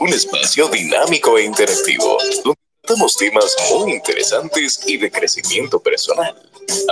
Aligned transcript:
un 0.00 0.08
espacio 0.08 0.68
dinámico 0.68 1.38
e 1.38 1.44
interactivo 1.44 2.18
donde 2.44 2.60
tratamos 2.82 3.16
temas 3.16 3.56
muy 3.70 3.92
interesantes 3.92 4.80
y 4.86 4.96
de 4.96 5.10
crecimiento 5.10 5.80
personal. 5.80 6.34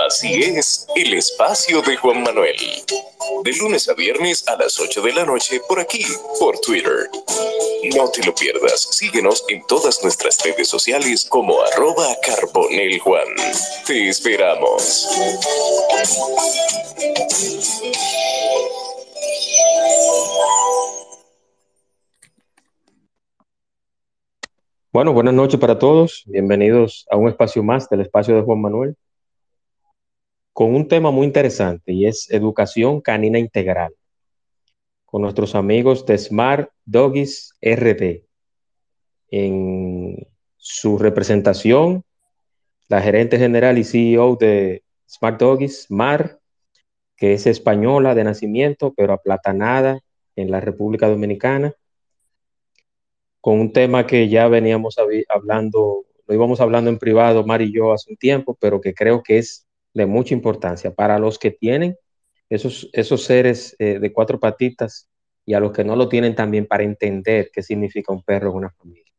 Así 0.07 0.43
es, 0.43 0.85
el 0.95 1.13
espacio 1.13 1.81
de 1.81 1.95
Juan 1.97 2.23
Manuel. 2.23 2.55
De 3.43 3.51
lunes 3.53 3.87
a 3.89 3.93
viernes 3.93 4.47
a 4.47 4.55
las 4.57 4.79
8 4.79 5.01
de 5.01 5.13
la 5.13 5.25
noche 5.25 5.61
por 5.67 5.79
aquí, 5.79 6.05
por 6.39 6.59
Twitter. 6.59 7.09
No 7.95 8.09
te 8.09 8.23
lo 8.23 8.35
pierdas. 8.35 8.87
Síguenos 8.91 9.43
en 9.49 9.65
todas 9.67 10.03
nuestras 10.03 10.37
redes 10.43 10.67
sociales 10.67 11.25
como 11.27 11.61
arroba 11.61 12.15
carboneljuan. 12.21 13.35
Te 13.85 14.09
esperamos. 14.09 15.07
Bueno, 24.93 25.13
buenas 25.13 25.33
noches 25.33 25.57
para 25.57 25.79
todos. 25.79 26.23
Bienvenidos 26.25 27.07
a 27.09 27.15
un 27.15 27.29
espacio 27.29 27.63
más 27.63 27.87
del 27.87 28.01
espacio 28.01 28.35
de 28.35 28.41
Juan 28.41 28.59
Manuel 28.59 28.97
con 30.51 30.75
un 30.75 30.85
tema 30.85 31.11
muy 31.11 31.25
interesante 31.25 31.93
y 31.93 32.07
es 32.07 32.29
educación 32.29 32.99
canina 32.99 33.39
integral 33.39 33.93
con 35.05 35.21
nuestros 35.21 35.55
amigos 35.55 36.05
de 36.05 36.17
Smart 36.17 36.71
Doggies 36.83 37.53
RD. 37.61 38.25
En 39.29 40.27
su 40.57 40.97
representación, 40.97 42.03
la 42.89 43.01
gerente 43.01 43.37
general 43.37 43.77
y 43.77 43.85
CEO 43.85 44.35
de 44.35 44.83
Smart 45.09 45.39
Doggies, 45.39 45.85
Mar, 45.89 46.41
que 47.15 47.31
es 47.31 47.47
española 47.47 48.13
de 48.13 48.25
nacimiento, 48.25 48.93
pero 48.93 49.13
aplatanada 49.13 50.01
en 50.35 50.51
la 50.51 50.59
República 50.59 51.07
Dominicana 51.07 51.73
con 53.41 53.59
un 53.59 53.73
tema 53.73 54.05
que 54.05 54.29
ya 54.29 54.47
veníamos 54.47 54.97
hablando, 55.27 56.05
lo 56.27 56.33
íbamos 56.33 56.61
hablando 56.61 56.89
en 56.89 56.99
privado, 56.99 57.45
Mar 57.45 57.61
y 57.61 57.73
yo, 57.73 57.91
hace 57.91 58.11
un 58.11 58.17
tiempo, 58.17 58.55
pero 58.59 58.79
que 58.79 58.93
creo 58.93 59.23
que 59.23 59.39
es 59.39 59.67
de 59.93 60.05
mucha 60.05 60.33
importancia 60.33 60.93
para 60.93 61.19
los 61.19 61.37
que 61.37 61.51
tienen 61.51 61.97
esos, 62.49 62.89
esos 62.93 63.23
seres 63.23 63.75
eh, 63.79 63.99
de 63.99 64.13
cuatro 64.13 64.39
patitas 64.39 65.09
y 65.45 65.53
a 65.55 65.59
los 65.59 65.71
que 65.71 65.83
no 65.83 65.95
lo 65.95 66.07
tienen 66.07 66.35
también 66.35 66.67
para 66.67 66.83
entender 66.83 67.49
qué 67.51 67.63
significa 67.63 68.13
un 68.13 68.23
perro 68.23 68.51
en 68.51 68.57
una 68.57 68.69
familia. 68.69 69.11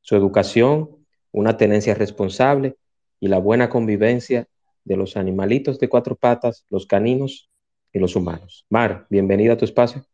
Su 0.00 0.14
educación, 0.14 1.04
una 1.32 1.56
tenencia 1.56 1.94
responsable 1.94 2.76
y 3.18 3.28
la 3.28 3.38
buena 3.38 3.68
convivencia 3.68 4.46
de 4.84 4.96
los 4.96 5.16
animalitos 5.16 5.80
de 5.80 5.88
cuatro 5.88 6.14
patas, 6.14 6.64
los 6.70 6.86
caninos 6.86 7.50
y 7.92 7.98
los 7.98 8.14
humanos. 8.14 8.64
Mar, 8.70 9.06
bienvenida 9.10 9.54
a 9.54 9.56
tu 9.56 9.64
espacio. 9.64 10.04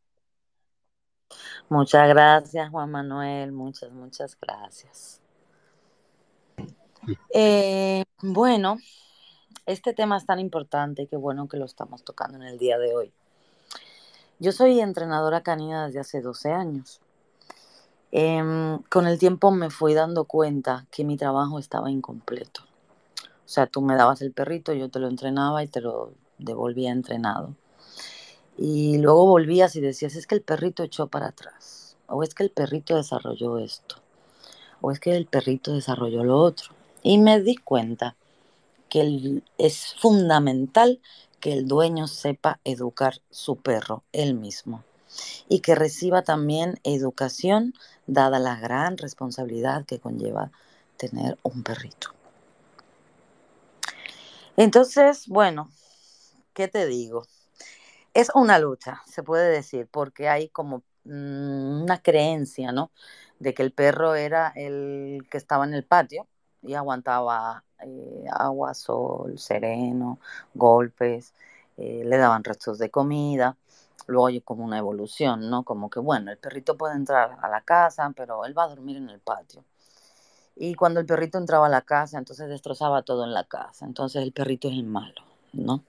Muchas 1.73 2.07
gracias, 2.07 2.69
Juan 2.69 2.91
Manuel. 2.91 3.51
Muchas, 3.51 3.91
muchas 3.93 4.37
gracias. 4.39 5.23
Eh, 7.33 8.05
bueno, 8.21 8.77
este 9.65 9.95
tema 9.95 10.19
es 10.19 10.27
tan 10.27 10.39
importante 10.39 11.07
que 11.07 11.17
bueno 11.17 11.49
que 11.49 11.57
lo 11.57 11.65
estamos 11.65 12.05
tocando 12.05 12.37
en 12.37 12.43
el 12.43 12.59
día 12.59 12.79
de 12.79 12.95
hoy. 12.95 13.15
Yo 14.39 14.53
soy 14.53 14.81
entrenadora 14.81 15.43
canina 15.43 15.87
desde 15.87 16.01
hace 16.01 16.21
12 16.21 16.53
años. 16.53 17.01
Em, 18.11 18.83
con 18.91 19.07
el 19.07 19.19
tiempo 19.19 19.51
me 19.51 19.71
fui 19.71 19.95
dando 19.95 20.25
cuenta 20.27 20.85
que 20.91 21.05
mi 21.05 21.17
trabajo 21.17 21.59
estaba 21.59 21.91
incompleto. 21.91 22.65
O 23.25 23.49
sea, 23.49 23.67
tú 23.67 23.81
me 23.81 23.97
dabas 23.97 24.21
el 24.21 24.33
perrito, 24.33 24.75
yo 24.75 24.91
te 24.91 24.99
lo 24.99 25.09
entrenaba 25.09 25.65
y 25.65 25.69
te 25.69 25.81
lo 25.81 26.13
devolvía 26.37 26.93
entrenado. 26.93 27.57
Y 28.65 28.99
luego 28.99 29.27
volvías 29.27 29.75
y 29.75 29.81
decías, 29.81 30.15
es 30.15 30.29
que 30.29 30.37
el 30.37 30.41
perrito 30.41 30.85
echó 30.85 31.09
para 31.09 31.27
atrás, 31.27 31.97
o 32.07 32.23
es 32.23 32.33
que 32.33 32.45
el 32.45 32.51
perrito 32.51 32.95
desarrolló 32.95 33.59
esto, 33.59 33.97
o 34.81 34.93
es 34.93 35.01
que 35.01 35.17
el 35.17 35.27
perrito 35.27 35.75
desarrolló 35.75 36.23
lo 36.23 36.39
otro. 36.39 36.73
Y 37.03 37.19
me 37.19 37.41
di 37.41 37.57
cuenta 37.57 38.15
que 38.89 39.43
es 39.59 39.97
fundamental 39.99 41.01
que 41.41 41.53
el 41.55 41.67
dueño 41.67 42.07
sepa 42.07 42.61
educar 42.63 43.21
su 43.31 43.57
perro 43.57 44.05
él 44.13 44.35
mismo 44.35 44.85
y 45.49 45.59
que 45.59 45.75
reciba 45.75 46.23
también 46.23 46.79
educación 46.85 47.75
dada 48.07 48.39
la 48.39 48.61
gran 48.61 48.97
responsabilidad 48.97 49.85
que 49.87 49.99
conlleva 49.99 50.53
tener 50.99 51.37
un 51.43 51.65
perrito. 51.65 52.11
Entonces, 54.57 55.27
bueno, 55.27 55.69
¿qué 56.55 56.69
te 56.69 56.87
digo? 56.87 57.27
Es 58.15 58.31
una 58.35 58.59
lucha, 58.59 59.03
se 59.07 59.23
puede 59.23 59.51
decir, 59.51 59.89
porque 59.91 60.29
hay 60.29 60.49
como 60.49 60.83
mm, 61.05 61.83
una 61.83 62.03
creencia, 62.03 62.73
¿no? 62.73 62.91
De 63.39 63.55
que 63.55 63.63
el 63.63 63.73
perro 63.73 64.15
era 64.15 64.53
el 64.57 65.27
que 65.31 65.39
estaba 65.39 65.65
en 65.65 65.75
el 65.75 65.85
patio 65.85 66.29
y 66.63 66.75
aguantaba 66.75 67.65
eh, 67.81 68.25
agua, 68.31 68.75
sol, 68.75 69.39
sereno, 69.39 70.19
golpes, 70.55 71.35
eh, 71.77 72.03
le 72.05 72.17
daban 72.19 72.45
restos 72.45 72.79
de 72.79 72.91
comida. 72.91 73.57
Luego 74.07 74.27
hay 74.29 74.41
como 74.41 74.65
una 74.65 74.79
evolución, 74.79 75.49
¿no? 75.51 75.65
Como 75.65 75.91
que, 75.91 76.01
bueno, 76.01 76.31
el 76.33 76.39
perrito 76.39 76.77
puede 76.77 76.95
entrar 76.97 77.39
a 77.41 77.49
la 77.49 77.63
casa, 77.63 78.13
pero 78.17 78.45
él 78.45 78.57
va 78.57 78.65
a 78.65 78.69
dormir 78.69 78.97
en 78.97 79.11
el 79.11 79.21
patio. 79.21 79.65
Y 80.57 80.75
cuando 80.75 81.01
el 81.01 81.07
perrito 81.07 81.39
entraba 81.39 81.67
a 81.67 81.71
la 81.71 81.83
casa, 81.83 82.19
entonces 82.19 82.49
destrozaba 82.49 83.03
todo 83.03 83.25
en 83.25 83.33
la 83.33 83.45
casa. 83.45 83.87
Entonces 83.87 84.23
el 84.23 84.33
perrito 84.33 84.69
es 84.69 84.75
el 84.75 84.85
malo, 84.85 85.23
¿no? 85.53 85.85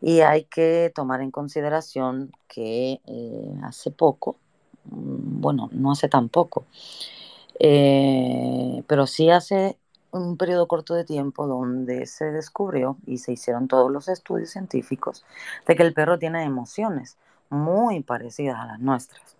Y 0.00 0.20
hay 0.20 0.44
que 0.44 0.92
tomar 0.94 1.20
en 1.20 1.30
consideración 1.30 2.32
que 2.48 3.00
eh, 3.06 3.54
hace 3.62 3.90
poco, 3.90 4.36
mm, 4.84 5.40
bueno, 5.40 5.68
no 5.72 5.92
hace 5.92 6.08
tan 6.08 6.28
poco, 6.28 6.64
eh, 7.58 8.82
pero 8.86 9.06
sí 9.06 9.30
hace 9.30 9.78
un 10.12 10.36
periodo 10.36 10.68
corto 10.68 10.94
de 10.94 11.04
tiempo 11.04 11.46
donde 11.46 12.06
se 12.06 12.26
descubrió 12.26 12.96
y 13.06 13.18
se 13.18 13.32
hicieron 13.32 13.68
todos 13.68 13.90
los 13.90 14.08
estudios 14.08 14.50
científicos 14.50 15.24
de 15.66 15.76
que 15.76 15.82
el 15.82 15.94
perro 15.94 16.18
tiene 16.18 16.44
emociones 16.44 17.16
muy 17.50 18.02
parecidas 18.02 18.58
a 18.60 18.66
las 18.66 18.80
nuestras. 18.80 19.36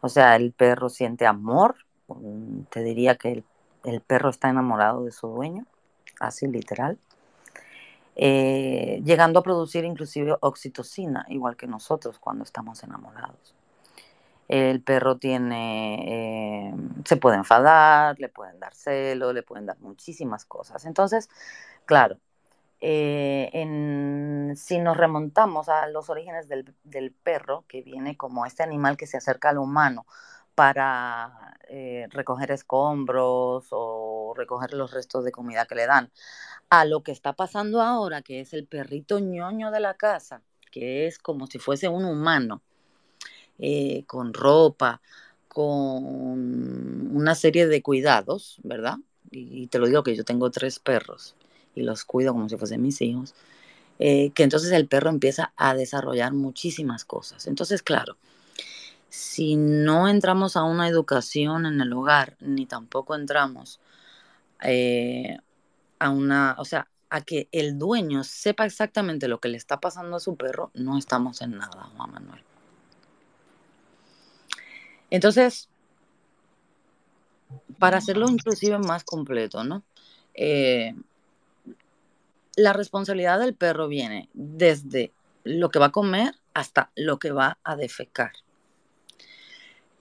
O 0.00 0.08
sea, 0.08 0.36
el 0.36 0.52
perro 0.52 0.88
siente 0.90 1.26
amor, 1.26 1.76
mm, 2.08 2.62
te 2.70 2.82
diría 2.82 3.16
que 3.16 3.44
el 3.84 4.00
perro 4.00 4.30
está 4.30 4.50
enamorado 4.50 5.04
de 5.04 5.12
su 5.12 5.28
dueño, 5.28 5.66
así 6.20 6.46
literal. 6.46 6.98
Eh, 8.16 9.02
llegando 9.04 9.40
a 9.40 9.42
producir 9.42 9.84
inclusive 9.84 10.36
oxitocina, 10.40 11.26
igual 11.28 11.56
que 11.56 11.66
nosotros 11.66 12.18
cuando 12.18 12.44
estamos 12.44 12.82
enamorados. 12.84 13.54
El 14.46 14.82
perro 14.82 15.16
tiene, 15.16 16.68
eh, 16.68 16.74
se 17.04 17.16
puede 17.16 17.36
enfadar, 17.38 18.18
le 18.20 18.28
pueden 18.28 18.60
dar 18.60 18.74
celo, 18.74 19.32
le 19.32 19.42
pueden 19.42 19.66
dar 19.66 19.78
muchísimas 19.80 20.44
cosas. 20.44 20.84
Entonces, 20.84 21.28
claro, 21.86 22.18
eh, 22.80 23.50
si 24.56 24.78
nos 24.78 24.96
remontamos 24.96 25.68
a 25.68 25.88
los 25.88 26.10
orígenes 26.10 26.48
del, 26.48 26.74
del, 26.84 27.12
perro, 27.12 27.64
que 27.68 27.82
viene 27.82 28.16
como 28.16 28.46
este 28.46 28.62
animal 28.62 28.96
que 28.96 29.06
se 29.06 29.16
acerca 29.16 29.48
al 29.50 29.58
humano 29.58 30.06
para 30.54 31.56
recoger 32.10 32.52
escombros 32.52 33.68
o 33.70 34.34
recoger 34.36 34.74
los 34.74 34.92
restos 34.92 35.24
de 35.24 35.32
comida 35.32 35.66
que 35.66 35.74
le 35.74 35.86
dan, 35.86 36.12
a 36.70 36.84
lo 36.84 37.02
que 37.02 37.12
está 37.12 37.32
pasando 37.32 37.80
ahora, 37.80 38.22
que 38.22 38.40
es 38.40 38.52
el 38.52 38.66
perrito 38.66 39.18
ñoño 39.18 39.70
de 39.70 39.80
la 39.80 39.94
casa, 39.94 40.42
que 40.70 41.06
es 41.06 41.18
como 41.18 41.46
si 41.46 41.58
fuese 41.58 41.88
un 41.88 42.04
humano, 42.04 42.62
eh, 43.58 44.04
con 44.06 44.34
ropa, 44.34 45.00
con 45.48 47.16
una 47.16 47.34
serie 47.36 47.68
de 47.68 47.82
cuidados, 47.82 48.58
¿verdad? 48.64 48.98
Y, 49.30 49.68
te 49.68 49.78
lo 49.78 49.86
digo 49.86 50.02
que 50.02 50.16
yo 50.16 50.24
tengo 50.24 50.50
tres 50.50 50.78
perros 50.80 51.36
y 51.74 51.82
los 51.82 52.04
cuido 52.04 52.32
como 52.32 52.48
si 52.48 52.56
fuesen 52.56 52.82
mis 52.82 53.00
hijos, 53.00 53.34
eh, 53.98 54.30
que 54.30 54.42
entonces 54.42 54.72
el 54.72 54.88
perro 54.88 55.10
empieza 55.10 55.52
a 55.56 55.74
desarrollar 55.74 56.32
muchísimas 56.32 57.04
cosas. 57.04 57.46
Entonces, 57.46 57.82
claro, 57.82 58.16
si 59.08 59.56
no 59.56 60.08
entramos 60.08 60.56
a 60.56 60.64
una 60.64 60.88
educación 60.88 61.66
en 61.66 61.80
el 61.80 61.92
hogar, 61.92 62.36
ni 62.40 62.66
tampoco 62.66 63.14
entramos 63.14 63.78
eh, 64.64 65.38
a 66.04 66.10
una, 66.10 66.54
o 66.58 66.64
sea, 66.64 66.88
a 67.10 67.20
que 67.22 67.48
el 67.52 67.78
dueño 67.78 68.24
sepa 68.24 68.66
exactamente 68.66 69.28
lo 69.28 69.40
que 69.40 69.48
le 69.48 69.56
está 69.56 69.80
pasando 69.80 70.16
a 70.16 70.20
su 70.20 70.36
perro, 70.36 70.70
no 70.74 70.98
estamos 70.98 71.40
en 71.42 71.56
nada, 71.56 71.90
Juan 71.96 72.12
Manuel. 72.12 72.42
Entonces, 75.10 75.68
para 77.78 77.98
hacerlo 77.98 78.28
inclusive 78.28 78.78
más 78.78 79.04
completo, 79.04 79.64
¿no? 79.64 79.84
Eh, 80.34 80.94
la 82.56 82.72
responsabilidad 82.72 83.38
del 83.38 83.54
perro 83.54 83.88
viene 83.88 84.28
desde 84.32 85.12
lo 85.44 85.70
que 85.70 85.78
va 85.78 85.86
a 85.86 85.92
comer 85.92 86.34
hasta 86.52 86.90
lo 86.96 87.18
que 87.18 87.30
va 87.30 87.58
a 87.64 87.76
defecar. 87.76 88.32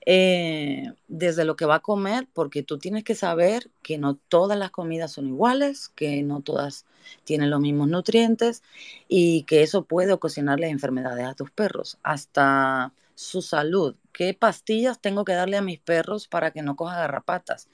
Eh, 0.06 0.92
desde 1.08 1.46
lo 1.46 1.56
que 1.56 1.66
va 1.66 1.76
a 1.76 1.80
comer, 1.80 2.28
porque 2.34 2.62
tú 2.62 2.78
tienes 2.78 3.04
que 3.04 3.16
saber 3.16 3.72
que 3.82 3.98
no 3.98 4.16
todas 4.16 4.58
las 4.58 4.72
comidas 4.72 5.14
son 5.14 5.28
iguales, 5.28 5.90
que 5.96 6.24
no 6.24 6.42
todas 6.42 6.86
tienen 7.24 7.50
los 7.50 7.62
mismos 7.62 7.88
nutrientes 7.88 8.64
y 9.08 9.44
que 9.44 9.64
eso 9.64 9.86
puede 9.86 10.12
ocasionarle 10.14 10.68
enfermedades 10.68 11.26
a 11.26 11.36
tus 11.36 11.52
perros. 11.52 12.00
Hasta 12.04 12.92
su 13.16 13.42
salud, 13.42 13.96
qué 14.12 14.34
pastillas 14.34 15.00
tengo 15.00 15.24
que 15.24 15.34
darle 15.34 15.58
a 15.58 15.62
mis 15.62 15.80
perros 15.80 16.28
para 16.28 16.52
que 16.52 16.64
no 16.64 16.76
coja 16.76 16.98
garrapatas, 16.98 17.70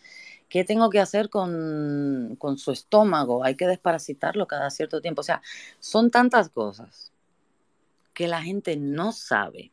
qué 0.50 0.64
tengo 0.64 0.90
que 0.90 1.00
hacer 1.00 1.30
con, 1.30 2.36
con 2.38 2.58
su 2.58 2.72
estómago, 2.72 3.44
hay 3.44 3.56
que 3.56 3.68
desparasitarlo 3.68 4.48
cada 4.48 4.70
cierto 4.70 5.02
tiempo. 5.02 5.22
O 5.22 5.24
sea, 5.24 5.42
son 5.80 6.12
tantas 6.12 6.50
cosas 6.50 7.12
que 8.14 8.28
la 8.28 8.42
gente 8.42 8.76
no 8.78 9.14
sabe, 9.14 9.72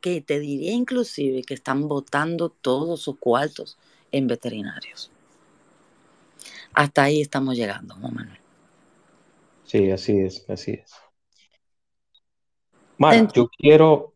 que 0.00 0.20
te 0.20 0.38
diría 0.38 0.72
inclusive 0.72 1.42
que 1.42 1.54
están 1.54 1.88
botando 1.88 2.50
todos 2.50 3.02
sus 3.02 3.18
cuartos 3.18 3.78
en 4.12 4.26
veterinarios. 4.26 5.10
Hasta 6.74 7.04
ahí 7.04 7.20
estamos 7.20 7.56
llegando, 7.56 7.96
Manuel. 7.96 8.38
Sí, 9.64 9.90
así 9.90 10.18
es, 10.18 10.48
así 10.48 10.72
es. 10.72 10.92
Mar, 12.98 13.30
yo 13.32 13.48
quiero. 13.48 14.14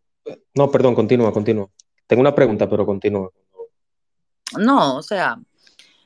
No, 0.55 0.71
perdón, 0.71 0.95
continúa, 0.95 1.33
continúa. 1.33 1.69
Tengo 2.07 2.21
una 2.21 2.35
pregunta, 2.35 2.69
pero 2.69 2.85
continúa. 2.85 3.31
No, 4.59 4.97
o 4.97 5.03
sea, 5.03 5.41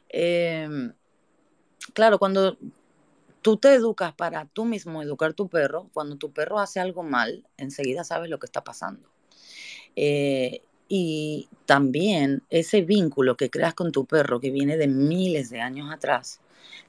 em, 0.09 0.93
claro, 1.95 2.19
cuando 2.19 2.57
tú 3.43 3.57
te 3.57 3.75
educas 3.75 4.15
para 4.15 4.47
tú 4.47 4.65
mismo 4.65 5.03
educar 5.03 5.35
tu 5.35 5.49
perro, 5.49 5.91
cuando 5.93 6.17
tu 6.17 6.33
perro 6.33 6.59
hace 6.59 6.81
algo 6.81 7.03
mal, 7.03 7.47
enseguida 7.57 8.05
sabes 8.05 8.31
lo 8.31 8.39
que 8.39 8.47
está 8.47 8.62
pasando. 8.62 9.09
Eh, 9.97 10.61
y 10.89 11.49
también 11.65 12.43
ese 12.49 12.83
vínculo 12.83 13.37
que 13.37 13.51
creas 13.51 13.75
con 13.75 13.91
tu 13.91 14.05
perro, 14.05 14.39
que 14.39 14.51
viene 14.51 14.77
de 14.77 14.87
miles 14.87 15.51
de 15.51 15.61
años 15.61 15.91
atrás, 15.93 16.41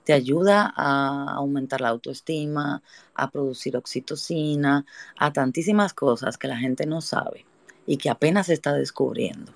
te 0.04 0.13
ayuda 0.13 0.71
a 0.75 1.33
aumentar 1.36 1.81
la 1.81 1.89
autoestima, 1.89 2.81
a 3.15 3.31
producir 3.31 3.75
oxitocina, 3.75 4.86
a 5.18 5.33
tantísimas 5.33 5.94
cosas 5.94 6.38
que 6.38 6.48
la 6.48 6.57
gente 6.57 6.86
no 6.86 7.01
sabe 7.01 7.45
y 7.86 7.98
que 7.98 8.09
apenas 8.09 8.50
está 8.50 8.74
descubriendo, 8.74 9.51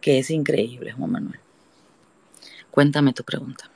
que 0.00 0.18
es 0.18 0.30
increíble, 0.30 0.92
Juan 0.92 1.10
Manuel. 1.10 1.40
Cuéntame 2.70 3.12
tu 3.12 3.24
pregunta. 3.24 3.70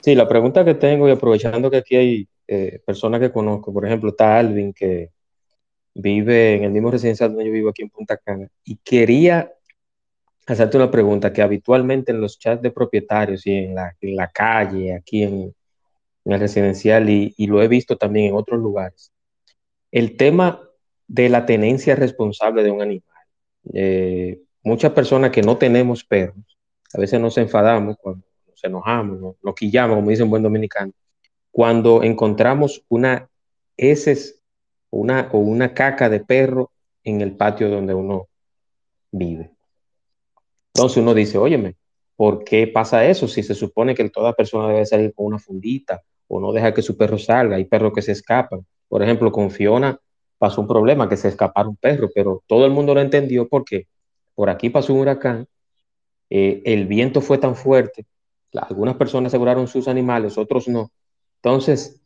Sí, 0.00 0.14
la 0.14 0.28
pregunta 0.28 0.64
que 0.64 0.74
tengo, 0.74 1.08
y 1.08 1.12
aprovechando 1.12 1.70
que 1.70 1.78
aquí 1.78 1.96
hay 1.96 2.28
eh, 2.46 2.80
personas 2.84 3.20
que 3.20 3.32
conozco, 3.32 3.72
por 3.72 3.86
ejemplo, 3.86 4.10
está 4.10 4.38
Alvin, 4.38 4.72
que 4.72 5.10
vive 5.94 6.54
en 6.54 6.64
el 6.64 6.70
mismo 6.72 6.90
residencial 6.90 7.30
donde 7.30 7.46
yo 7.46 7.52
vivo 7.52 7.70
aquí 7.70 7.82
en 7.82 7.90
Punta 7.90 8.16
Cana, 8.16 8.48
y 8.64 8.76
quería 8.76 9.52
hacerte 10.46 10.76
una 10.76 10.90
pregunta 10.90 11.32
que 11.32 11.42
habitualmente 11.42 12.12
en 12.12 12.20
los 12.20 12.38
chats 12.38 12.62
de 12.62 12.70
propietarios 12.70 13.46
y 13.46 13.52
en 13.52 13.74
la, 13.74 13.96
en 14.00 14.16
la 14.16 14.28
calle, 14.28 14.94
aquí 14.94 15.22
en, 15.22 15.54
el 16.24 16.38
residencial, 16.40 17.10
y, 17.10 17.34
lo 17.46 17.62
he 17.62 17.68
visto 17.68 17.96
también 17.96 18.26
en 18.26 18.34
otros 18.34 18.60
lugares, 18.60 19.12
el 19.90 20.16
tema 20.16 20.62
de 21.08 21.28
la 21.28 21.44
tenencia 21.46 21.96
responsable 21.96 22.62
de 22.62 22.70
un 22.70 22.80
animal. 22.80 23.02
Eh, 23.74 24.40
muchas 24.62 24.92
personas 24.92 25.32
que 25.32 25.42
no 25.42 25.58
tenemos 25.58 26.04
perros, 26.04 26.58
a 26.94 27.00
veces 27.00 27.20
nos 27.20 27.36
enfadamos 27.38 27.96
cuando 28.00 28.24
nos 28.48 28.64
enojamos, 28.64 29.20
nos, 29.20 29.34
nos 29.42 29.54
quillamos, 29.54 29.96
como 29.96 30.10
dice 30.10 30.22
un 30.22 30.30
buen 30.30 30.44
dominicano, 30.44 30.92
cuando 31.50 32.02
encontramos 32.02 32.84
una 32.88 33.28
heces 33.76 34.41
una, 34.92 35.28
o 35.32 35.38
una 35.38 35.74
caca 35.74 36.08
de 36.08 36.20
perro 36.20 36.70
en 37.02 37.20
el 37.20 37.36
patio 37.36 37.68
donde 37.68 37.94
uno 37.94 38.28
vive. 39.10 39.50
Entonces 40.74 40.98
uno 40.98 41.14
dice, 41.14 41.38
óyeme, 41.38 41.76
¿por 42.16 42.44
qué 42.44 42.66
pasa 42.66 43.04
eso? 43.04 43.26
Si 43.26 43.42
se 43.42 43.54
supone 43.54 43.94
que 43.94 44.08
toda 44.10 44.32
persona 44.32 44.68
debe 44.68 44.86
salir 44.86 45.12
con 45.14 45.26
una 45.26 45.38
fundita 45.38 46.02
o 46.28 46.40
no 46.40 46.52
deja 46.52 46.72
que 46.72 46.82
su 46.82 46.96
perro 46.96 47.18
salga, 47.18 47.56
hay 47.56 47.64
perros 47.64 47.92
que 47.94 48.02
se 48.02 48.12
escapan. 48.12 48.64
Por 48.88 49.02
ejemplo, 49.02 49.32
con 49.32 49.50
Fiona 49.50 49.98
pasó 50.38 50.60
un 50.60 50.68
problema, 50.68 51.08
que 51.08 51.16
se 51.16 51.28
escapara 51.28 51.68
un 51.68 51.76
perro, 51.76 52.10
pero 52.14 52.42
todo 52.46 52.66
el 52.66 52.72
mundo 52.72 52.94
lo 52.94 53.00
entendió 53.00 53.48
porque 53.48 53.86
por 54.34 54.50
aquí 54.50 54.70
pasó 54.70 54.94
un 54.94 55.00
huracán, 55.00 55.46
eh, 56.30 56.62
el 56.64 56.86
viento 56.86 57.20
fue 57.20 57.38
tan 57.38 57.54
fuerte, 57.54 58.06
algunas 58.52 58.96
personas 58.96 59.30
aseguraron 59.30 59.68
sus 59.68 59.88
animales, 59.88 60.38
otros 60.38 60.68
no. 60.68 60.90
Entonces, 61.36 62.02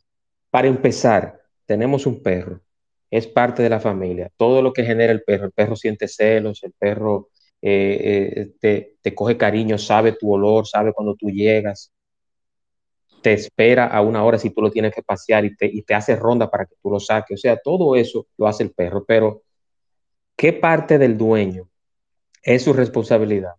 para 0.49 0.67
empezar, 0.67 1.41
tenemos 1.65 2.05
un 2.05 2.21
perro 2.21 2.61
es 3.09 3.27
parte 3.27 3.63
de 3.63 3.69
la 3.69 3.79
familia. 3.79 4.29
Todo 4.37 4.61
lo 4.61 4.73
que 4.73 4.83
genera 4.83 5.11
el 5.11 5.23
perro, 5.23 5.45
el 5.45 5.51
perro 5.51 5.75
siente 5.75 6.07
celos, 6.07 6.63
el 6.63 6.73
perro 6.73 7.29
eh, 7.61 8.51
eh, 8.61 8.95
te, 9.01 9.15
coge 9.15 9.37
cariño, 9.37 9.77
sabe 9.77 10.13
tu 10.13 10.31
olor, 10.31 10.67
sabe 10.67 10.93
cuando 10.93 11.15
tú 11.15 11.29
llegas, 11.29 11.91
te 13.21 13.33
espera 13.33 13.87
a 13.87 14.01
una 14.01 14.23
hora 14.23 14.37
si 14.37 14.49
tú 14.51 14.61
lo 14.61 14.71
tienes 14.71 14.93
que 14.93 15.01
pasear 15.03 15.45
y 15.45 15.55
te, 15.55 15.65
y 15.65 15.81
te 15.81 15.93
hace 15.93 16.15
ronda 16.15 16.49
para 16.49 16.65
que 16.65 16.75
tú 16.81 16.91
lo 16.91 16.99
saques. 16.99 17.39
O 17.39 17.41
sea, 17.41 17.57
todo 17.57 17.95
eso 17.95 18.27
lo 18.37 18.47
hace 18.47 18.63
el 18.63 18.71
perro, 18.71 19.05
pero 19.05 19.43
¿qué 20.35 20.53
parte 20.53 20.97
del 20.97 21.17
dueño 21.17 21.69
es 22.43 22.63
su 22.63 22.73
responsabilidad? 22.73 23.53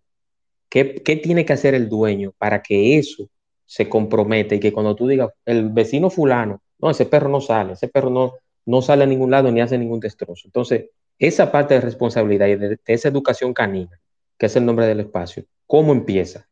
¿Qué, 0.68 1.02
¿Qué 1.02 1.16
tiene 1.16 1.44
que 1.44 1.54
hacer 1.54 1.74
el 1.74 1.88
dueño 1.88 2.32
para 2.38 2.62
que 2.62 2.98
eso 2.98 3.28
se 3.64 3.88
comprometa 3.88 4.54
y 4.54 4.60
que 4.60 4.72
cuando 4.72 4.94
tú 4.96 5.06
digas, 5.06 5.30
el 5.44 5.70
vecino 5.70 6.08
fulano, 6.10 6.62
no, 6.78 6.90
ese 6.90 7.06
perro 7.06 7.28
no 7.28 7.40
sale, 7.40 7.74
ese 7.74 7.88
perro 7.88 8.10
no, 8.10 8.34
no 8.68 8.82
sale 8.82 9.04
a 9.04 9.06
ningún 9.06 9.30
lado 9.30 9.50
ni 9.50 9.62
hace 9.62 9.78
ningún 9.78 9.98
destrozo. 9.98 10.42
Entonces, 10.44 10.90
esa 11.18 11.50
parte 11.50 11.72
de 11.72 11.80
responsabilidad 11.80 12.48
y 12.48 12.56
de, 12.56 12.78
esa 12.84 13.08
educación 13.08 13.54
canina, 13.54 13.98
que 14.36 14.44
es 14.44 14.56
el 14.56 14.66
nombre 14.66 14.86
del 14.86 15.00
espacio, 15.00 15.46
¿cómo 15.66 15.92
empieza 15.92 16.46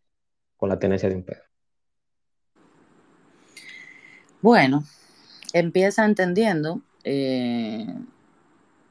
con 0.57 0.71
la 0.71 0.79
tenencia 0.79 1.11
de 1.11 1.15
un 1.15 1.25
perro? 1.25 1.45
Bueno, 4.41 4.83
empieza 5.53 6.07
entendiendo 6.07 6.81
eh, 7.05 7.87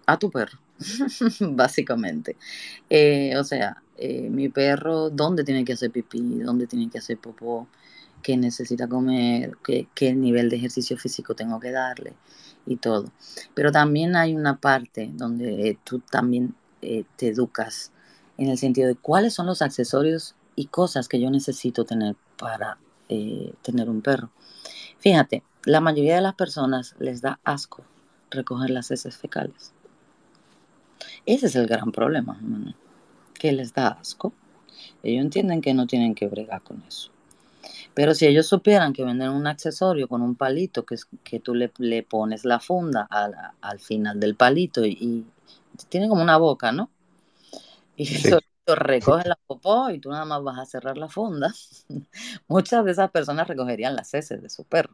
a 0.05 0.19
tu 0.19 0.29
perro, 0.29 0.59
básicamente. 1.39 2.37
Eh, 2.91 3.35
o 3.37 3.43
sea, 3.43 3.81
eh, 3.97 4.29
mi 4.29 4.49
perro, 4.49 5.09
¿dónde 5.09 5.43
tiene 5.43 5.65
que 5.65 5.73
hacer 5.73 5.89
pipí? 5.89 6.41
¿Dónde 6.43 6.67
tiene 6.67 6.91
que 6.91 6.99
hacer 6.99 7.17
popó? 7.17 7.67
¿Qué 8.21 8.37
necesita 8.37 8.87
comer? 8.87 9.57
¿Qué, 9.63 9.87
qué 9.95 10.13
nivel 10.13 10.51
de 10.51 10.57
ejercicio 10.57 10.95
físico 10.95 11.33
tengo 11.33 11.59
que 11.59 11.71
darle? 11.71 12.13
Y 12.65 12.77
todo. 12.77 13.11
Pero 13.53 13.71
también 13.71 14.15
hay 14.15 14.35
una 14.35 14.57
parte 14.57 15.11
donde 15.13 15.69
eh, 15.69 15.77
tú 15.83 15.99
también 15.99 16.55
eh, 16.81 17.03
te 17.15 17.29
educas 17.29 17.91
en 18.37 18.49
el 18.49 18.57
sentido 18.57 18.87
de 18.87 18.95
cuáles 18.95 19.33
son 19.33 19.45
los 19.45 19.61
accesorios 19.61 20.35
y 20.55 20.67
cosas 20.67 21.07
que 21.07 21.19
yo 21.19 21.29
necesito 21.29 21.85
tener 21.85 22.15
para 22.37 22.77
eh, 23.09 23.53
tener 23.61 23.89
un 23.89 24.01
perro. 24.01 24.29
Fíjate, 24.99 25.43
la 25.63 25.81
mayoría 25.81 26.15
de 26.15 26.21
las 26.21 26.35
personas 26.35 26.95
les 26.99 27.21
da 27.21 27.39
asco 27.43 27.83
recoger 28.29 28.69
las 28.69 28.91
heces 28.91 29.17
fecales. 29.17 29.73
Ese 31.25 31.47
es 31.47 31.55
el 31.55 31.67
gran 31.67 31.91
problema, 31.91 32.39
que 33.33 33.51
les 33.51 33.73
da 33.73 33.87
asco. 33.87 34.33
Ellos 35.03 35.23
entienden 35.23 35.61
que 35.61 35.73
no 35.73 35.87
tienen 35.87 36.15
que 36.15 36.27
bregar 36.27 36.61
con 36.61 36.83
eso. 36.83 37.11
Pero 37.95 38.13
si 38.13 38.27
ellos 38.27 38.45
supieran 38.45 38.91
que 38.91 39.05
venden 39.05 39.29
un 39.29 39.47
accesorio 39.47 40.09
con 40.09 40.21
un 40.21 40.35
palito 40.35 40.85
que, 40.85 40.97
que 41.23 41.39
tú 41.39 41.55
le, 41.55 41.69
pones 42.03 42.43
la 42.43 42.59
funda 42.59 43.07
al, 43.09 43.79
final 43.79 44.19
del 44.19 44.35
palito 44.35 44.85
y, 44.85 45.25
tiene 45.89 46.09
como 46.09 46.21
una 46.21 46.37
boca, 46.37 46.73
¿no? 46.73 46.89
Y 47.95 48.05
sí. 48.05 48.31
recoge 48.67 49.29
la 49.29 49.39
popó 49.47 49.89
y 49.91 49.99
tú 49.99 50.09
nada 50.09 50.25
más 50.25 50.43
vas 50.43 50.59
a 50.59 50.65
cerrar 50.65 50.97
la 50.97 51.07
funda. 51.07 51.53
Muchas 52.49 52.83
de 52.83 52.91
esas 52.91 53.11
personas 53.11 53.47
recogerían 53.47 53.95
las 53.95 54.13
heces 54.13 54.41
de 54.41 54.49
su 54.49 54.65
perro. 54.65 54.93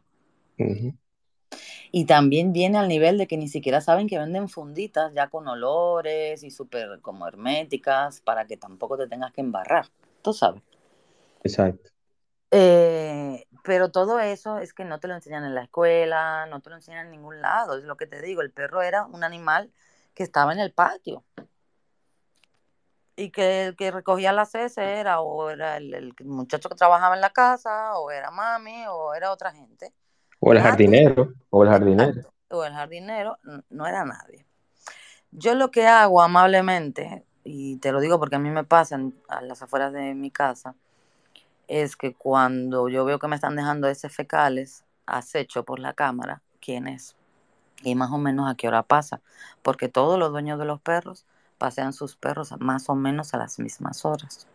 Y 1.90 2.04
también 2.04 2.52
viene 2.52 2.78
al 2.78 2.86
nivel 2.86 3.18
de 3.18 3.26
que 3.26 3.36
ni 3.36 3.48
siquiera 3.48 3.80
saben 3.80 4.06
que 4.06 4.16
venden 4.16 4.48
funditas 4.48 5.12
ya 5.12 5.28
con 5.28 5.48
olores 5.48 6.44
y 6.44 6.52
súper 6.52 7.00
como 7.00 7.26
herméticas 7.26 8.20
para 8.20 8.46
que 8.46 8.56
tampoco 8.56 8.96
te 8.96 9.08
tengas 9.08 9.32
que 9.32 9.40
embarrar. 9.40 9.86
Tú 10.22 10.32
sabes. 10.32 10.62
Exacto. 11.42 11.90
Eh, 12.54 13.46
pero 13.64 13.90
todo 13.90 14.20
eso 14.20 14.58
es 14.58 14.74
que 14.74 14.84
no 14.84 15.00
te 15.00 15.08
lo 15.08 15.14
enseñan 15.14 15.44
en 15.44 15.54
la 15.54 15.62
escuela, 15.62 16.46
no 16.46 16.60
te 16.60 16.68
lo 16.68 16.76
enseñan 16.76 17.06
en 17.06 17.12
ningún 17.12 17.40
lado. 17.40 17.78
Es 17.78 17.84
lo 17.84 17.96
que 17.96 18.06
te 18.06 18.20
digo, 18.20 18.42
el 18.42 18.52
perro 18.52 18.82
era 18.82 19.06
un 19.06 19.24
animal 19.24 19.72
que 20.14 20.22
estaba 20.22 20.52
en 20.52 20.60
el 20.60 20.72
patio. 20.72 21.24
Y 23.16 23.30
que 23.30 23.66
el 23.66 23.76
que 23.76 23.90
recogía 23.90 24.32
las 24.32 24.54
heces 24.54 24.78
era 24.78 25.20
o 25.20 25.48
era 25.48 25.78
el, 25.78 26.14
muchacho 26.24 26.68
que 26.68 26.74
trabajaba 26.74 27.14
en 27.14 27.22
la 27.22 27.30
casa, 27.30 27.96
o 27.98 28.10
era 28.10 28.30
mami, 28.30 28.84
o 28.88 29.14
era 29.14 29.32
otra 29.32 29.52
gente. 29.52 29.94
O 30.38 30.52
el 30.52 30.60
jardinero, 30.60 31.32
o 31.48 31.62
el 31.62 31.70
jardinero. 31.70 32.32
O 32.50 32.64
el 32.64 32.72
jardinero, 32.74 33.38
no 33.70 33.86
era 33.86 34.04
nadie. 34.04 34.44
Yo 35.30 35.54
lo 35.54 35.70
que 35.70 35.86
hago 35.86 36.20
amablemente, 36.20 37.24
y 37.44 37.78
te 37.78 37.92
lo 37.92 38.00
digo 38.00 38.18
porque 38.18 38.36
a 38.36 38.38
mí 38.38 38.50
me 38.50 38.64
pasan 38.64 39.14
a 39.28 39.40
las 39.40 39.62
afueras 39.62 39.92
de 39.92 40.14
mi 40.14 40.30
casa, 40.30 40.74
es 41.72 41.96
que 41.96 42.12
cuando 42.12 42.90
yo 42.90 43.06
veo 43.06 43.18
que 43.18 43.28
me 43.28 43.34
están 43.34 43.56
dejando 43.56 43.88
ese 43.88 44.10
fecales 44.10 44.84
acecho 45.06 45.64
por 45.64 45.78
la 45.78 45.94
cámara, 45.94 46.42
¿quién 46.60 46.86
es? 46.86 47.16
Y 47.82 47.94
más 47.94 48.10
o 48.12 48.18
menos 48.18 48.50
a 48.50 48.56
qué 48.56 48.68
hora 48.68 48.82
pasa, 48.82 49.22
porque 49.62 49.88
todos 49.88 50.18
los 50.18 50.32
dueños 50.32 50.58
de 50.58 50.66
los 50.66 50.82
perros 50.82 51.24
pasean 51.56 51.94
sus 51.94 52.14
perros 52.14 52.54
más 52.60 52.90
o 52.90 52.94
menos 52.94 53.32
a 53.32 53.38
las 53.38 53.58
mismas 53.58 54.04
horas. 54.04 54.46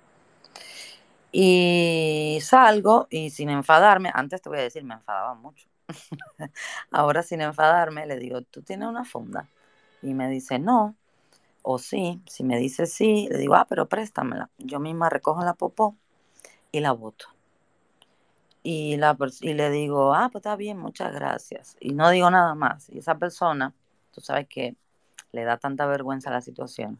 Y 1.31 2.38
salgo 2.43 3.07
y 3.09 3.31
sin 3.31 3.50
enfadarme, 3.50 4.12
antes 4.13 4.41
te 4.41 4.50
voy 4.50 4.59
a 4.59 4.62
decir, 4.62 4.83
me 4.83 4.93
enfadaba 4.93 5.33
mucho. 5.33 5.67
Ahora 6.91 7.24
sin 7.24 7.41
enfadarme 7.41 8.05
le 8.05 8.17
digo, 8.17 8.43
¿tú 8.43 8.62
tienes 8.62 8.88
una 8.88 9.05
funda? 9.05 9.50
Y 10.03 10.13
me 10.13 10.29
dice, 10.29 10.59
no. 10.59 10.95
o 11.63 11.79
sí. 11.79 12.21
Si 12.27 12.43
me 12.43 12.57
dice 12.59 12.86
sí, 12.88 13.27
le 13.31 13.39
digo, 13.39 13.55
ah, 13.55 13.65
pero 13.69 13.88
préstamela. 13.89 14.50
Yo 14.59 14.79
misma 14.79 15.09
recojo 15.09 15.43
la 15.43 15.55
popó 15.55 15.97
y 16.71 16.79
la 16.79 16.91
boto. 16.91 17.27
Y, 18.63 18.97
la, 18.97 19.17
y 19.41 19.53
le 19.53 19.69
digo, 19.69 20.13
ah, 20.13 20.29
pues 20.31 20.41
está 20.41 20.55
bien, 20.55 20.77
muchas 20.77 21.13
gracias. 21.13 21.77
Y 21.79 21.93
no 21.93 22.09
digo 22.09 22.29
nada 22.29 22.53
más. 22.53 22.89
Y 22.89 23.00
esa 23.00 23.17
persona, 23.17 23.74
tú 24.12 24.19
sabes 24.19 24.47
que 24.47 24.75
le 25.31 25.43
da 25.43 25.57
tanta 25.57 25.86
vergüenza 25.86 26.31
la 26.31 26.41
situación, 26.41 27.00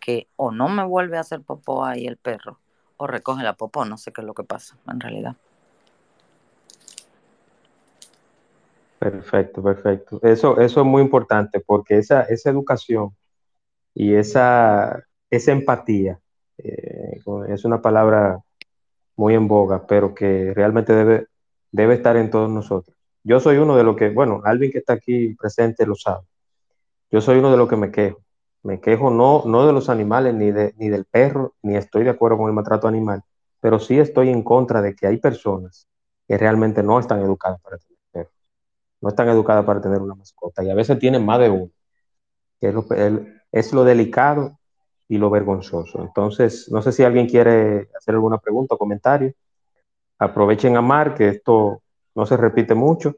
que 0.00 0.28
o 0.36 0.50
no 0.50 0.68
me 0.68 0.84
vuelve 0.84 1.16
a 1.16 1.20
hacer 1.20 1.40
popó 1.42 1.84
ahí 1.84 2.06
el 2.06 2.16
perro, 2.16 2.58
o 2.96 3.06
recoge 3.06 3.42
la 3.44 3.54
popó, 3.54 3.84
no 3.84 3.96
sé 3.96 4.12
qué 4.12 4.22
es 4.22 4.26
lo 4.26 4.34
que 4.34 4.44
pasa 4.44 4.76
en 4.88 5.00
realidad. 5.00 5.36
Perfecto, 8.98 9.62
perfecto. 9.62 10.18
Eso, 10.22 10.58
eso 10.58 10.80
es 10.80 10.86
muy 10.86 11.02
importante 11.02 11.60
porque 11.60 11.98
esa, 11.98 12.22
esa 12.22 12.50
educación 12.50 13.14
y 13.94 14.14
esa, 14.14 15.04
esa 15.30 15.52
empatía 15.52 16.18
eh, 16.58 17.20
es 17.48 17.64
una 17.64 17.82
palabra 17.82 18.42
muy 19.16 19.34
en 19.34 19.48
boga, 19.48 19.86
pero 19.86 20.14
que 20.14 20.52
realmente 20.54 20.94
debe, 20.94 21.28
debe 21.70 21.94
estar 21.94 22.16
en 22.16 22.30
todos 22.30 22.50
nosotros. 22.50 22.96
Yo 23.22 23.40
soy 23.40 23.56
uno 23.56 23.76
de 23.76 23.84
los 23.84 23.96
que, 23.96 24.10
bueno, 24.10 24.42
Alvin 24.44 24.70
que 24.70 24.78
está 24.78 24.94
aquí 24.94 25.34
presente 25.34 25.86
lo 25.86 25.94
sabe. 25.94 26.26
Yo 27.10 27.20
soy 27.20 27.38
uno 27.38 27.50
de 27.50 27.56
los 27.56 27.68
que 27.68 27.76
me 27.76 27.90
quejo. 27.90 28.24
Me 28.62 28.80
quejo 28.80 29.10
no, 29.10 29.44
no 29.46 29.66
de 29.66 29.72
los 29.72 29.88
animales, 29.88 30.34
ni, 30.34 30.50
de, 30.50 30.74
ni 30.78 30.88
del 30.88 31.04
perro, 31.04 31.54
ni 31.62 31.76
estoy 31.76 32.04
de 32.04 32.10
acuerdo 32.10 32.38
con 32.38 32.48
el 32.48 32.54
maltrato 32.54 32.88
animal, 32.88 33.22
pero 33.60 33.78
sí 33.78 33.98
estoy 33.98 34.30
en 34.30 34.42
contra 34.42 34.80
de 34.80 34.94
que 34.94 35.06
hay 35.06 35.18
personas 35.18 35.86
que 36.26 36.38
realmente 36.38 36.82
no 36.82 36.98
están 36.98 37.20
educadas 37.20 37.60
para 37.60 37.76
tener 37.76 37.98
perros, 38.10 38.32
no 39.02 39.10
están 39.10 39.28
educadas 39.28 39.66
para 39.66 39.82
tener 39.82 40.00
una 40.00 40.14
mascota 40.14 40.64
y 40.64 40.70
a 40.70 40.74
veces 40.74 40.98
tienen 40.98 41.26
más 41.26 41.40
de 41.40 41.50
uno, 41.50 41.70
es 42.60 42.74
lo, 42.74 42.86
es 43.52 43.72
lo 43.74 43.84
delicado 43.84 44.58
y 45.08 45.18
lo 45.18 45.30
vergonzoso. 45.30 46.02
Entonces, 46.02 46.70
no 46.70 46.82
sé 46.82 46.92
si 46.92 47.02
alguien 47.02 47.26
quiere 47.26 47.88
hacer 47.96 48.14
alguna 48.14 48.38
pregunta 48.38 48.74
o 48.74 48.78
comentario. 48.78 49.32
Aprovechen 50.18 50.76
a 50.76 50.80
Mar, 50.80 51.14
que 51.14 51.28
esto 51.28 51.82
no 52.14 52.26
se 52.26 52.36
repite 52.36 52.74
mucho. 52.74 53.14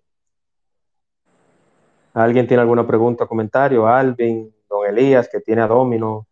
¿Alguien 2.14 2.46
tiene 2.46 2.62
alguna 2.62 2.86
pregunta 2.86 3.24
o 3.24 3.28
comentario? 3.28 3.86
Alvin, 3.86 4.52
don 4.68 4.86
Elías, 4.86 5.28
que 5.30 5.40
tiene 5.40 5.62
a 5.62 5.66
Domino 5.66 6.26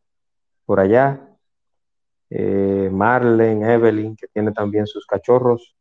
por 0.65 0.81
allá. 0.81 1.21
Eh, 2.31 2.89
Marlen, 2.91 3.63
Evelyn, 3.63 4.17
que 4.17 4.27
tiene 4.29 4.53
también 4.53 4.87
sus 4.87 5.07
cachorros. 5.07 5.77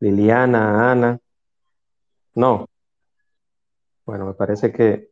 Liliana, 0.00 0.92
Ana. 0.92 1.18
No. 2.34 2.66
Bueno, 4.04 4.26
me 4.26 4.34
parece 4.34 4.72
que 4.72 5.10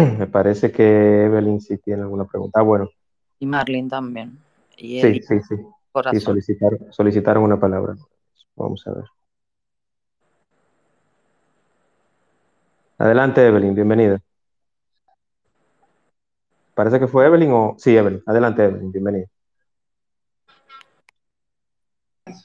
Me 0.18 0.26
parece 0.26 0.70
que 0.72 1.24
Evelyn 1.24 1.60
sí 1.60 1.78
tiene 1.78 2.02
alguna 2.02 2.24
pregunta. 2.24 2.60
Ah, 2.60 2.62
bueno. 2.62 2.88
Y 3.38 3.46
Marlene 3.46 3.88
también. 3.88 4.38
sí, 4.76 5.20
sí, 5.22 5.40
sí. 5.48 5.56
Sí, 6.12 6.20
solicitaron, 6.20 6.92
solicitaron 6.92 7.42
una 7.42 7.58
palabra. 7.58 7.96
Vamos 8.54 8.86
a 8.86 8.92
ver. 8.92 9.04
Adelante, 12.98 13.46
Evelyn, 13.46 13.74
bienvenida. 13.74 14.20
Parece 16.74 17.00
que 17.00 17.08
fue 17.08 17.26
Evelyn 17.26 17.50
o... 17.52 17.74
Sí, 17.78 17.96
Evelyn. 17.96 18.22
Adelante, 18.26 18.64
Evelyn, 18.64 18.92
bienvenida. 18.92 19.26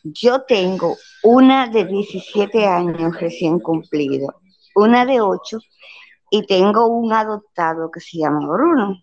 Yo 0.03 0.41
tengo 0.43 0.95
una 1.23 1.67
de 1.67 1.85
17 1.85 2.65
años 2.65 3.19
recién 3.19 3.59
cumplido, 3.59 4.33
una 4.75 5.05
de 5.05 5.21
8 5.21 5.59
y 6.35 6.45
tengo 6.45 6.87
un 6.87 7.13
adoptado 7.13 7.89
que 7.89 8.01
se 8.01 8.17
llama 8.17 8.45
Bruno. 8.45 9.01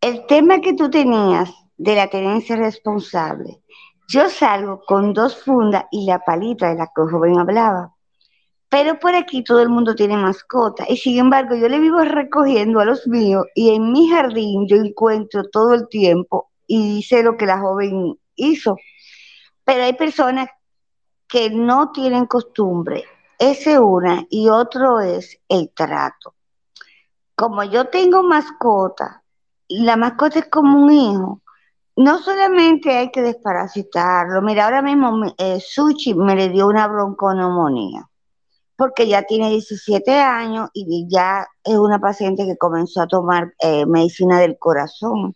El 0.00 0.24
tema 0.26 0.60
que 0.60 0.72
tú 0.72 0.88
tenías 0.88 1.52
de 1.76 1.94
la 1.94 2.08
tenencia 2.08 2.56
responsable, 2.56 3.62
yo 4.08 4.30
salgo 4.30 4.80
con 4.86 5.12
dos 5.12 5.42
fundas 5.44 5.84
y 5.90 6.06
la 6.06 6.20
palita 6.20 6.70
de 6.70 6.76
la 6.76 6.86
que 6.86 7.02
el 7.02 7.10
joven 7.10 7.38
hablaba. 7.38 7.94
Pero 8.70 8.98
por 8.98 9.14
aquí 9.14 9.44
todo 9.44 9.60
el 9.60 9.68
mundo 9.68 9.94
tiene 9.94 10.16
mascota 10.16 10.86
y 10.88 10.96
sin 10.96 11.18
embargo 11.18 11.54
yo 11.54 11.68
le 11.68 11.78
vivo 11.78 12.00
recogiendo 12.00 12.80
a 12.80 12.86
los 12.86 13.06
míos 13.06 13.44
y 13.54 13.74
en 13.74 13.92
mi 13.92 14.08
jardín 14.08 14.66
yo 14.66 14.76
encuentro 14.76 15.44
todo 15.50 15.74
el 15.74 15.88
tiempo 15.88 16.50
y 16.66 17.02
sé 17.02 17.22
lo 17.22 17.36
que 17.36 17.46
la 17.46 17.60
joven 17.60 18.18
hizo. 18.34 18.76
Pero 19.64 19.82
hay 19.82 19.92
personas 19.92 20.48
que 21.28 21.50
no 21.50 21.92
tienen 21.92 22.24
costumbre 22.24 23.04
ese 23.38 23.78
una 23.78 24.26
y 24.30 24.48
otro 24.48 25.00
es 25.00 25.38
el 25.48 25.70
trato. 25.74 26.34
Como 27.34 27.64
yo 27.64 27.88
tengo 27.88 28.22
mascota, 28.22 29.22
y 29.68 29.84
la 29.84 29.96
mascota 29.96 30.38
es 30.38 30.48
como 30.48 30.84
un 30.84 30.92
hijo, 30.92 31.42
no 31.96 32.18
solamente 32.18 32.96
hay 32.96 33.10
que 33.10 33.22
desparasitarlo. 33.22 34.42
Mira, 34.42 34.64
ahora 34.64 34.82
mismo 34.82 35.34
eh, 35.38 35.60
Sushi 35.60 36.14
me 36.14 36.36
le 36.36 36.50
dio 36.50 36.66
una 36.66 36.86
bronconeumonía, 36.86 38.08
porque 38.76 39.08
ya 39.08 39.22
tiene 39.22 39.50
17 39.50 40.12
años 40.12 40.70
y 40.72 41.06
ya 41.08 41.46
es 41.64 41.76
una 41.76 41.98
paciente 41.98 42.44
que 42.46 42.56
comenzó 42.56 43.02
a 43.02 43.06
tomar 43.06 43.54
eh, 43.60 43.86
medicina 43.86 44.38
del 44.38 44.58
corazón. 44.58 45.34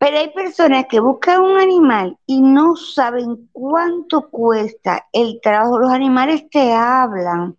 Pero 0.00 0.16
hay 0.16 0.30
personas 0.30 0.86
que 0.88 0.98
buscan 0.98 1.42
un 1.42 1.58
animal 1.58 2.16
y 2.24 2.40
no 2.40 2.74
saben 2.74 3.50
cuánto 3.52 4.30
cuesta 4.30 5.06
el 5.12 5.40
trabajo. 5.42 5.78
Los 5.78 5.90
animales 5.90 6.48
te 6.48 6.72
hablan, 6.72 7.58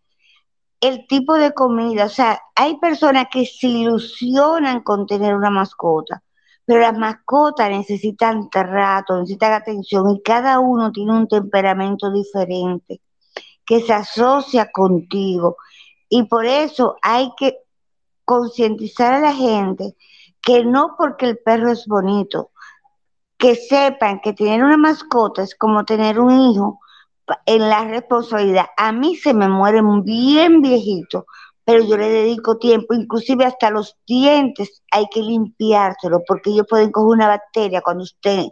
el 0.80 1.06
tipo 1.06 1.36
de 1.36 1.54
comida. 1.54 2.06
O 2.06 2.10
sea, 2.10 2.42
hay 2.56 2.80
personas 2.80 3.28
que 3.32 3.46
se 3.46 3.68
ilusionan 3.68 4.82
con 4.82 5.06
tener 5.06 5.36
una 5.36 5.52
mascota, 5.52 6.24
pero 6.66 6.80
las 6.80 6.98
mascotas 6.98 7.70
necesitan 7.70 8.50
trato, 8.50 9.20
necesitan 9.20 9.54
atención 9.54 10.10
y 10.10 10.24
cada 10.24 10.60
uno 10.60 10.92
tiene 10.92 11.12
un 11.12 11.28
temperamento 11.28 12.12
diferente 12.12 13.02
que 13.64 13.82
se 13.82 13.94
asocia 13.94 14.72
contigo. 14.72 15.58
Y 16.10 16.24
por 16.24 16.48
eso 16.48 16.96
hay 17.04 17.34
que 17.38 17.60
concientizar 18.26 19.14
a 19.14 19.20
la 19.20 19.36
gente 19.36 19.96
que 20.42 20.64
no 20.64 20.96
porque 20.98 21.28
el 21.28 21.38
perro 21.38 21.72
es 21.72 21.86
bonito, 21.88 22.52
que 23.38 23.56
sepan 23.56 24.22
que 24.22 24.34
tener 24.34 24.64
una 24.64 24.78
mascota 24.78 25.44
es 25.44 25.56
como 25.56 25.84
tener 25.84 26.20
un 26.20 26.32
hijo 26.32 26.80
en 27.46 27.70
la 27.70 27.86
responsabilidad. 27.86 28.68
A 28.78 28.92
mí 28.92 29.16
se 29.16 29.34
me 29.34 29.48
mueren 29.48 30.04
bien 30.04 30.62
viejito, 30.62 31.26
pero 31.64 31.84
yo 31.84 31.98
le 31.98 32.10
dedico 32.10 32.58
tiempo, 32.58 32.94
inclusive 32.94 33.46
hasta 33.46 33.70
los 33.70 33.98
dientes 34.06 34.84
hay 34.92 35.08
que 35.10 35.22
limpiárselo 35.22 36.22
porque 36.28 36.52
ellos 36.52 36.68
pueden 36.70 36.92
coger 36.92 37.18
una 37.18 37.28
bacteria 37.28 37.82
cuando 37.82 38.04
usted 38.04 38.46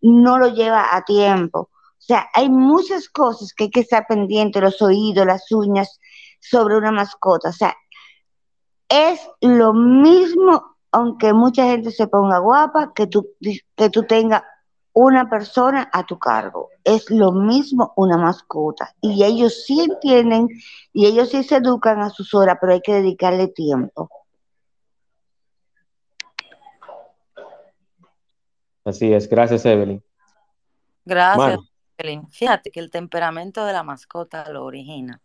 no 0.00 0.38
lo 0.38 0.48
lleva 0.48 0.94
a 0.94 1.04
tiempo. 1.04 1.70
O 2.02 2.04
sea, 2.04 2.28
hay 2.34 2.48
muchas 2.50 3.08
cosas 3.08 3.52
que 3.52 3.64
hay 3.64 3.70
que 3.70 3.80
estar 3.80 4.06
pendiente, 4.08 4.60
los 4.60 4.82
oídos, 4.82 5.24
las 5.24 5.50
uñas 5.52 6.00
sobre 6.40 6.76
una 6.76 6.90
mascota. 6.90 7.50
O 7.50 7.52
sea, 7.52 7.76
es 8.88 9.20
lo 9.40 9.72
mismo 9.72 10.71
aunque 10.92 11.32
mucha 11.32 11.66
gente 11.66 11.90
se 11.90 12.06
ponga 12.06 12.38
guapa, 12.38 12.92
que 12.94 13.06
tú, 13.06 13.26
que 13.74 13.90
tú 13.90 14.04
tengas 14.04 14.42
una 14.92 15.28
persona 15.28 15.88
a 15.92 16.04
tu 16.04 16.18
cargo. 16.18 16.68
Es 16.84 17.10
lo 17.10 17.32
mismo 17.32 17.92
una 17.96 18.18
mascota. 18.18 18.94
Y 19.00 19.24
ellos 19.24 19.64
sí 19.64 19.80
entienden 19.80 20.48
y 20.92 21.06
ellos 21.06 21.30
sí 21.30 21.42
se 21.42 21.56
educan 21.56 22.00
a 22.00 22.10
sus 22.10 22.34
horas, 22.34 22.58
pero 22.60 22.74
hay 22.74 22.82
que 22.82 22.94
dedicarle 22.94 23.48
tiempo. 23.48 24.10
Así 28.84 29.12
es. 29.12 29.28
Gracias, 29.28 29.64
Evelyn. 29.64 30.02
Gracias, 31.04 31.60
Evelyn. 31.96 32.28
Fíjate 32.28 32.70
que 32.70 32.80
el 32.80 32.90
temperamento 32.90 33.64
de 33.64 33.72
la 33.72 33.82
mascota 33.82 34.48
lo 34.50 34.64
origina 34.64 35.22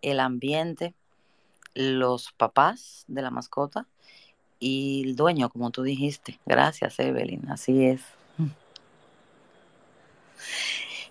el 0.00 0.20
ambiente, 0.20 0.94
los 1.74 2.32
papás 2.32 3.04
de 3.06 3.22
la 3.22 3.30
mascota 3.30 3.86
y 4.62 5.02
el 5.04 5.16
dueño, 5.16 5.50
como 5.50 5.72
tú 5.72 5.82
dijiste. 5.82 6.38
Gracias, 6.46 7.00
Evelyn, 7.00 7.50
así 7.50 7.84
es. 7.84 8.00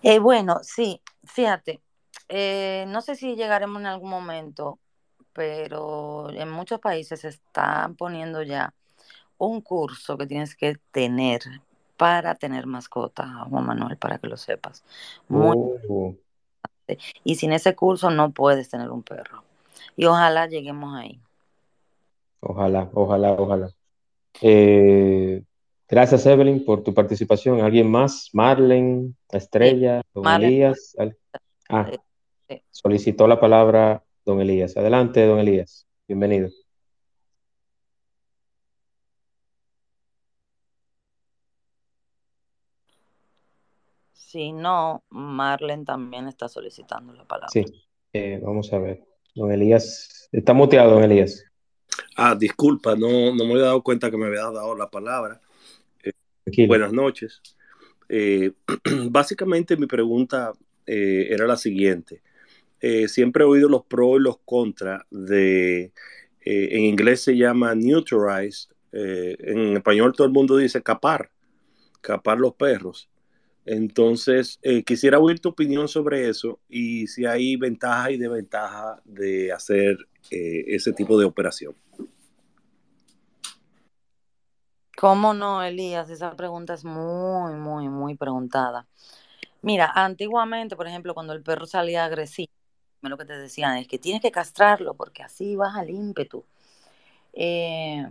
Eh, 0.04 0.20
bueno, 0.20 0.60
sí, 0.64 1.02
fíjate, 1.26 1.82
eh, 2.30 2.86
no 2.88 3.02
sé 3.02 3.16
si 3.16 3.36
llegaremos 3.36 3.82
en 3.82 3.88
algún 3.88 4.10
momento, 4.10 4.80
pero 5.34 6.30
en 6.32 6.50
muchos 6.50 6.80
países 6.80 7.20
se 7.20 7.28
están 7.28 7.96
poniendo 7.96 8.42
ya 8.42 8.74
un 9.38 9.60
curso 9.60 10.18
que 10.18 10.28
tienes 10.28 10.56
que 10.56 10.78
tener 10.92 11.42
para 11.98 12.36
tener 12.36 12.66
mascota, 12.68 13.46
Juan 13.50 13.66
Manuel, 13.66 13.98
para 13.98 14.18
que 14.18 14.28
lo 14.28 14.38
sepas. 14.38 14.86
Oh. 15.30 16.16
Y 17.26 17.36
sin 17.36 17.52
ese 17.52 17.76
curso 17.76 18.12
no 18.12 18.32
puedes 18.32 18.70
tener 18.70 18.90
un 18.90 19.04
perro. 19.04 19.44
Y 19.98 20.06
ojalá 20.06 20.48
lleguemos 20.48 20.96
ahí. 20.96 21.20
Ojalá, 22.42 22.90
ojalá, 22.94 23.34
ojalá. 23.34 23.70
Eh, 24.42 25.44
gracias, 25.88 26.26
Evelyn, 26.26 26.66
por 26.66 26.84
tu 26.84 26.94
participación. 26.94 27.62
¿Alguien 27.62 27.90
más? 27.90 28.30
Marlen, 28.34 29.16
Estrella, 29.30 30.02
don 30.14 30.28
Elías. 30.28 30.96
Ah, 31.70 31.90
solicitó 32.72 33.28
la 33.28 33.40
palabra 33.40 34.04
don 34.26 34.42
Elías. 34.42 34.76
Adelante, 34.76 35.26
don 35.26 35.40
Elías. 35.40 35.88
Bienvenido. 36.08 36.50
Si 44.14 44.52
no, 44.52 45.04
Marlen 45.10 45.86
también 45.86 46.28
está 46.28 46.48
solicitando 46.48 47.14
la 47.14 47.26
palabra. 47.26 47.50
Sí, 47.52 47.66
eh, 48.14 48.40
vamos 48.42 48.72
a 48.74 48.80
ver. 48.80 49.06
Don 49.36 49.52
Elías, 49.52 50.30
está 50.32 50.54
muteado, 50.54 50.92
don 50.92 51.04
Elías. 51.04 51.51
Ah, 52.16 52.36
disculpa, 52.36 52.96
no, 52.96 53.34
no 53.34 53.46
me 53.46 53.54
había 53.54 53.66
dado 53.66 53.82
cuenta 53.82 54.12
que 54.12 54.18
me 54.18 54.28
había 54.28 54.42
dado 54.42 54.76
la 54.76 54.90
palabra. 54.90 55.42
Eh, 56.04 56.68
buenas 56.68 56.92
noches. 56.92 57.42
Eh, 58.10 58.52
básicamente 59.10 59.78
mi 59.78 59.86
pregunta 59.88 60.54
eh, 60.86 61.28
era 61.30 61.48
la 61.48 61.58
siguiente. 61.58 62.22
siempre 63.08 63.44
he 63.44 63.48
oído 63.48 63.70
los 63.70 63.86
pros 63.86 64.18
y 64.18 64.24
los 64.24 64.40
contras 64.44 65.04
de, 65.10 65.94
en 66.42 66.82
inglés 66.86 67.22
se 67.22 67.38
llama 67.38 67.76
neutralize, 67.76 68.68
en 68.92 69.78
español 69.78 70.14
todo 70.14 70.28
el 70.28 70.34
mundo 70.34 70.58
dice 70.58 70.82
capar, 70.82 71.32
capar 72.02 72.40
los 72.40 72.56
perros. 72.56 73.08
Entonces, 73.66 74.60
quisiera 74.86 75.20
oír 75.20 75.40
tu 75.40 75.50
opinión 75.50 75.88
sobre 75.88 76.28
eso 76.28 76.60
y 76.68 77.06
si 77.06 77.26
hay 77.26 77.56
ventaja 77.56 78.12
y 78.12 78.18
desventaja 78.18 79.00
de 79.06 79.52
hacer 79.52 79.98
ese 80.30 80.94
tipo 80.94 81.18
de 81.18 81.26
operación. 81.26 81.76
¿Cómo 84.98 85.34
no, 85.34 85.64
Elías? 85.64 86.10
Esa 86.10 86.36
pregunta 86.36 86.76
es 86.76 86.86
muy, 86.86 87.56
muy, 87.56 87.90
muy 87.90 88.16
preguntada. 88.16 88.86
Mira, 89.64 89.92
antiguamente, 89.96 90.76
por 90.76 90.88
ejemplo, 90.88 91.14
cuando 91.14 91.34
el 91.34 91.42
perro 91.42 91.66
salía 91.66 92.06
agresivo, 92.06 92.52
lo 93.02 93.18
que 93.18 93.26
te 93.26 93.36
decían 93.36 93.78
es 93.78 93.88
que 93.88 93.98
tienes 93.98 94.22
que 94.22 94.32
castrarlo 94.32 94.94
porque 94.94 95.24
así 95.24 95.56
baja 95.56 95.82
el 95.82 95.90
ímpetu. 95.90 96.44
Eh, 97.34 98.08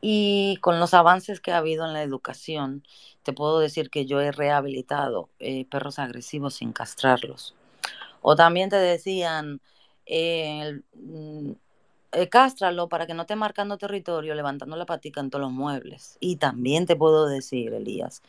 y 0.00 0.58
con 0.60 0.80
los 0.80 0.94
avances 0.94 1.40
que 1.40 1.52
ha 1.52 1.58
habido 1.58 1.86
en 1.86 1.92
la 1.92 2.02
educación, 2.02 2.84
te 3.22 3.32
puedo 3.32 3.58
decir 3.60 3.90
que 3.90 4.06
yo 4.06 4.20
he 4.20 4.32
rehabilitado 4.32 5.28
eh, 5.38 5.64
perros 5.66 5.98
agresivos 5.98 6.54
sin 6.54 6.72
castrarlos. 6.72 7.54
O 8.20 8.36
también 8.36 8.70
te 8.70 8.76
decían, 8.76 9.60
eh, 10.06 10.80
eh, 12.12 12.28
cástralo 12.28 12.88
para 12.88 13.06
que 13.06 13.14
no 13.14 13.22
esté 13.22 13.36
marcando 13.36 13.78
territorio, 13.78 14.34
levantando 14.34 14.76
la 14.76 14.86
patica 14.86 15.20
en 15.20 15.30
todos 15.30 15.42
los 15.42 15.52
muebles. 15.52 16.18
Y 16.20 16.36
también 16.36 16.86
te 16.86 16.96
puedo 16.96 17.26
decir, 17.26 17.72
Elías, 17.72 18.22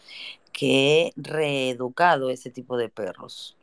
que 0.53 1.07
he 1.07 1.13
reeducado 1.17 2.29
ese 2.29 2.49
tipo 2.49 2.77
de 2.77 2.89
perros. 2.89 3.57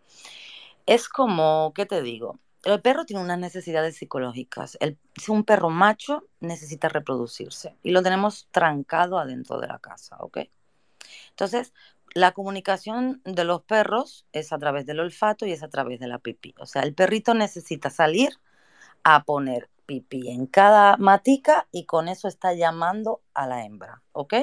Es 0.86 1.08
como, 1.08 1.72
¿qué 1.74 1.86
te 1.86 2.02
digo? 2.02 2.38
El 2.64 2.82
perro 2.82 3.06
tiene 3.06 3.22
unas 3.22 3.38
necesidades 3.38 3.96
psicológicas. 3.96 4.76
El, 4.80 4.98
un 5.28 5.44
perro 5.44 5.70
macho 5.70 6.24
necesita 6.40 6.88
reproducirse 6.90 7.74
y 7.82 7.90
lo 7.90 8.02
tenemos 8.02 8.48
trancado 8.50 9.18
adentro 9.18 9.58
de 9.58 9.68
la 9.68 9.78
casa, 9.78 10.16
¿ok? 10.20 10.40
Entonces, 11.30 11.72
la 12.14 12.32
comunicación 12.32 13.22
de 13.24 13.44
los 13.44 13.62
perros 13.62 14.26
es 14.32 14.52
a 14.52 14.58
través 14.58 14.86
del 14.86 15.00
olfato 15.00 15.46
y 15.46 15.52
es 15.52 15.62
a 15.62 15.68
través 15.68 16.00
de 16.00 16.08
la 16.08 16.18
pipí. 16.18 16.54
O 16.58 16.66
sea, 16.66 16.82
el 16.82 16.94
perrito 16.94 17.34
necesita 17.34 17.90
salir 17.90 18.30
a 19.04 19.24
poner 19.24 19.68
pipí 19.86 20.28
en 20.30 20.46
cada 20.46 20.96
matica 20.96 21.66
y 21.72 21.84
con 21.84 22.08
eso 22.08 22.28
está 22.28 22.54
llamando 22.54 23.22
a 23.34 23.46
la 23.46 23.64
hembra, 23.64 24.02
¿ok? 24.12 24.34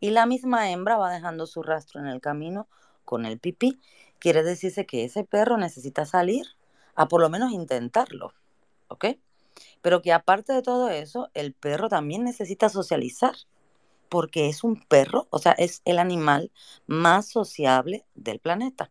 Y 0.00 0.10
la 0.10 0.26
misma 0.26 0.70
hembra 0.70 0.96
va 0.96 1.12
dejando 1.12 1.46
su 1.46 1.62
rastro 1.62 2.00
en 2.00 2.06
el 2.06 2.20
camino 2.20 2.68
con 3.04 3.24
el 3.26 3.38
pipí. 3.38 3.78
Quiere 4.18 4.42
decirse 4.42 4.86
que 4.86 5.04
ese 5.04 5.24
perro 5.24 5.56
necesita 5.56 6.04
salir 6.04 6.46
a 6.94 7.06
por 7.06 7.20
lo 7.20 7.30
menos 7.30 7.52
intentarlo, 7.52 8.34
¿ok? 8.88 9.06
Pero 9.82 10.02
que 10.02 10.12
aparte 10.12 10.52
de 10.52 10.62
todo 10.62 10.90
eso, 10.90 11.30
el 11.34 11.52
perro 11.52 11.88
también 11.88 12.24
necesita 12.24 12.68
socializar, 12.68 13.34
porque 14.08 14.48
es 14.48 14.64
un 14.64 14.80
perro, 14.82 15.26
o 15.30 15.38
sea, 15.38 15.52
es 15.52 15.82
el 15.84 15.98
animal 15.98 16.50
más 16.86 17.28
sociable 17.28 18.04
del 18.14 18.38
planeta. 18.38 18.90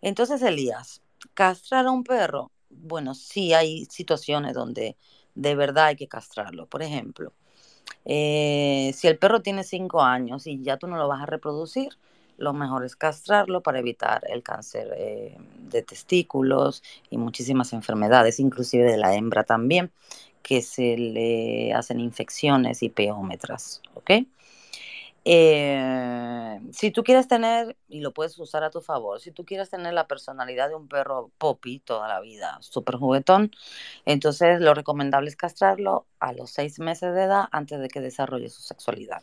Entonces, 0.00 0.42
Elías, 0.42 1.02
castrar 1.34 1.86
a 1.86 1.90
un 1.90 2.04
perro, 2.04 2.50
bueno, 2.70 3.14
sí 3.14 3.54
hay 3.54 3.86
situaciones 3.86 4.54
donde 4.54 4.96
de 5.34 5.54
verdad 5.54 5.86
hay 5.86 5.96
que 5.96 6.08
castrarlo. 6.08 6.66
Por 6.66 6.82
ejemplo, 6.82 7.32
eh, 8.04 8.92
si 8.94 9.06
el 9.06 9.18
perro 9.18 9.42
tiene 9.42 9.64
cinco 9.64 10.02
años 10.02 10.46
y 10.46 10.62
ya 10.62 10.76
tú 10.76 10.86
no 10.86 10.96
lo 10.96 11.08
vas 11.08 11.22
a 11.22 11.26
reproducir, 11.26 11.90
lo 12.38 12.52
mejor 12.52 12.84
es 12.84 12.96
castrarlo 12.96 13.62
para 13.62 13.80
evitar 13.80 14.22
el 14.28 14.42
cáncer 14.42 14.94
eh, 14.96 15.36
de 15.58 15.82
testículos 15.82 16.82
y 17.10 17.18
muchísimas 17.18 17.72
enfermedades, 17.72 18.38
inclusive 18.38 18.84
de 18.84 18.96
la 18.96 19.14
hembra 19.14 19.44
también, 19.44 19.90
que 20.42 20.62
se 20.62 20.96
le 20.96 21.74
hacen 21.74 22.00
infecciones 22.00 22.82
y 22.82 22.88
peómetras, 22.88 23.82
¿ok? 23.94 24.12
Eh, 25.30 26.58
si 26.72 26.90
tú 26.90 27.04
quieres 27.04 27.28
tener, 27.28 27.76
y 27.86 28.00
lo 28.00 28.14
puedes 28.14 28.38
usar 28.38 28.64
a 28.64 28.70
tu 28.70 28.80
favor, 28.80 29.20
si 29.20 29.30
tú 29.30 29.44
quieres 29.44 29.68
tener 29.68 29.92
la 29.92 30.06
personalidad 30.06 30.70
de 30.70 30.74
un 30.74 30.88
perro 30.88 31.30
poppy 31.36 31.80
toda 31.80 32.08
la 32.08 32.20
vida, 32.20 32.56
súper 32.62 32.96
juguetón, 32.96 33.50
entonces 34.06 34.62
lo 34.62 34.72
recomendable 34.72 35.28
es 35.28 35.36
castrarlo 35.36 36.06
a 36.18 36.32
los 36.32 36.48
seis 36.50 36.78
meses 36.78 37.14
de 37.14 37.24
edad 37.24 37.44
antes 37.52 37.78
de 37.78 37.88
que 37.88 38.00
desarrolle 38.00 38.48
su 38.48 38.62
sexualidad. 38.62 39.22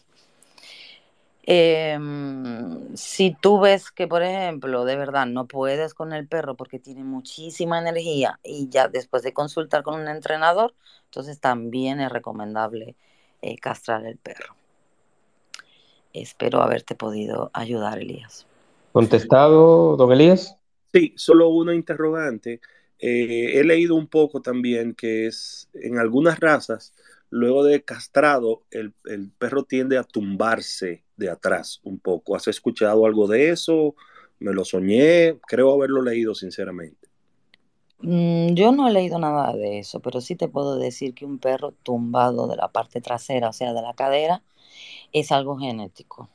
Em, 1.47 2.95
si 2.95 3.35
tú 3.41 3.59
ves 3.59 3.89
que, 3.91 4.07
por 4.07 4.21
ejemplo, 4.21 4.85
de 4.85 4.97
verdad 4.97 5.25
no 5.25 5.47
puedes 5.47 5.95
con 5.95 6.13
el 6.13 6.27
perro 6.27 6.55
porque 6.55 6.77
tiene 6.77 7.03
muchísima 7.03 7.79
energía 7.79 8.39
y 8.43 8.69
ya 8.69 8.89
después 8.89 9.23
de 9.23 9.33
consultar 9.33 9.81
con 9.81 9.99
un 9.99 10.07
entrenador, 10.07 10.75
entonces 11.05 11.39
también 11.39 11.99
es 11.99 12.11
recomendable 12.11 12.95
eh, 13.41 13.57
castrar 13.57 14.05
el 14.05 14.17
perro. 14.17 14.55
Espero 16.15 16.61
haberte 16.61 16.95
podido 16.95 17.51
ayudar, 17.53 17.99
Elías. 17.99 18.47
¿Contestado, 18.93 19.97
don 19.97 20.11
Elías? 20.13 20.55
Sí, 20.93 21.13
solo 21.17 21.49
una 21.49 21.75
interrogante. 21.75 22.61
Eh, 22.99 23.59
he 23.59 23.63
leído 23.65 23.95
un 23.95 24.07
poco 24.07 24.41
también 24.41 24.95
que 24.95 25.27
es 25.27 25.69
en 25.73 25.99
algunas 25.99 26.39
razas, 26.39 26.93
luego 27.29 27.65
de 27.65 27.83
castrado, 27.83 28.63
el, 28.71 28.93
perro 29.37 29.63
tiende 29.63 29.97
a 29.97 30.03
tumbarse 30.03 31.03
de 31.17 31.29
atrás 31.29 31.81
un 31.83 31.99
poco. 31.99 32.37
¿Has 32.37 32.47
escuchado 32.47 33.05
algo 33.05 33.27
de 33.27 33.49
eso? 33.49 33.95
Me 34.39 34.53
lo 34.53 34.63
soñé, 34.63 35.37
creo 35.45 35.73
haberlo 35.73 36.01
leído 36.01 36.33
sinceramente. 36.33 37.09
Mm, 37.99 38.53
yo 38.53 38.71
no 38.71 38.87
he 38.87 38.93
leído 38.93 39.19
nada 39.19 39.53
de 39.53 39.79
eso, 39.79 39.99
pero 39.99 40.21
sí 40.21 40.37
te 40.37 40.47
puedo 40.47 40.77
decir 40.77 41.13
que 41.13 41.25
un 41.25 41.39
perro 41.39 41.73
tumbado 41.83 42.47
de 42.47 42.55
la 42.55 42.69
parte 42.69 43.01
trasera, 43.01 43.49
o 43.49 43.53
sea, 43.53 43.73
de 43.73 43.81
la 43.81 43.93
cadera, 43.93 44.41
es 45.11 45.31
algo 45.31 45.57
genético. 45.57 46.29